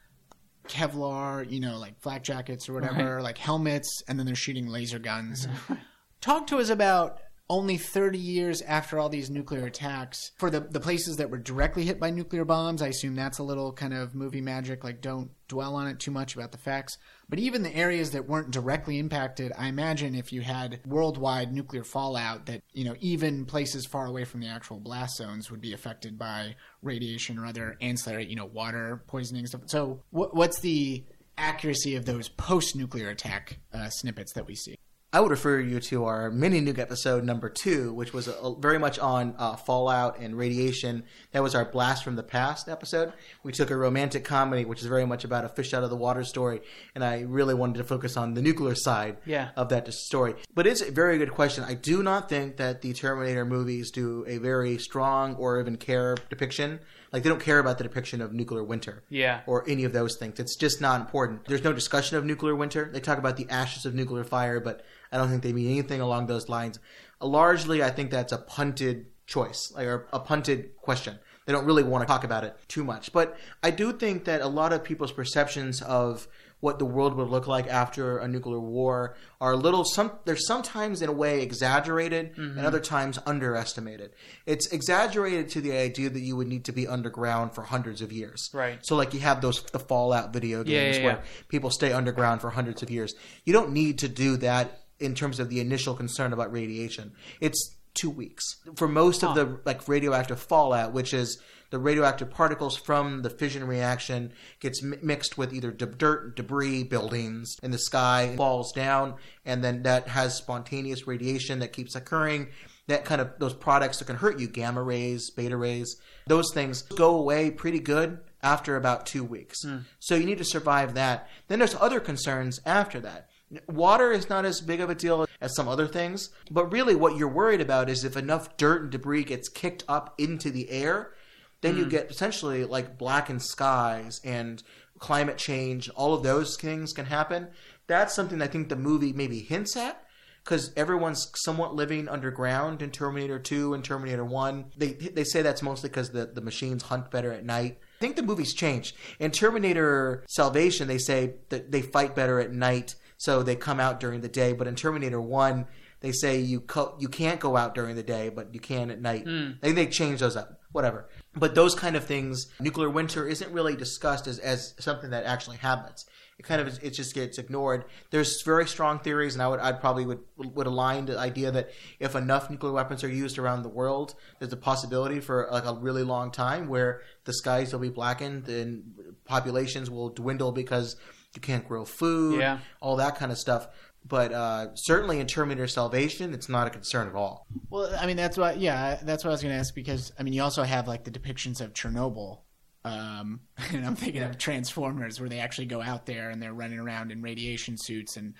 [0.69, 4.99] Kevlar, you know, like flak jackets or whatever, like helmets, and then they're shooting laser
[4.99, 5.47] guns.
[6.20, 7.19] Talk to us about
[7.51, 11.85] only 30 years after all these nuclear attacks for the the places that were directly
[11.85, 15.31] hit by nuclear bombs i assume that's a little kind of movie magic like don't
[15.49, 16.97] dwell on it too much about the facts.
[17.29, 21.85] But even the areas that weren't directly impacted i imagine if you had worldwide nuclear
[21.85, 25.73] fallout that you know even places far away from the actual blast zones would be
[25.73, 29.62] affected by radiation or other ancillary you know water poisoning stuff.
[29.66, 31.05] So what, what's the
[31.37, 34.77] accuracy of those post-nuclear attack uh, snippets that we see
[35.15, 38.81] I would refer you to our mini nuke episode number two, which was a, very
[38.81, 41.05] much on uh, fallout and radiation.
[41.31, 43.12] That was our blast from the past episode.
[43.45, 45.95] We took a romantic comedy, which is very much about a fish out of the
[45.97, 46.62] water story,
[46.97, 49.51] and I really wanted to focus on the nuclear side Yeah.
[49.57, 50.35] of that story.
[50.53, 51.62] But it's a very good question.
[51.62, 56.16] I do not think that the Terminator movies do a very strong or even care
[56.28, 56.81] depiction
[57.12, 59.05] Like they don't care about the depiction of nuclear winter.
[59.09, 59.43] Yeah.
[59.47, 60.41] Or any of those things.
[60.41, 61.45] It's just not important.
[61.47, 62.91] There's no discussion of nuclear winter.
[62.93, 64.85] They talk about the ashes of nuclear fire, but
[65.15, 66.78] I don't think they mean anything along those lines.
[67.20, 71.19] Largely, I think that's a punted choice, like or a punted question.
[71.47, 73.12] They don't really want to talk about it too much.
[73.12, 76.27] But I do think that a lot of people's perceptions of
[76.61, 80.35] what the world would look like after a nuclear war are a little some they're
[80.36, 82.57] sometimes in a way exaggerated Mm-hmm.
[82.59, 84.12] and other times underestimated.
[84.47, 88.12] It's exaggerated to the idea that you would need to be underground for hundreds of
[88.12, 88.49] years.
[88.55, 88.78] Right.
[88.82, 91.23] So like you have those the Fallout video Yeah, games yeah, where yeah.
[91.49, 93.15] people stay underground for hundreds of years.
[93.45, 97.12] You don't need to do that in terms of the initial concern about radiation.
[97.41, 101.41] It's two weeks for most of the like radioactive fallout, which is
[101.71, 106.85] the radioactive particles from the fission reaction gets mi- mixed with either de- dirt, debris,
[106.85, 109.15] buildings in the sky, falls down,
[109.45, 112.49] and then that has spontaneous radiation that keeps occurring.
[112.87, 115.97] That kind of those products that can hurt you, gamma rays, beta rays,
[116.27, 119.62] those things go away pretty good after about two weeks.
[119.65, 119.79] Hmm.
[119.99, 121.29] So you need to survive that.
[121.49, 123.31] Then there's other concerns after that.
[123.69, 127.16] Water is not as big of a deal as some other things, but really what
[127.16, 131.12] you're worried about is if enough dirt and debris gets kicked up into the air,
[131.61, 131.91] then you hmm.
[131.91, 134.62] get potentially like blackened skies and
[134.99, 135.89] climate change.
[135.91, 137.49] All of those things can happen.
[137.87, 140.05] That's something I think the movie maybe hints at
[140.45, 144.73] because everyone's somewhat living underground in Terminator 2 and Terminator 1.
[144.77, 147.79] They they say that's mostly because the, the machines hunt better at night.
[147.99, 148.95] I think the movie's changed.
[149.19, 154.01] In Terminator Salvation, they say that they fight better at night, so they come out
[154.01, 154.53] during the day.
[154.53, 155.66] But in Terminator 1,
[156.01, 159.01] they say you co- you can't go out during the day, but you can at
[159.01, 159.24] night.
[159.24, 159.53] Hmm.
[159.61, 161.09] They they change those up, whatever.
[161.35, 165.57] But those kind of things, nuclear winter isn't really discussed as, as something that actually
[165.57, 166.05] happens.
[166.39, 167.85] It kind of it just gets ignored.
[168.11, 171.70] There's very strong theories, and I would I'd probably would would align the idea that
[172.01, 175.74] if enough nuclear weapons are used around the world, there's a possibility for like a
[175.74, 180.97] really long time where the skies will be blackened and populations will dwindle because
[181.35, 182.59] you can't grow food, Yeah.
[182.81, 183.69] all that kind of stuff.
[184.06, 187.47] But uh, certainly in Terminator Salvation, it's not a concern at all.
[187.70, 188.52] Well, I mean, that's why.
[188.52, 191.05] Yeah, that's what I was going to ask because I mean, you also have like
[191.05, 192.40] the depictions of Chernobyl,
[192.85, 193.40] um,
[193.73, 197.12] and I'm thinking of Transformers, where they actually go out there and they're running around
[197.12, 198.35] in radiation suits, and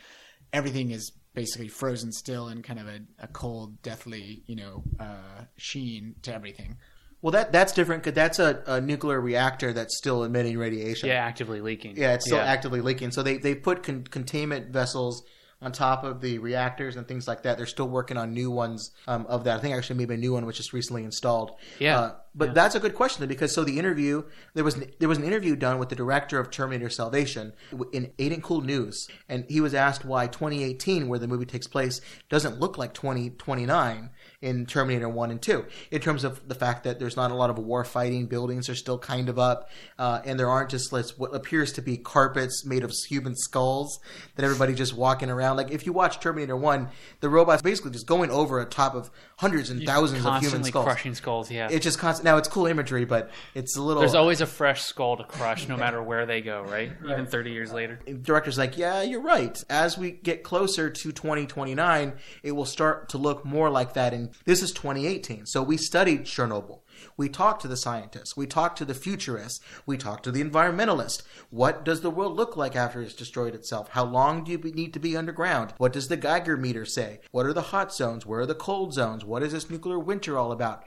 [0.53, 5.45] everything is basically frozen still and kind of a, a cold, deathly, you know, uh,
[5.57, 6.77] sheen to everything.
[7.25, 11.09] Well, that that's different because that's a, a nuclear reactor that's still emitting radiation.
[11.09, 11.97] Yeah, actively leaking.
[11.97, 13.13] Yeah, it's still actively leaking.
[13.13, 15.23] So they they put con- containment vessels
[15.63, 17.57] on top of the reactors and things like that.
[17.57, 19.57] They're still working on new ones um, of that.
[19.57, 21.53] I think actually maybe a new one was just recently installed.
[21.79, 21.99] Yeah.
[21.99, 24.25] Uh, but that's a good question because so the interview
[24.55, 27.53] there was an, there was an interview done with the director of Terminator Salvation
[27.93, 31.67] in Ain't It Cool News, and he was asked why 2018, where the movie takes
[31.67, 34.11] place, doesn't look like 2029
[34.43, 37.51] in Terminator 1 and 2 in terms of the fact that there's not a lot
[37.51, 41.07] of war fighting, buildings are still kind of up, uh, and there aren't just like,
[41.17, 44.01] what appears to be carpets made of human skulls
[44.37, 45.57] that everybody just walking around.
[45.57, 46.89] Like if you watch Terminator 1,
[47.21, 50.71] the robots basically just going over a top of hundreds and thousands of human Constantly
[50.71, 50.85] skulls.
[50.85, 51.51] crushing skulls.
[51.51, 51.69] Yeah.
[51.71, 52.24] It's just constant.
[52.25, 54.01] Now it's cool imagery, but it's a little.
[54.01, 56.63] There's always a fresh skull to crush, no matter where they go.
[56.63, 56.91] Right.
[57.05, 58.01] Even 30 years later.
[58.23, 59.63] director's like, yeah, you're right.
[59.69, 64.15] As we get closer to 2029, it will start to look more like that.
[64.15, 65.45] And this is 2018.
[65.45, 66.81] So we studied Chernobyl.
[67.17, 68.37] We talked to the scientists.
[68.37, 69.61] We talked to the futurists.
[69.85, 71.23] We talked to the environmentalist.
[71.51, 73.91] What does the world look like after it's destroyed itself?
[73.91, 75.75] How long do you need to be underground?
[75.77, 77.21] What does the Geiger meter say?
[77.33, 78.25] What are the hot zones?
[78.25, 79.25] Where are the cold zones?
[79.27, 80.85] What is this nuclear winter all about?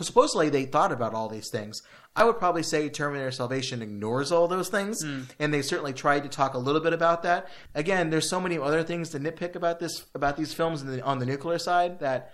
[0.00, 1.82] So supposedly they thought about all these things.
[2.16, 5.24] I would probably say Terminator Salvation ignores all those things, hmm.
[5.38, 7.50] and they certainly tried to talk a little bit about that.
[7.74, 11.04] Again, there's so many other things to nitpick about this about these films on the,
[11.04, 12.32] on the nuclear side that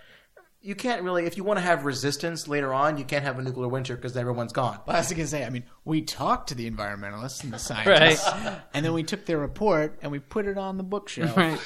[0.61, 1.27] you can't really.
[1.27, 4.17] If you want to have resistance later on, you can't have a nuclear winter because
[4.17, 4.79] everyone's gone.
[4.87, 7.59] Well, I was going to say, I mean, we talked to the environmentalists and the
[7.59, 8.31] scientists,
[8.75, 11.37] and then we took their report and we put it on the bookshelf.
[11.37, 11.59] Right.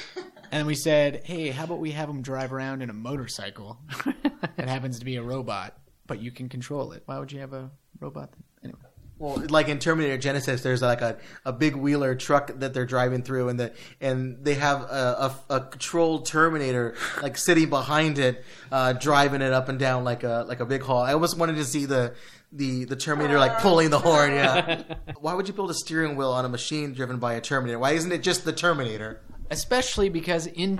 [0.51, 3.79] And we said, hey, how about we have them drive around in a motorcycle
[4.57, 5.77] that happens to be a robot,
[6.11, 7.03] but you can control it?
[7.05, 7.71] Why would you have a
[8.01, 8.33] robot?
[8.61, 8.81] Anyway.
[9.17, 13.23] Well, like in Terminator Genisys, there's like a, a big wheeler truck that they're driving
[13.23, 13.71] through, and the
[14.01, 18.43] and they have a, a, a controlled Terminator like sitting behind it,
[18.73, 21.01] uh, driving it up and down like a like a big haul.
[21.01, 22.13] I almost wanted to see the
[22.51, 24.31] the the Terminator like pulling the horn.
[24.31, 24.83] Yeah.
[25.21, 27.79] Why would you build a steering wheel on a machine driven by a Terminator?
[27.79, 29.21] Why isn't it just the Terminator?
[29.49, 30.77] Especially because in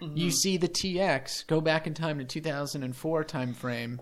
[0.00, 4.00] T3, you see the TX go back in time to 2004 time frame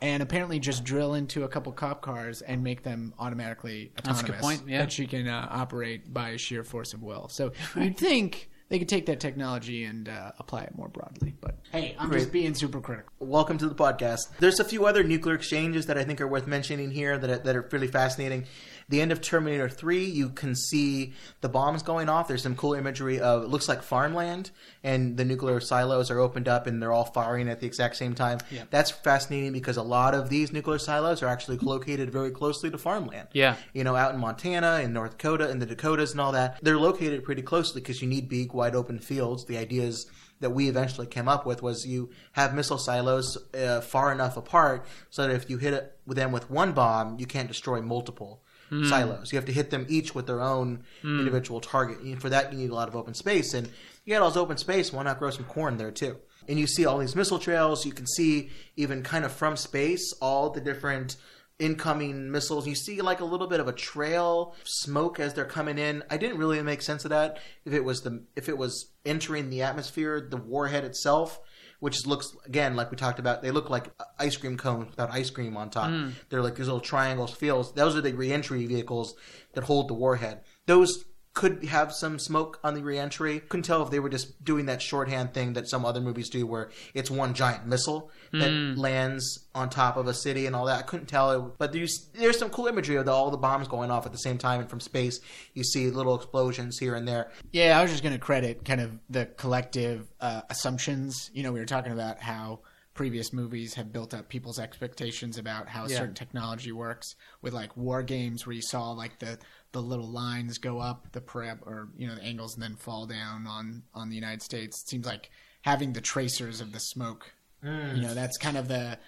[0.00, 4.22] and apparently just drill into a couple cop cars and make them automatically autonomous.
[4.22, 4.78] That's a good point, yeah.
[4.78, 7.28] That she can uh, operate by sheer force of will.
[7.28, 11.34] So you'd think they could take that technology and uh, apply it more broadly.
[11.40, 12.20] But hey, I'm Great.
[12.20, 13.12] just being super critical.
[13.20, 14.30] Welcome to the podcast.
[14.38, 17.38] There's a few other nuclear exchanges that I think are worth mentioning here that are,
[17.38, 18.46] that are really fascinating.
[18.92, 22.28] The end of Terminator 3, you can see the bombs going off.
[22.28, 24.50] There's some cool imagery of it looks like farmland,
[24.84, 28.14] and the nuclear silos are opened up and they're all firing at the exact same
[28.14, 28.40] time.
[28.50, 28.64] Yeah.
[28.68, 32.76] That's fascinating because a lot of these nuclear silos are actually located very closely to
[32.76, 33.28] farmland.
[33.32, 33.56] Yeah.
[33.72, 36.58] You know, out in Montana, and North Dakota, and the Dakotas, and all that.
[36.60, 39.46] They're located pretty closely because you need big, wide open fields.
[39.46, 40.04] The idea is
[40.40, 44.84] that we eventually came up with was you have missile silos uh, far enough apart
[45.08, 48.41] so that if you hit it with them with one bomb, you can't destroy multiple
[48.72, 48.88] Hmm.
[48.88, 49.30] silos.
[49.30, 51.18] You have to hit them each with their own hmm.
[51.18, 52.00] individual target.
[52.00, 53.52] And for that, you need a lot of open space.
[53.52, 53.68] And
[54.06, 54.90] you got all this open space.
[54.90, 56.16] Why not grow some corn there too?
[56.48, 57.84] And you see all these missile trails.
[57.84, 61.16] You can see even kind of from space all the different
[61.58, 62.66] incoming missiles.
[62.66, 66.02] You see like a little bit of a trail smoke as they're coming in.
[66.08, 67.40] I didn't really make sense of that.
[67.66, 71.38] If it was the if it was entering the atmosphere, the warhead itself,
[71.82, 75.30] which looks again like we talked about, they look like ice cream cones without ice
[75.30, 75.90] cream on top.
[75.90, 76.12] Mm.
[76.28, 77.72] They're like these little triangles, fields.
[77.72, 79.16] Those are the reentry vehicles
[79.54, 80.42] that hold the warhead.
[80.66, 81.04] Those
[81.34, 83.40] could have some smoke on the reentry.
[83.40, 86.46] Couldn't tell if they were just doing that shorthand thing that some other movies do,
[86.46, 90.78] where it's one giant missile that lands on top of a city and all that.
[90.78, 93.90] I couldn't tell, but there's there's some cool imagery of the, all the bombs going
[93.90, 95.20] off at the same time, and from space
[95.54, 97.30] you see little explosions here and there.
[97.50, 101.30] Yeah, I was just going to credit kind of the collective uh, assumptions.
[101.32, 102.60] You know, we were talking about how
[102.94, 105.96] previous movies have built up people's expectations about how Yeah.
[105.98, 109.38] certain technology works with like war games where you saw like the
[109.72, 113.06] the little lines go up the prep or you know the angles and then fall
[113.06, 114.82] down on on the United States.
[114.82, 115.30] It seems like
[115.62, 117.32] having the tracers of the smoke.
[117.64, 117.96] Mm.
[117.96, 118.98] You know, that's kind of the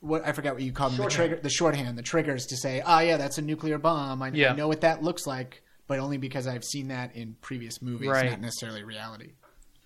[0.00, 2.82] what I forgot what you called them, the trigger, the shorthand, the triggers to say,
[2.86, 4.22] oh yeah, that's a nuclear bomb.
[4.22, 4.52] I, Yeah.
[4.52, 8.08] I know what that looks like, but only because I've seen that in previous movies,
[8.10, 8.30] Right.
[8.30, 9.32] not necessarily reality.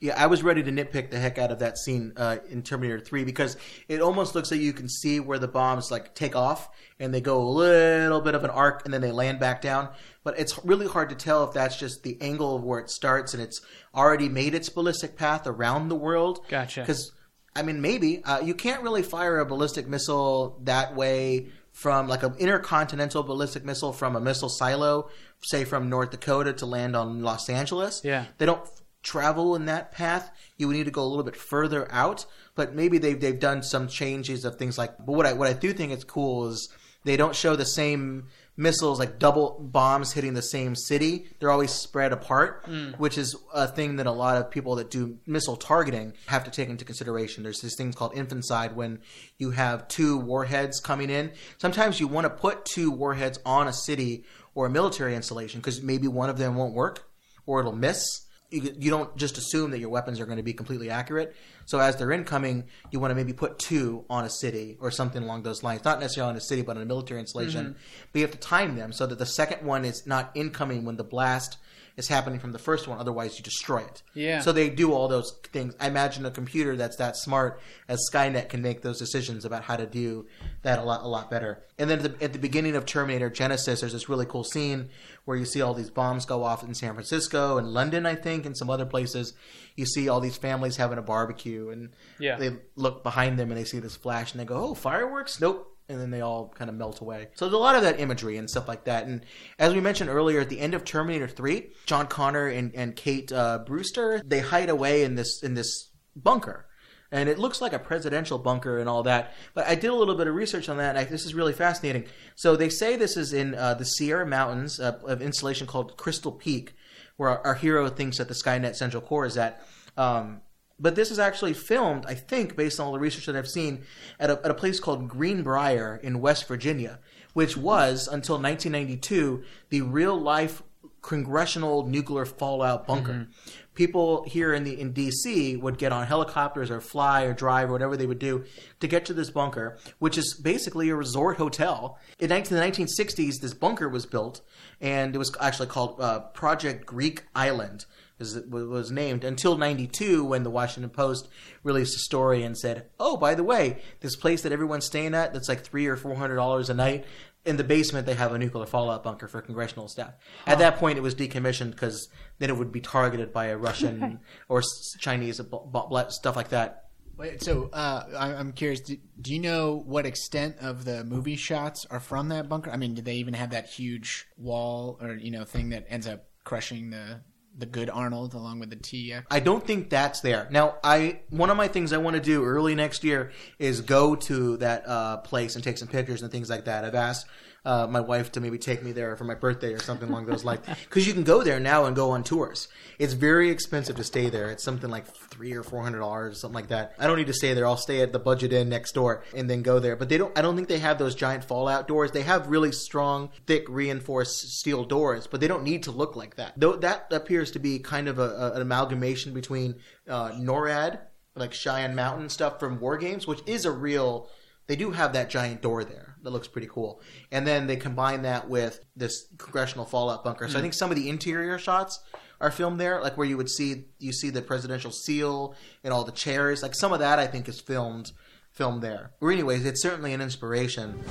[0.00, 3.00] Yeah, I was ready to nitpick the heck out of that scene uh, in Terminator
[3.00, 6.70] 3 because it almost looks like you can see where the bombs like take off
[6.98, 9.90] and they go a little bit of an arc and then they land back down.
[10.24, 13.34] But it's really hard to tell if that's just the angle of where it starts
[13.34, 13.60] and it's
[13.94, 16.46] already made its ballistic path around the world.
[16.48, 16.80] Gotcha.
[16.80, 17.12] Because
[17.54, 22.22] I mean, maybe uh, you can't really fire a ballistic missile that way from like
[22.22, 25.10] an intercontinental ballistic missile from a missile silo,
[25.40, 28.00] say from North Dakota to land on Los Angeles.
[28.02, 28.26] Yeah.
[28.38, 28.66] they don't
[29.02, 30.30] travel in that path.
[30.56, 32.26] You would need to go a little bit further out.
[32.54, 34.96] But maybe they've they've done some changes of things like.
[34.98, 36.68] But what I what I do think is cool is
[37.04, 38.28] they don't show the same
[38.60, 41.26] missiles like double bombs hitting the same city.
[41.38, 42.98] They're always spread apart, mm.
[42.98, 46.50] which is a thing that a lot of people that do missile targeting have to
[46.50, 47.42] take into consideration.
[47.42, 49.00] There's this thing called infanticide when
[49.38, 51.32] you have two warheads coming in.
[51.56, 54.24] Sometimes you want to put two warheads on a city
[54.54, 57.08] or a military installation because maybe one of them won't work
[57.46, 58.26] or it'll miss.
[58.50, 61.36] You, you don't just assume that your weapons are going to be completely accurate.
[61.66, 65.22] So as they're incoming, you want to maybe put two on a city or something
[65.22, 65.84] along those lines.
[65.84, 67.64] Not necessarily on a city, but on a military installation.
[67.66, 68.08] Mm-hmm.
[68.12, 70.96] But you have to time them so that the second one is not incoming when
[70.96, 71.58] the blast
[71.96, 72.98] is happening from the first one.
[72.98, 74.02] Otherwise, you destroy it.
[74.14, 74.40] Yeah.
[74.40, 75.74] So they do all those things.
[75.80, 79.76] I imagine a computer that's that smart as Skynet can make those decisions about how
[79.76, 80.26] to do
[80.62, 81.62] that a lot, a lot better.
[81.78, 84.88] And then at the, at the beginning of Terminator Genisys, there's this really cool scene
[85.24, 88.46] where you see all these bombs go off in San Francisco and London, I think,
[88.46, 89.34] and some other places.
[89.76, 92.36] You see all these families having a barbecue, and Yeah.
[92.36, 95.40] they look behind them and they see this flash, and they go, "Oh, fireworks?
[95.40, 97.28] Nope." And then they all kind of melt away.
[97.34, 99.06] So there's a lot of that imagery and stuff like that.
[99.06, 99.26] And
[99.58, 103.32] as we mentioned earlier, at the end of Terminator 3, John Connor and, and Kate
[103.32, 106.66] uh, Brewster they hide away in this in this bunker,
[107.10, 109.34] and it looks like a presidential bunker and all that.
[109.54, 111.52] But I did a little bit of research on that, and I, this is really
[111.52, 112.04] fascinating.
[112.36, 116.32] So they say this is in uh, the Sierra Mountains uh, of installation called Crystal
[116.32, 116.74] Peak,
[117.16, 119.60] where our, our hero thinks that the Skynet Central Core is at.
[119.96, 120.42] Um,
[120.80, 123.82] but this is actually filmed, I think, based on all the research that I've seen,
[124.18, 126.98] at a, at a place called Greenbrier in West Virginia,
[127.34, 130.62] which was, until 1992, the real life
[131.02, 133.28] congressional nuclear fallout bunker.
[133.74, 137.72] People here in the in DC would get on helicopters or fly or drive or
[137.72, 138.44] whatever they would do
[138.80, 141.98] to get to this bunker, which is basically a resort hotel.
[142.18, 144.42] In 19, the 1960s, this bunker was built,
[144.80, 147.86] and it was actually called uh, Project Greek Island
[148.20, 151.28] is it was named until 92 when the Washington Post
[151.62, 155.32] released a story and said, "Oh, by the way, this place that everyone's staying at
[155.32, 157.04] that's like 3 or 400 dollars a night,
[157.46, 160.14] in the basement they have a nuclear fallout bunker for congressional staff."
[160.46, 164.20] At that point it was decommissioned cuz then it would be targeted by a Russian
[164.48, 164.62] or
[164.98, 166.84] Chinese b- b- stuff like that.
[167.16, 168.80] Wait, so uh, I- I'm curious.
[168.80, 172.70] Do, do you know what extent of the movie shots are from that bunker?
[172.70, 176.06] I mean, did they even have that huge wall or you know thing that ends
[176.06, 177.20] up crushing the
[177.58, 179.14] the good Arnold along with the T.
[179.30, 180.48] I don't think that's there.
[180.50, 184.16] Now, I one of my things I want to do early next year is go
[184.16, 186.84] to that uh, place and take some pictures and things like that.
[186.84, 187.26] I've asked
[187.64, 190.44] uh, my wife to maybe take me there for my birthday or something along those
[190.44, 192.68] lines because you can go there now and go on tours.
[192.98, 194.50] It's very expensive to stay there.
[194.50, 196.94] It's something like three or four hundred dollars, something like that.
[196.98, 197.66] I don't need to stay there.
[197.66, 199.96] I'll stay at the Budget Inn next door and then go there.
[199.96, 200.36] But they don't.
[200.38, 202.12] I don't think they have those giant fallout doors.
[202.12, 206.36] They have really strong, thick, reinforced steel doors, but they don't need to look like
[206.36, 206.54] that.
[206.56, 209.76] Though that appears to be kind of a, a, an amalgamation between
[210.08, 210.98] uh, NORAD,
[211.36, 214.28] like Cheyenne Mountain stuff from War Games, which is a real.
[214.66, 217.00] They do have that giant door there that looks pretty cool,
[217.32, 220.46] and then they combine that with this congressional fallout bunker.
[220.48, 221.98] So I think some of the interior shots
[222.40, 226.04] are filmed there, like where you would see you see the presidential seal and all
[226.04, 226.62] the chairs.
[226.62, 228.12] Like some of that, I think is filmed
[228.52, 229.12] filmed there.
[229.20, 231.02] Or anyways, it's certainly an inspiration.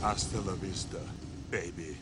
[0.00, 1.00] Hasta la vista,
[1.50, 1.96] baby.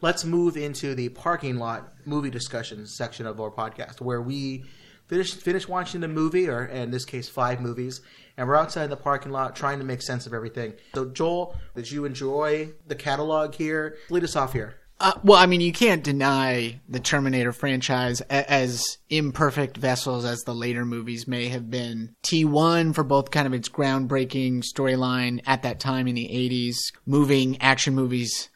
[0.00, 4.64] Let's move into the parking lot movie discussion section of our podcast where we
[5.06, 8.00] finish finish watching the movie or in this case five movies
[8.36, 10.72] and we're outside in the parking lot trying to make sense of everything.
[10.94, 13.96] So joel did you enjoy the catalog here?
[14.08, 14.76] Lead us off here.
[15.02, 20.42] Uh, well, I mean, you can't deny the Terminator franchise a- as imperfect vessels as
[20.42, 22.14] the later movies may have been.
[22.22, 27.56] T1 for both kind of its groundbreaking storyline at that time in the 80s, moving
[27.62, 28.50] action movies,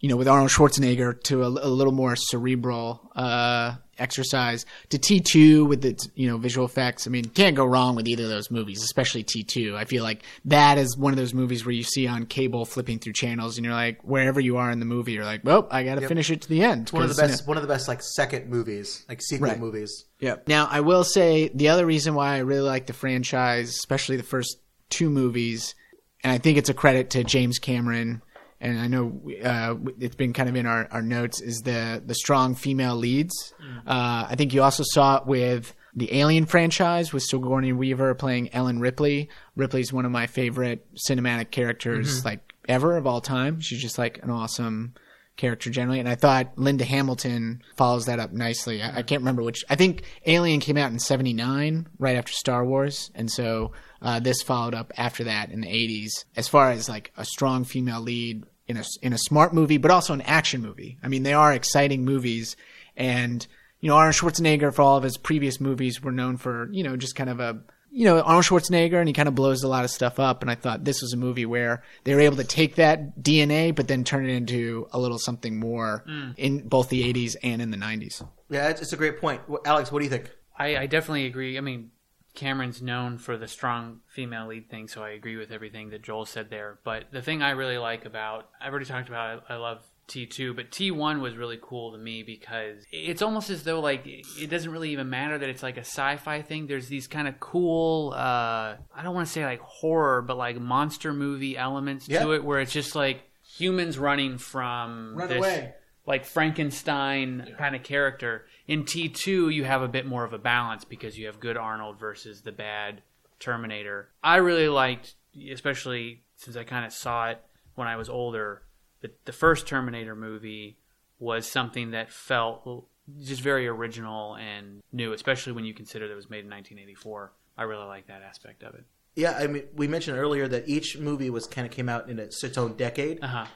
[0.00, 5.66] you know, with Arnold Schwarzenegger to a, a little more cerebral uh, exercise, to T2
[5.66, 7.06] with its, you know, visual effects.
[7.06, 9.74] I mean, can't go wrong with either of those movies, especially T2.
[9.74, 12.98] I feel like that is one of those movies where you see on cable flipping
[12.98, 15.82] through channels and you're like, wherever you are in the movie, you're like, well, I
[15.84, 16.90] got to finish it to the end.
[16.90, 19.22] one of the 'cause, you know, best one of the best like second movies like
[19.22, 19.58] sequel Right.
[19.58, 20.46] movies Yep.
[20.48, 24.22] Now, I will say the other reason why I really like the franchise, especially the
[24.22, 24.58] first
[24.90, 25.74] two movies,
[26.22, 28.22] and I think it's a credit to James Cameron,
[28.60, 32.14] and I know uh, it's been kind of in our, our notes, is the the
[32.14, 33.54] strong female leads.
[33.86, 38.52] Uh, I think you also saw it with the Alien franchise with Sigourney Weaver playing
[38.52, 39.28] Ellen Ripley.
[39.56, 43.60] Ripley's one of my favorite cinematic characters, like ever of all time.
[43.60, 44.94] She's just like an awesome
[45.36, 46.00] character generally.
[46.00, 48.82] And I thought Linda Hamilton follows that up nicely.
[48.82, 49.64] I, I can't remember which.
[49.68, 53.72] I think Alien came out in '79, right after Star Wars, and so
[54.02, 56.24] uh, this followed up after that in the '80s.
[56.36, 59.90] As far as like a strong female lead in a in a smart movie, but
[59.90, 60.98] also an action movie.
[61.02, 62.56] I mean, they are exciting movies,
[62.96, 63.46] and
[63.80, 66.96] you know Arnold Schwarzenegger for all of his previous movies were known for you know
[66.96, 67.60] just kind of a
[67.96, 70.42] you know, Arnold Schwarzenegger, and he kind of blows a lot of stuff up.
[70.42, 73.74] And I thought this was a movie where they were able to take that DNA,
[73.74, 76.34] but then turn it into a little something more mm.
[76.36, 78.26] in both the 80s and in the 90s.
[78.50, 81.58] yeah it's, it's a great point alex what do you think I, I definitely agree.
[81.58, 81.90] I mean,
[82.34, 86.26] Cameron's known for the strong female lead thing, so I agree with everything that Joel
[86.26, 86.78] said there.
[86.84, 90.54] But the thing I really like about, I've already talked about, I, I love T2,
[90.54, 94.70] but T1 was really cool to me because it's almost as though, like, it doesn't
[94.70, 96.66] really even matter that it's like a sci fi thing.
[96.66, 100.60] There's these kind of cool, uh, I don't want to say like horror, but like
[100.60, 102.22] monster movie elements Yeah.
[102.24, 103.22] to it where it's just like
[103.58, 105.74] humans running from Run this, away.
[106.06, 108.46] like Frankenstein kind of character.
[108.66, 111.98] In T2, you have a bit more of a balance because you have good Arnold
[111.98, 113.02] versus the bad
[113.38, 114.08] Terminator.
[114.22, 115.14] I really liked,
[115.52, 117.40] especially since I kind of saw it
[117.74, 118.62] when I was older,
[119.06, 120.78] the, the first Terminator movie
[121.18, 122.86] was something that felt
[123.22, 127.32] just very original and new, especially when you consider that it was made in 1984.
[127.58, 128.84] I really like that aspect of it.
[129.14, 132.18] yeah i mean we mentioned earlier that each movie was kind of came out in
[132.18, 133.46] its, its own decade Uh huh.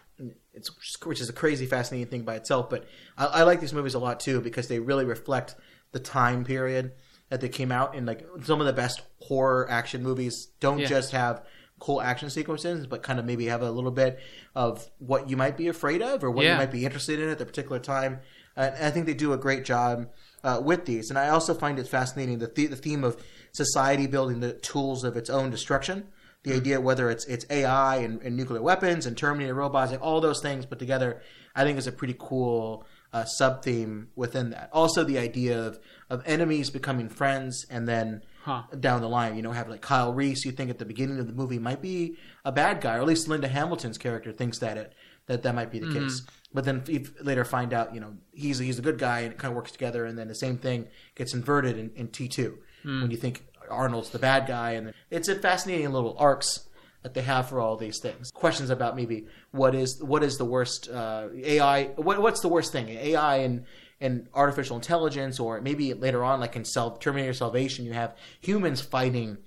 [0.55, 0.71] it's
[1.05, 2.87] which is a crazy fascinating thing by itself but
[3.19, 5.55] I, I like these movies a lot too because they really reflect
[5.93, 6.93] the time period
[7.29, 10.87] that they came out and like some of the best horror action movies don't Yeah.
[10.87, 11.45] just have
[11.81, 14.21] cool action sequences but kind of maybe have a little bit
[14.55, 17.39] of what you might be afraid of or what you might be interested in at
[17.39, 18.21] the particular time.
[18.57, 20.09] Uh, and i think they do a great job
[20.45, 21.11] uh, with these.
[21.11, 23.21] And i also find it fascinating the, the, the theme of
[23.53, 26.09] society building the tools of its own destruction.
[26.43, 30.21] The idea whether it's it's AI and, and nuclear weapons and Terminator robots, like all
[30.21, 31.21] those things put together,
[31.55, 34.71] I think is a pretty cool uh, sub theme within that.
[34.73, 35.79] Also, the idea of
[36.09, 38.63] of enemies becoming friends and then Huh.
[38.79, 40.45] down the line, you know, have like Kyle Reese.
[40.47, 43.07] You think at the beginning of the movie might be a bad guy, or at
[43.07, 44.95] least Linda Hamilton's character thinks that it
[45.27, 46.23] that that might be the case.
[46.53, 49.39] But then you later find out, you know, he's he's a good guy and it
[49.39, 50.05] kind of works together.
[50.07, 52.59] And then the same thing gets inverted in, in T two
[53.03, 56.67] when you think Arnold's the bad guy, and it's a fascinating little arcs
[57.03, 58.31] that they have for all these things.
[58.31, 61.85] Questions about maybe what is what is the worst uh, AI?
[61.97, 62.89] What, what's the worst thing?
[62.89, 63.65] AI and
[64.01, 68.81] and artificial intelligence, or maybe later on, like in Self Terminator Salvation, you have humans
[68.81, 69.39] fighting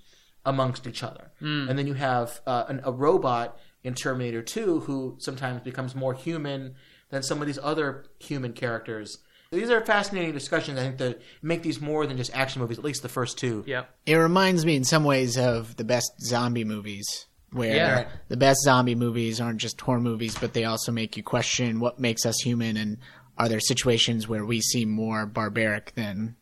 [0.46, 5.16] amongst each other, and then you have uh, an, a robot in Terminator 2 who
[5.18, 6.74] sometimes becomes more human
[7.10, 9.18] than some of these other human characters.
[9.50, 10.78] These are fascinating discussions.
[10.78, 12.78] I think that make these more than just action movies.
[12.78, 13.62] At least the first two.
[13.66, 18.08] Yeah, It reminds me in some ways of the best zombie movies, where Yeah.
[18.28, 22.00] The best zombie movies aren't just horror movies, but they also make you question what
[22.00, 22.98] makes us human and
[23.38, 26.36] are there situations where we seem more barbaric than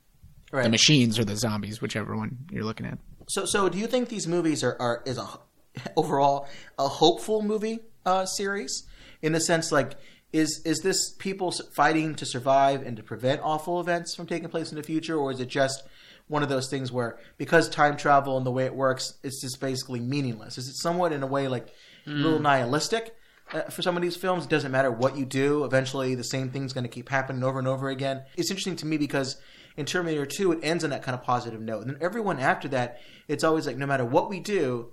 [0.53, 0.65] Right.
[0.65, 2.99] the machines or the zombies, whichever one you're looking at.
[3.27, 5.27] So, so do you think these movies are, are is a
[5.97, 6.47] overall
[6.79, 8.87] a hopeful movie uh, series
[9.23, 9.95] in the sense like
[10.33, 14.71] is is this people fighting to survive and to prevent awful events from taking place
[14.71, 15.85] in the future, or is it just
[16.29, 19.61] one of those things where because time travel and the way it works, it's just
[19.61, 20.59] basically meaningless?
[20.59, 21.69] Is it somewhat in a way like
[22.07, 23.15] a little nihilistic?
[23.53, 25.65] Uh, for some of these films, it doesn't matter what you do.
[25.65, 28.23] Eventually, the same thing's going to keep happening over and over again.
[28.37, 29.37] It's interesting to me because
[29.77, 31.83] in Terminator 2, it ends on that kind of positive note.
[31.83, 34.93] And then everyone after that, it's always like no matter what we do,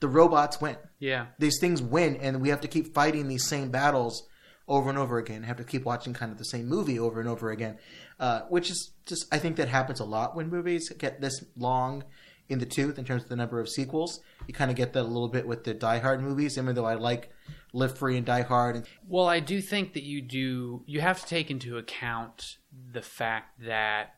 [0.00, 0.76] the robots win.
[0.98, 1.26] Yeah.
[1.38, 4.28] These things win, and we have to keep fighting these same battles
[4.68, 5.44] over and over again.
[5.44, 7.78] Have to keep watching kind of the same movie over and over again,
[8.18, 12.04] uh, which is just I think that happens a lot when movies get this long
[12.48, 14.20] in the tooth in terms of the number of sequels.
[14.46, 16.84] You kind of get that a little bit with the Die Hard movies, even though
[16.84, 17.31] I like
[17.72, 18.76] Live Free and Die Hard.
[18.76, 20.82] And Well, I do think that you do.
[20.86, 22.58] You have to take into account
[22.92, 24.14] the fact that,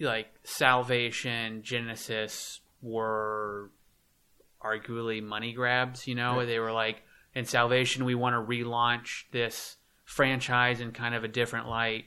[0.00, 3.70] like, Salvation, Genisys were
[4.62, 6.06] arguably money grabs.
[6.06, 7.02] You know, they were like,
[7.34, 12.04] in Salvation, we want to relaunch this franchise in kind of a different light.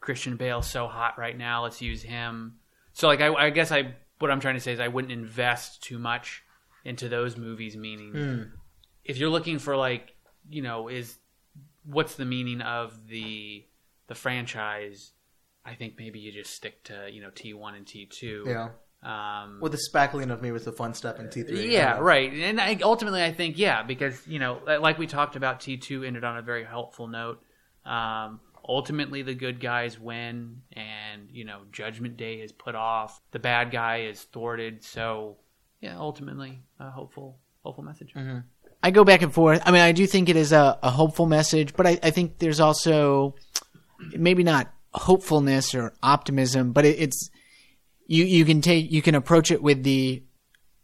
[0.00, 1.62] Christian Bale's so hot right now.
[1.62, 2.56] Let's use him.
[2.92, 5.82] So, like, I, I guess I what I'm trying to say is I wouldn't invest
[5.82, 6.42] too much
[6.84, 7.76] into those movies.
[7.76, 8.42] Meaning, hmm.
[9.08, 10.14] If you're looking for like,
[10.48, 11.18] you know, is
[11.84, 13.64] what's the meaning of the
[14.08, 15.12] the franchise?
[15.64, 18.44] I think maybe you just stick to you know T one and T two.
[18.46, 18.68] yeah,
[19.02, 21.72] Um, with the spackling of me with the fun stuff in T three.
[21.72, 22.32] yeah, right.
[22.32, 26.04] And I, ultimately, I think yeah, because you know, like we talked about, T two
[26.04, 27.42] ended on a very helpful note.
[27.84, 33.20] Um, ultimately, the good guys win, and you know, Judgment Day is put off.
[33.32, 34.82] The bad guy is thwarted.
[34.84, 35.36] So,
[35.80, 38.12] yeah, ultimately, a hopeful, hopeful message.
[38.82, 39.62] I go back and forth.
[39.64, 42.38] I mean, I do think it is a, a hopeful message, but I, I think
[42.38, 43.34] there's also
[44.16, 47.30] maybe not hopefulness or optimism, but it, it's
[48.06, 50.22] you you can take you can approach it with the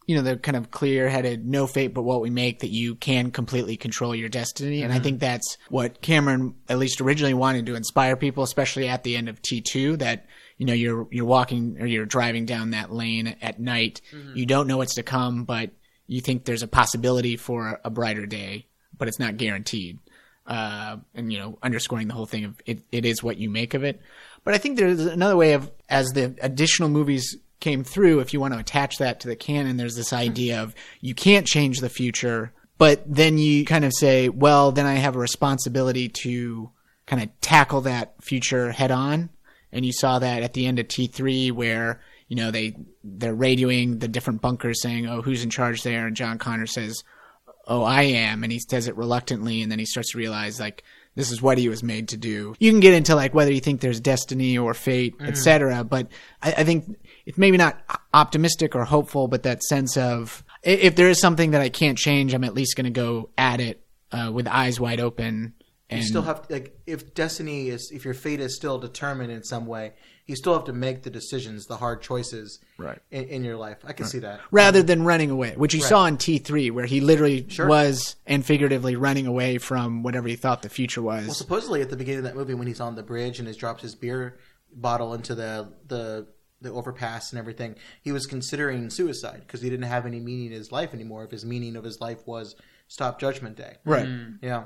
[0.06, 2.97] you know the kind of clear headed no fate but what we make that you
[2.97, 4.82] can completely control your destiny.
[4.82, 5.05] And i mm-hmm.
[5.05, 9.28] think that's what cameron at least originally wanted to inspire people especially at the end
[9.28, 10.27] of t2 that
[10.59, 14.01] you know you're you're walking or you're driving down that lane at night.
[14.12, 14.36] Mm-hmm.
[14.36, 15.70] You don't know what's to come but
[16.06, 18.66] you think there's a possibility for a brighter day
[18.96, 19.98] but it's not guaranteed.
[20.46, 23.74] Uh, and you know underscoring the whole thing of it, it is what you make
[23.74, 24.00] of it.
[24.44, 28.40] But i think there's another way of as the additional movies came through if you
[28.40, 31.88] want to attach that to the canon there's this idea of you can't change the
[31.88, 36.72] future but then you kind of say well then i have a responsibility to
[37.06, 39.30] kind of tackle that future head on.
[39.70, 42.00] And you saw that at the end of T3 where
[42.32, 46.06] you know they they're radioing the different bunkers saying oh who's in charge there?
[46.06, 47.04] And John Connor says
[47.66, 48.42] oh I am.
[48.42, 50.82] And he says it reluctantly and then he starts to realize like
[51.14, 52.54] this is what he was made to do.
[52.59, 56.09] You can get into like whether you think there's destiny or fate etc but
[56.42, 56.96] I, I think
[57.26, 57.78] it's maybe not
[58.14, 62.32] optimistic or hopeful but that sense of if there is something that I can't change
[62.32, 65.52] I'm at least going to go at it uh, with eyes wide open
[65.92, 69.44] and You still have like if destiny is if your fate is still determined in
[69.44, 69.92] some way,
[70.26, 72.98] you still have to make the decisions, the hard choices, Right.
[73.10, 73.78] in, in your life.
[73.84, 74.40] I can see that.
[74.50, 77.66] rather than running away, which you saw in T3, where he literally Sure.
[77.66, 81.26] was and figuratively running away from whatever he thought the future was.
[81.26, 83.54] Well, supposedly at the beginning of that movie, when he's on the bridge and he
[83.54, 84.38] drops his beer
[84.74, 86.26] bottle into the the
[86.60, 90.52] the overpass and everything, he was considering suicide because he didn't have any meaning in
[90.52, 91.24] his life anymore.
[91.24, 92.54] If his meaning of his life was
[92.86, 94.08] stop Judgment Day, right.
[94.40, 94.64] Yeah.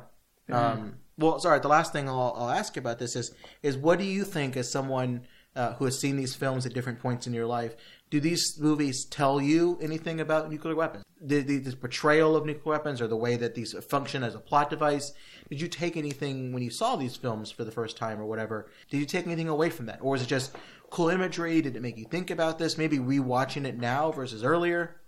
[0.50, 1.58] Um, well, sorry.
[1.60, 4.56] The last thing I'll, I'll ask you about this is is what do you think
[4.56, 5.22] as someone
[5.56, 7.74] uh, who has seen these films at different points in your life?
[8.10, 11.04] Do these movies tell you anything about nuclear weapons?
[11.20, 14.38] The, the, the portrayal of nuclear weapons, or the way that these function as a
[14.38, 15.12] plot device?
[15.48, 18.70] Did you take anything when you saw these films for the first time, or whatever?
[18.90, 20.54] Did you take anything away from that, or was it just
[20.90, 21.60] cool imagery?
[21.62, 22.78] Did it make you think about this?
[22.78, 25.00] Maybe rewatching it now versus earlier.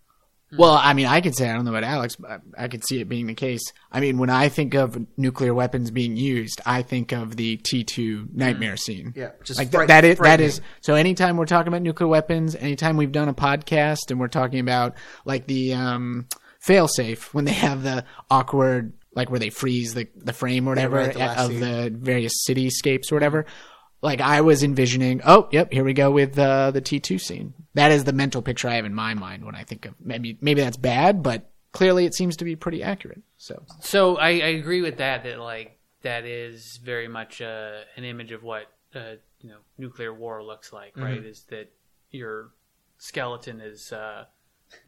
[0.56, 3.00] Well, I mean, I could say I don't know about Alex, but I could see
[3.00, 3.60] it being the case.
[3.92, 8.34] I mean, when I think of nuclear weapons being used, I think of the T2
[8.34, 9.12] nightmare scene.
[9.14, 12.54] Yeah, just like fright- that is that is so anytime we're talking about nuclear weapons
[12.54, 14.94] anytime we've done a podcast and we're talking about
[15.24, 16.26] like the um
[16.66, 20.96] failsafe when they have the awkward like where they freeze the the frame or whatever
[20.96, 21.60] right, the of scene.
[21.60, 23.46] the various cityscapes or whatever
[24.00, 27.90] like i was envisioning oh yep here we go with uh, the t2 scene that
[27.90, 30.60] is the mental picture i have in my mind when i think of maybe maybe
[30.60, 33.22] that's bad but clearly it seems to be pretty accurate.
[33.36, 35.24] So So I, I agree with that.
[35.24, 38.64] That like that is very much uh, an image of what
[38.94, 41.24] uh, you know nuclear war looks like, right?
[41.24, 41.70] Is that
[42.10, 42.50] your
[42.96, 44.24] skeleton is uh,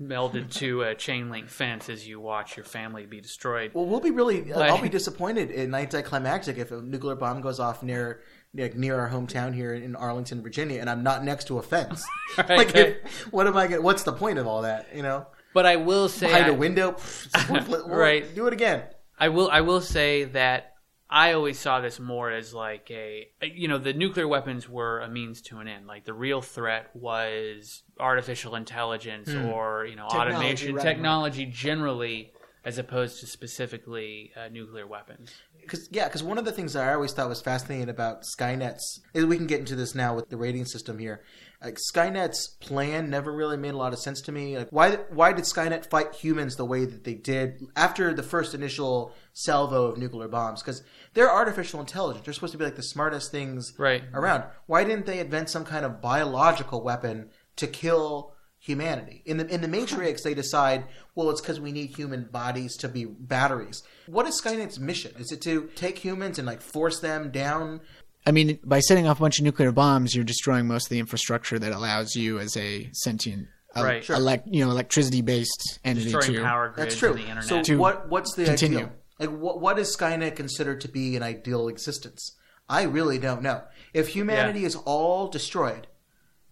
[0.01, 3.73] melded to a chain link fence as you watch your family be destroyed.
[3.75, 4.45] Well, we'll be really.
[4.45, 8.23] Like- I'll be disappointed in anticlimactic if a nuclear bomb goes off near
[8.55, 12.05] like, near our hometown here in Arlington, Virginia, and I'm not next to a fence.
[12.37, 13.67] like, if, what am I?
[13.67, 14.89] Gonna, what's the point of all that?
[14.95, 16.93] You know, But I will say, behind I- a window.
[16.93, 17.85] pff, it's worthless.
[17.85, 18.35] Well, Right.
[18.35, 18.83] Do it again.
[19.19, 19.51] I will.
[19.51, 20.71] I will say that
[21.13, 25.09] I always saw this more as like a, you know, the nuclear weapons were a
[25.09, 25.89] means to an end.
[25.89, 29.47] Like the real threat was artificial intelligence hmm.
[29.47, 32.33] or you know Technology, automation, right, technology generally,
[32.65, 35.33] as opposed to specifically uh, nuclear weapons.
[35.61, 39.01] Because yeah, because one of the things that I always thought was fascinating about Skynet's
[39.15, 41.23] is we can get into this now with the rating system here.
[41.63, 44.57] Like Skynet's plan never really made a lot of sense to me.
[44.59, 48.55] Like why why did Skynet fight humans the way that they did after the first
[48.55, 50.63] initial salvo of nuclear bombs?
[50.63, 50.83] Because
[51.15, 52.25] they're artificial intelligence.
[52.25, 54.05] They're supposed to be like the smartest things Right.
[54.15, 54.45] around.
[54.67, 59.23] Why didn't they invent some kind of biological weapon to kill humanity?
[59.27, 60.85] In the in the Matrix, they decide,
[61.15, 63.83] well, it's because we need human bodies to be batteries.
[64.07, 65.13] What is Skynet's mission?
[65.19, 67.81] Is it to take humans and like force them down?
[68.27, 70.99] I mean, by setting off a bunch of nuclear bombs, you're destroying most of the
[70.99, 74.05] infrastructure that allows you as a sentient, uh, Right.
[74.05, 74.15] Sure.
[74.17, 76.45] elect, you know, electricity-based entity Destroying to.
[76.47, 77.11] power grids That's true.
[77.11, 77.45] and the internet.
[77.45, 78.79] So To what what's the continue.
[78.79, 78.93] ideal?
[79.19, 82.37] Like what what is Skynet considered to be an ideal existence?
[82.69, 83.63] I really don't know.
[83.95, 84.67] If humanity Yeah.
[84.67, 85.87] is all destroyed,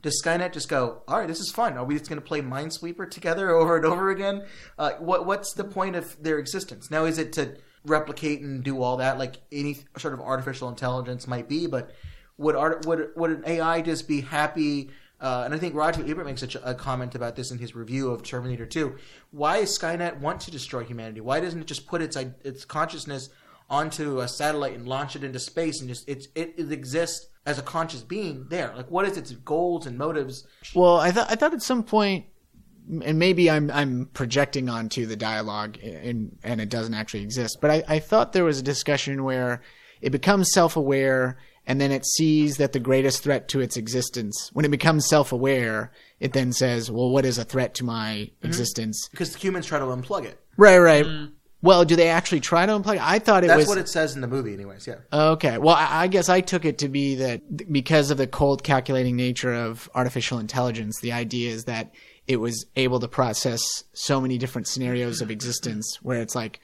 [0.03, 1.77] does Skynet just go, all right, this is fun.
[1.77, 4.45] Are we just going to play Minesweeper together over and over again?
[4.79, 6.91] Uh, what what's the point of their existence?
[6.91, 11.27] Now, is it to replicate and do all that like any sort of artificial intelligence
[11.27, 11.67] might be?
[11.67, 11.95] But
[12.37, 14.91] would art would would an AI just be happy?
[15.21, 17.75] Uh, and I think Roger Ebert makes such a, a comment about this in his
[17.75, 18.97] review of Terminator 2.
[19.33, 21.21] Why does Skynet want to destroy humanity?
[21.21, 23.31] Why doesn't it just put its its consciousness
[23.71, 27.63] onto a satellite and launch it into space and just it, it exists as a
[27.63, 28.75] conscious being there?
[28.77, 30.47] Like, what is its goals and motives?
[30.75, 32.27] Well, I thought I thought at some point,
[33.03, 37.59] and maybe I'm I'm projecting onto the dialogue, and and it doesn't actually exist.
[37.63, 39.63] But I, I thought there was a discussion where
[40.03, 44.51] it becomes self-aware, and then it sees that the greatest threat to its existence.
[44.53, 48.47] When it becomes self-aware, it then says, "Well, what is a threat to my mm-hmm.
[48.47, 50.39] existence?" Because the humans try to unplug it.
[50.59, 51.07] Right, right.
[51.07, 51.33] Mm.
[51.61, 52.97] Well, do they actually try to unplug?
[52.97, 53.03] it?
[53.03, 54.87] I thought it That's was That's what it says in the movie, anyways.
[54.87, 54.97] Yeah.
[55.13, 55.59] Okay.
[55.59, 59.17] Well, I I guess I took it to be that because of the cold calculating
[59.17, 61.93] nature of artificial intelligence, the idea is that
[62.29, 63.61] it was able to process
[63.93, 66.61] so many different scenarios of existence where it's like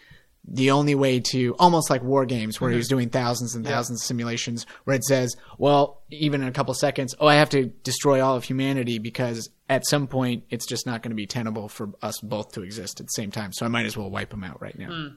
[0.46, 4.02] the only way to almost like war games where he was doing thousands and thousands
[4.02, 7.66] of simulations where it says, well, even in a couple seconds, oh, I have to
[7.66, 11.68] destroy all of humanity because at some point it's just not going to be tenable
[11.68, 13.52] for us both to exist at the same time.
[13.52, 15.12] So I might as well wipe them out right now.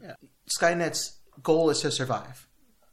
[0.57, 2.47] Skynet's goal is to survive.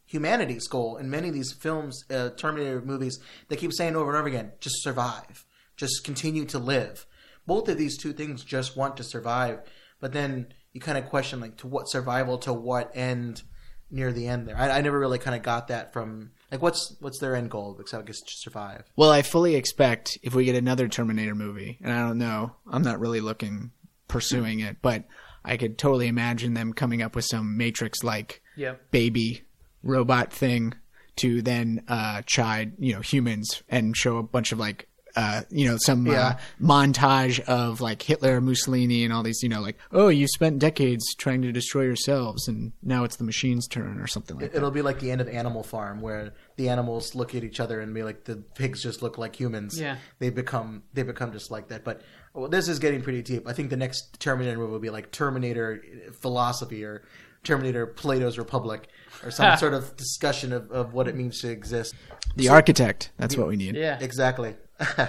[0.07, 4.19] Humanity's goal in many of these films, uh, Terminator movies, they keep saying over and
[4.19, 5.47] over again, just survive,
[5.77, 7.07] just continue to live.
[7.47, 9.61] Both of these two things just want to survive,
[10.01, 13.43] but then you kind of question like to what survival to what end
[13.91, 14.57] near the end there.
[14.59, 17.77] I, I never really kind of got that from like what's what's their end goal
[17.81, 18.83] except I guess to survive.
[18.97, 22.83] Well, I fully expect if we get another Terminator movie, and I don't know, I'm
[22.83, 23.71] not really looking
[24.09, 25.05] pursuing it, but
[25.45, 28.91] I could totally imagine them coming up with some Matrix like Yep.
[28.91, 29.43] baby
[29.83, 30.75] robot thing
[31.17, 35.69] to then uh chide, you know, humans and show a bunch of like uh, you
[35.69, 40.09] know, some uh, montage of like Hitler, Mussolini, and all these, you know, like, oh,
[40.09, 44.37] you spent decades trying to destroy yourselves, and now it's the machine's turn, or something
[44.39, 44.57] like that.
[44.57, 47.81] It'll be like the end of Animal Farm, where the animals look at each other
[47.81, 49.81] and be like, the pigs just look like humans.
[49.81, 49.97] Yeah.
[50.19, 51.85] they become they become just like that.
[51.85, 53.47] But well, this is getting pretty deep.
[53.47, 55.83] I think the next Terminator movie will be like Terminator
[56.21, 57.05] philosophy or
[57.45, 58.89] Terminator Plato's Republic
[59.23, 61.95] or some sort of discussion of, of what it means to exist.
[62.37, 63.77] The architect, that's what we need.
[63.77, 63.99] Yeah.
[64.01, 64.57] Exactly.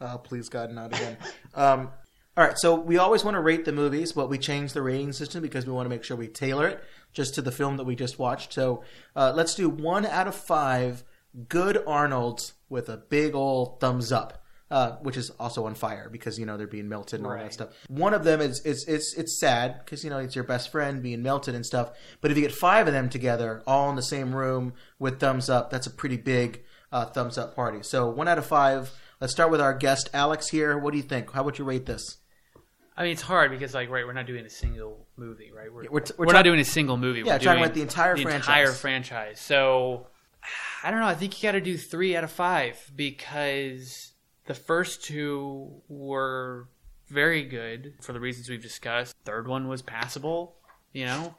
[0.00, 1.16] oh, please God, not again.
[1.54, 1.90] Um,
[2.36, 5.12] all right, so we always want to rate the movies, but we change the rating
[5.12, 6.82] system because we want to make sure we tailor it
[7.12, 8.52] just to the film that we just watched.
[8.52, 8.82] So
[9.14, 11.04] uh, let's do one out of five
[11.48, 14.40] good Arnolds with a big old thumbs up.
[14.70, 17.52] Uh, which is also on fire because you know they're being melted and all that
[17.52, 17.68] stuff.
[17.86, 21.02] One of them is is it's it's sad because you know it's your best friend
[21.02, 21.92] being melted and stuff.
[22.20, 25.48] But if you get five of them together, all in the same room with thumbs
[25.48, 27.82] up, that's a pretty big uh, thumbs up party.
[27.82, 28.90] So one out of five.
[29.24, 30.76] Let's start with our guest Alex here.
[30.76, 31.32] What do you think?
[31.32, 32.18] How would you rate this?
[32.94, 35.72] I mean, it's hard because, like, right, we're not doing a single movie, right?
[35.72, 37.20] We're, we're t- we're we're talk- not doing a single movie.
[37.20, 38.46] Yeah, we're talking about the entire the franchise.
[38.46, 39.40] entire franchise.
[39.40, 40.08] So,
[40.82, 41.06] I don't know.
[41.06, 44.12] I think you got to do three out of five because
[44.44, 46.68] the first two were
[47.08, 49.16] very good for the reasons we've discussed.
[49.24, 50.56] Third one was passable,
[50.92, 51.34] you know.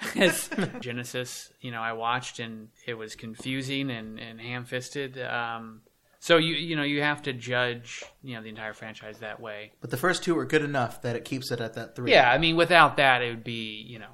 [0.16, 5.20] As Genisys, you know, I watched and it was confusing and, and ham fisted.
[5.20, 5.82] Um,
[6.20, 9.72] so you you know you have to judge you know the entire franchise that way.
[9.80, 12.12] But the first two are good enough that it keeps it at that three.
[12.12, 14.10] Yeah, I mean without that it would be you know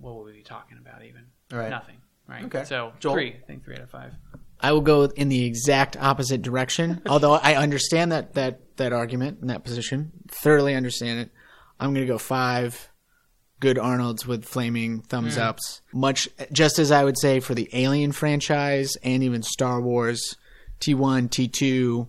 [0.00, 1.70] what would we be talking about even All right.
[1.70, 1.96] nothing
[2.28, 2.44] right.
[2.44, 2.64] Okay.
[2.64, 3.14] So Joel?
[3.14, 4.14] three, I think three out of five.
[4.60, 7.02] I will go in the exact opposite direction.
[7.06, 11.30] Although I understand that that that argument and that position, thoroughly understand it.
[11.80, 12.90] I'm going to go five
[13.60, 15.42] good Arnolds with flaming thumbs hmm.
[15.42, 15.80] ups.
[15.92, 20.36] Much just as I would say for the Alien franchise and even Star Wars,
[20.80, 22.08] T1, T2,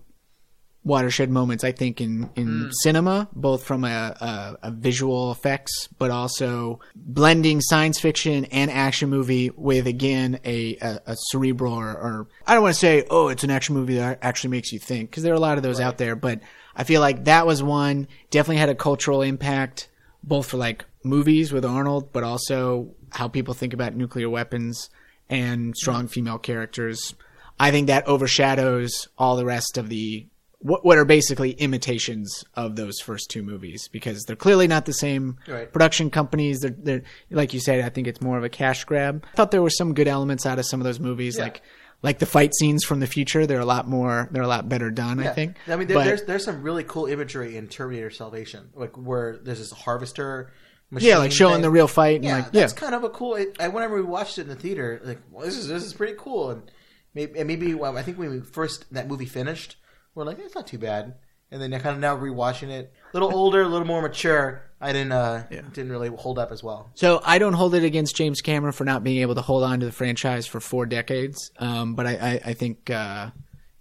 [0.82, 1.64] watershed moments.
[1.64, 2.68] I think in in hmm.
[2.82, 9.10] cinema, both from a, a, a visual effects, but also blending science fiction and action
[9.10, 13.28] movie with again a a, a cerebral or, or I don't want to say oh
[13.28, 15.62] it's an action movie that actually makes you think because there are a lot of
[15.62, 16.40] those out there, but
[16.74, 19.88] I feel like that was one definitely had a cultural impact
[20.22, 24.90] both for like movies with Arnold, but also how people think about nuclear weapons
[25.28, 26.08] and strong hmm.
[26.08, 27.14] female characters.
[27.60, 30.26] I think that overshadows all the rest of the
[30.62, 34.92] what, what are basically imitations of those first two movies because they're clearly not the
[34.92, 35.72] same Right.
[35.72, 36.60] production companies.
[36.60, 37.82] They're, they're like you said.
[37.82, 39.24] I think it's more of a cash grab.
[39.32, 41.44] I thought there were some good elements out of some of those movies, Yeah.
[41.44, 41.62] like
[42.02, 43.46] like the fight scenes from the future.
[43.46, 44.28] They're a lot more.
[44.32, 45.18] They're a lot better done.
[45.20, 45.56] I think.
[45.68, 49.38] I mean, there, But- there's there's some really cool imagery in Terminator Salvation, like where
[49.42, 50.52] there's this harvester.
[50.90, 51.62] Machine yeah, like showing thing.
[51.62, 52.16] the real fight.
[52.16, 53.36] And Yeah, like, yeah, kind of a cool.
[53.36, 55.94] It, I whenever we watched it in the theater, like well, this is this is
[55.94, 56.70] pretty cool, and
[57.14, 59.76] maybe and maybe well, I think when we first that movie finished,
[60.14, 61.14] we're like, it's not too bad,
[61.50, 64.62] and then kind of now rewatching it, a little older, a little more mature.
[64.80, 66.90] I didn't uh didn't really hold up as well.
[66.94, 69.80] So I don't hold it against James Cameron for not being able to hold on
[69.80, 71.50] to the franchise for four decades.
[71.58, 73.30] Um, but I, I, I think uh,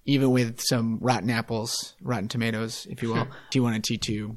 [0.06, 4.35] even with some rotten apples, rotten tomatoes, if you will, T1 and T2,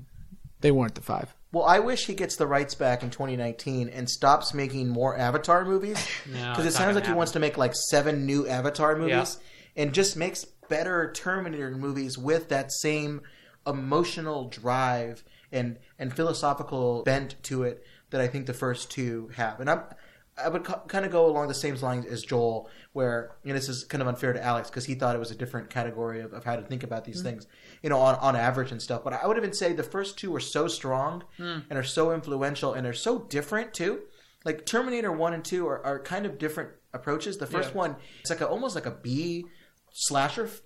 [0.60, 1.34] they weren't the five.
[1.52, 5.64] Well, I wish he gets the rights back in 2019 and stops making more Avatar
[5.64, 5.98] movies.
[6.32, 9.38] No, because it sounds like he wants to make like seven new Avatar movies
[9.76, 13.20] and just makes better Terminator movies with that same
[13.66, 15.22] emotional drive
[15.52, 19.60] and and philosophical bent to it that I think the first two have.
[19.60, 19.82] And I'm
[20.36, 23.68] I would kind of go along the same lines as Joel, where you know this
[23.68, 26.32] is kind of unfair to Alex because he thought it was a different category of,
[26.32, 27.46] of how to think about these things,
[27.82, 29.04] you know, on, on average and stuff.
[29.04, 32.72] But I would even say the first two are so strong and are so influential
[32.72, 34.00] and are so different too.
[34.44, 37.36] Like Terminator One and Two are, are kind of different approaches.
[37.36, 39.44] The first one it's like a, almost like a B
[39.92, 40.60] slasher f-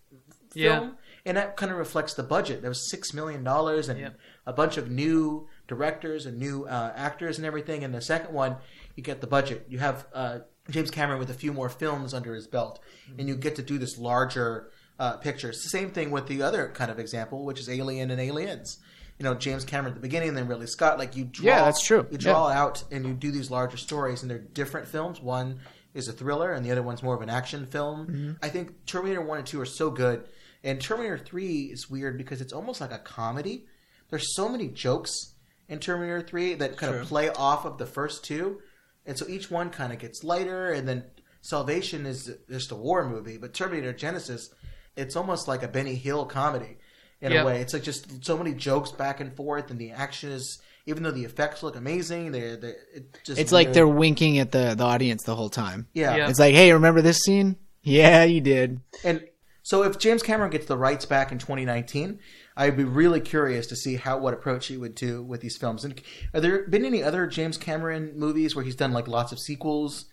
[0.54, 0.78] Yeah.
[0.78, 2.60] film, and that kind of reflects the budget.
[2.62, 4.18] There was six million dollars and Yep.
[4.46, 7.82] a bunch of new directors and new uh, actors and everything.
[7.84, 8.56] And the second one,
[8.96, 9.66] you get the budget.
[9.68, 10.38] You have uh,
[10.70, 12.80] James Cameron with a few more films under his belt,
[13.18, 15.50] and you get to do this larger uh, picture.
[15.50, 18.78] It's the same thing with the other kind of example, which is Alien and Aliens.
[19.18, 20.98] You know, James Cameron at the beginning, and then Ridley Scott.
[20.98, 22.06] Like you draw, Yeah, that's true.
[22.10, 25.20] You draw out and you do these larger stories, and they're different films.
[25.20, 25.60] One
[25.94, 28.06] is a thriller, and the other one's more of an action film.
[28.06, 28.32] Mm-hmm.
[28.42, 30.26] I think Terminator One and Two are so good,
[30.64, 33.66] and Terminator Three is weird because it's almost like a comedy.
[34.10, 35.34] There's so many jokes
[35.68, 38.60] in Terminator 3 that kind of play off of the first two.
[39.06, 41.04] And so each one kind of gets lighter, and then
[41.42, 43.36] Salvation is just a war movie.
[43.36, 44.48] But Terminator Genisys,
[44.96, 46.78] it's almost like a Benny Hill comedy
[47.20, 47.42] in Yep.
[47.42, 47.60] a way.
[47.60, 51.12] It's like just so many jokes back and forth, and the action is, even though
[51.12, 54.84] the effects look amazing, they're, they're it just It's like they're winking at the, the
[54.84, 55.86] audience the whole time.
[55.94, 56.16] yeah.
[56.16, 56.28] Yeah.
[56.28, 57.56] It's like, hey, remember this scene?
[57.82, 58.80] Yeah, you did.
[59.04, 59.24] And
[59.62, 62.18] so if James Cameron gets the rights back in 2019,
[62.56, 65.84] I'd be really curious to see how what approach he would do with these films.
[65.84, 66.00] And
[66.32, 70.06] are there been any other James Cameron movies where he's done like lots of sequels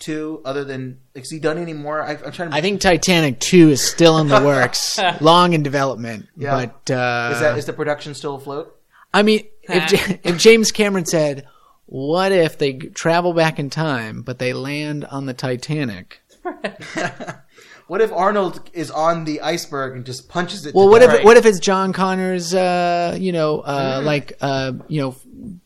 [0.00, 2.02] to, other than like, has he done any more?
[2.02, 2.56] I, I'm trying to.
[2.56, 6.28] I think Titanic 2 is still in the works, long in development.
[6.36, 6.66] Yeah.
[6.66, 8.78] But uh, is that is the production still afloat?
[9.12, 11.48] I mean, if, if James Cameron said,
[11.86, 16.20] what if they travel back in time, but they land on the Titanic?
[17.88, 20.74] What if Arnold is on the iceberg and just punches it?
[20.74, 21.24] Well, to what if death?
[21.24, 25.16] what if it's John Connor's, uh, you know, uh, like uh, you know,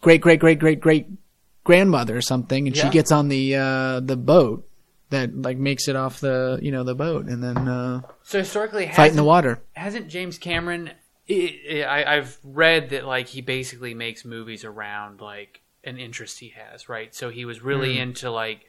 [0.00, 1.08] great great great great great
[1.64, 4.68] grandmother or something, and she gets on the uh, the boat
[5.10, 8.88] that like makes it off the you know the boat and then uh, So historically,
[8.88, 9.60] fight in the water.
[9.72, 10.92] hasn't James Cameron?
[11.28, 16.50] I, I, I've read that like he basically makes movies around like an interest he
[16.50, 17.14] has, right?
[17.14, 18.64] So he was really into like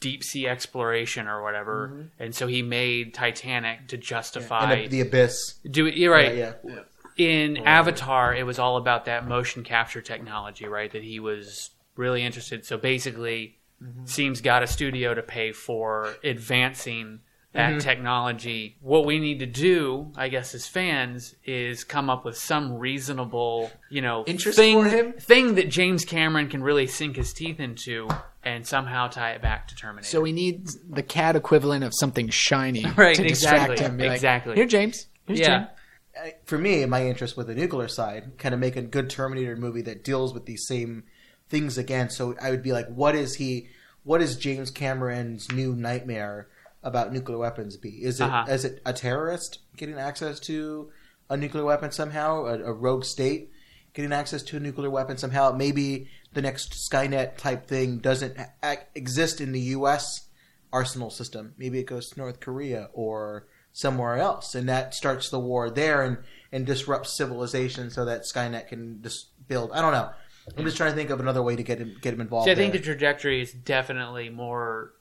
[0.00, 5.00] deep sea exploration or whatever, and so he made Titanic to justify And the, the
[5.02, 5.54] abyss?
[5.70, 5.94] do it.
[5.94, 6.34] You're right.
[6.34, 6.80] Yeah, yeah.
[7.16, 10.90] In Avatar, it was all about that motion capture technology, right?
[10.90, 12.64] That he was really interested.
[12.64, 13.58] So basically,
[14.04, 17.20] seems got a studio to pay for advancing
[17.52, 17.78] that Mm-hmm.
[17.80, 18.76] technology.
[18.80, 23.72] What we need to do, I guess, as fans, is come up with some reasonable,
[23.90, 25.12] you know, Interest thing for him?
[25.14, 28.08] thing that James Cameron can really sink his teeth into,
[28.42, 30.08] and somehow tie it back to Terminator.
[30.08, 33.96] So he needs the cat equivalent of something shiny Right, to distract exactly, him.
[33.96, 34.54] Be like, exactly.
[34.54, 35.06] Here, James.
[35.26, 35.66] Here's yeah,
[36.14, 36.34] James.
[36.44, 39.82] For me, my interest with the nuclear side, kind of make a good Terminator movie
[39.82, 41.04] that deals with these same
[41.48, 42.10] things again.
[42.10, 43.68] So I would be like, what is he?
[44.02, 46.48] What is James Cameron's new nightmare
[46.82, 47.90] about nuclear weapons be?
[48.02, 48.46] Is it Uh-huh.
[48.50, 50.90] is it a terrorist getting access to
[51.28, 52.46] a nuclear weapon somehow?
[52.46, 53.50] A, a rogue state
[53.92, 55.52] getting access to a nuclear weapon somehow?
[55.52, 60.26] Maybe the next Skynet type thing doesn't a- exist in the U.S.
[60.72, 61.54] arsenal system.
[61.58, 66.02] Maybe it goes to North Korea or somewhere else, and that starts the war there
[66.02, 66.18] and
[66.52, 69.72] and disrupts civilization so that Skynet can just build.
[69.72, 70.10] I don't know.
[70.56, 72.46] I'm just trying to think of another way to get him get him involved.
[72.46, 74.92] See, I think the trajectory is definitely more,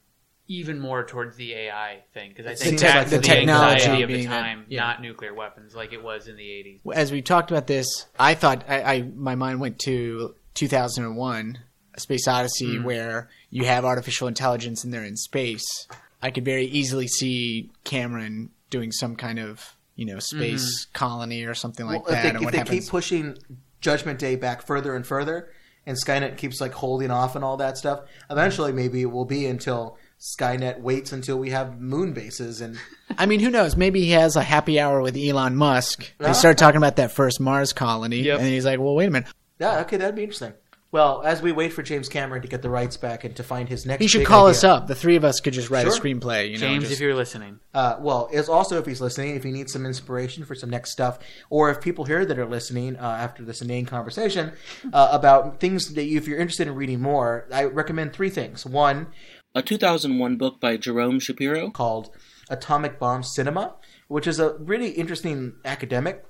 [0.47, 4.03] even more towards the AI thing because I think seems that's like the, the technology
[4.03, 4.81] of the being that- time, yeah.
[4.81, 6.81] not nuclear weapons like it was in the '80s.
[6.93, 11.59] As we talked about this, I thought I, I my mind went to 2001,
[11.95, 12.83] A Space Odyssey, Hmm.
[12.83, 15.65] where you have artificial intelligence and they're in space.
[16.21, 21.53] I could very easily see Cameron doing some kind of you know space colony or
[21.53, 22.17] something like Well, that.
[22.17, 22.85] if they, and if what they happens?
[22.85, 23.37] keep pushing
[23.81, 25.49] Judgment Day back further and further,
[25.85, 29.45] and Skynet keeps like holding off and all that stuff, eventually maybe it will be
[29.45, 32.77] until Skynet waits until we have moon bases and
[33.17, 33.75] I mean, who knows?
[33.75, 36.11] Maybe he has a happy hour with Elon Musk.
[36.19, 38.39] They start talking about that first Mars colony, Yep.
[38.39, 39.29] and he's like, "Well, wait a minute.
[39.59, 40.53] Yeah, okay, that'd be interesting.
[40.91, 43.69] Well, as we wait for James Cameron to get the rights back and to find
[43.69, 44.87] his next, He should big call idea- us up.
[44.87, 45.93] The three of us could just write Sure.
[45.93, 48.99] a screenplay." You know, James, just- if you're listening, Uh, well, it's also if he's
[48.99, 51.19] listening, if he needs some inspiration for some next stuff,
[51.51, 54.53] or if people here that are listening uh, after this inane conversation
[54.91, 58.65] uh, about things that you, if you're interested in reading more, I recommend three things.
[58.65, 59.07] One,
[59.53, 61.69] A 2001 book by Jerome Shapiro.
[61.69, 62.09] called
[62.49, 63.75] Atomic Bomb Cinema,
[64.07, 66.25] which is a really interesting academic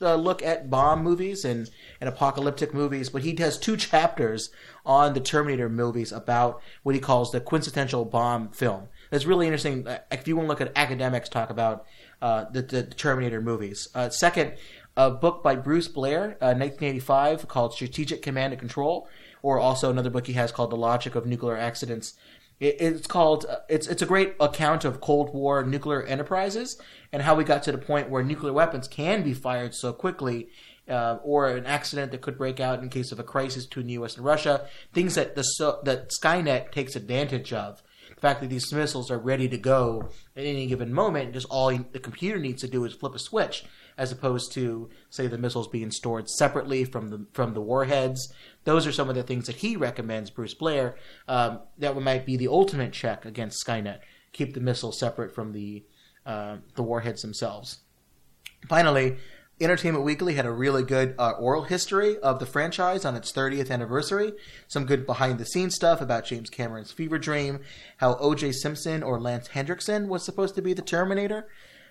[0.00, 1.70] uh, look at bomb movies and,
[2.00, 3.08] and apocalyptic movies.
[3.08, 4.50] But he has two chapters
[4.86, 8.88] on the Terminator movies about what he calls the quintessential bomb film.
[9.10, 9.86] It's really interesting.
[9.86, 11.86] uh, If you want to look at academics talk about
[12.20, 13.88] uh, the, the Terminator movies.
[13.94, 14.54] Uh, second,
[14.96, 19.08] a book by Bruce Blair, uh, 1985, called Strategic Command and Control,
[19.42, 22.14] or also another book he has called The Logic of Nuclear Accidents.
[22.60, 23.46] It, it's called.
[23.48, 26.80] Uh, it's it's a great account of Cold War nuclear enterprises
[27.12, 30.48] and how we got to the point where nuclear weapons can be fired so quickly,
[30.88, 33.92] uh, or an accident that could break out in case of a crisis between the
[33.94, 34.16] U.S.
[34.16, 34.66] and Russia.
[34.92, 35.44] Things that the
[35.84, 37.82] that Skynet takes advantage of.
[38.14, 41.68] The fact that these missiles are ready to go at any given moment, just all
[41.70, 43.64] the computer needs to do is flip a switch,
[43.98, 48.32] as opposed to say the missiles being stored separately from the from the warheads.
[48.64, 50.96] Those are some of the things that he recommends, Bruce Blair.
[51.26, 53.98] Um, that might be the ultimate check against Skynet:
[54.32, 55.84] keep the missiles separate from the
[56.24, 57.80] uh, the warheads themselves.
[58.68, 59.16] Finally,
[59.60, 63.72] Entertainment Weekly had a really good uh, oral history of the franchise on its 30th
[63.72, 64.32] anniversary.
[64.68, 67.60] Some good behind the scenes stuff about James Cameron's fever dream,
[67.96, 68.52] how O.J.
[68.52, 71.48] Simpson or Lance Henriksen was supposed to be the Terminator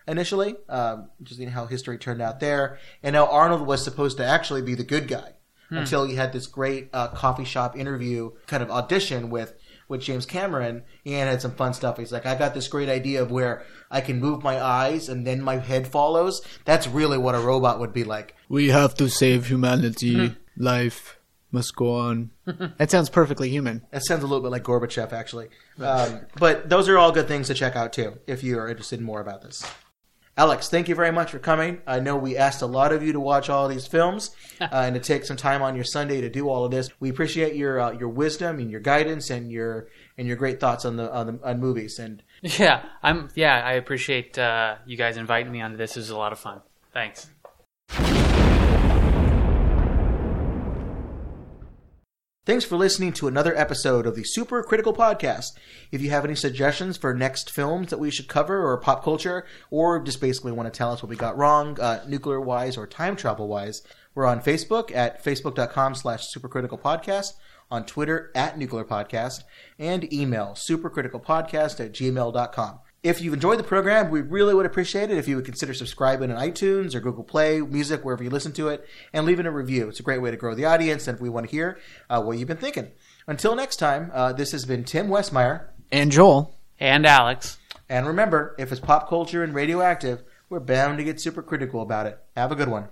[0.07, 4.17] initially, um, just you know, how history turned out there, and how Arnold was supposed
[4.17, 5.33] to actually be the good guy
[5.69, 9.53] until he had this great uh, coffee shop interview kind of audition with
[9.87, 10.83] with James Cameron.
[11.05, 11.97] Ian had some fun stuff.
[11.97, 15.25] He's like, I got this great idea of where I can move my eyes and
[15.25, 16.41] then my head follows.
[16.65, 18.35] That's really what a robot would be like.
[18.49, 20.35] We have to save humanity.
[20.57, 21.17] Life
[21.51, 22.31] must go on.
[22.77, 23.85] that sounds perfectly human.
[23.91, 25.47] That sounds a little bit like Gorbachev, actually.
[25.79, 28.99] Um, but those are all good things to check out too, if you are interested
[28.99, 29.63] in more about this.
[30.37, 31.81] Alex, thank you very much for coming.
[31.87, 34.93] I know we asked a lot of you to watch all these films uh, and
[34.93, 36.89] to take some time on your Sunday to do all of this.
[36.99, 40.85] We appreciate your uh, your wisdom and your guidance and your and your great thoughts
[40.85, 41.97] on the on, the, on movies.
[41.97, 43.29] And yeah, I'm.
[43.33, 45.95] Yeah, I appreciate uh, you guys inviting me onto this.
[45.95, 46.61] This was a lot of fun.
[46.93, 47.29] Thanks.
[52.47, 55.51] Thanks for listening to another episode of the Super Critical Podcast.
[55.91, 59.45] If you have any suggestions for next films that we should cover or pop culture,
[59.69, 62.87] or just basically want to tell us what we got wrong, uh, nuclear wise or
[62.87, 63.81] time travel wise,
[64.15, 67.33] we're on Facebook at facebook.com slash supercriticalpodcast,
[67.69, 69.43] on Twitter at nuclear podcast,
[69.77, 72.79] and email supercriticalpodcast at gmail.com.
[73.07, 76.29] If you've enjoyed the program, we really would appreciate it if you would consider subscribing
[76.29, 79.87] on iTunes or Google Play Music, wherever you listen to it, and leaving a review.
[79.87, 81.79] It's a great way to grow the audience, and if we want to hear
[82.09, 82.91] uh, what you've been thinking.
[83.25, 86.53] Until next time, uh, this has been Tim Westmeyer, And Joel.
[86.81, 87.57] And Alex.
[87.87, 92.07] and remember, if it's pop culture and radioactive, we're bound to get super critical about
[92.07, 92.19] it.
[92.35, 92.89] Have a good one.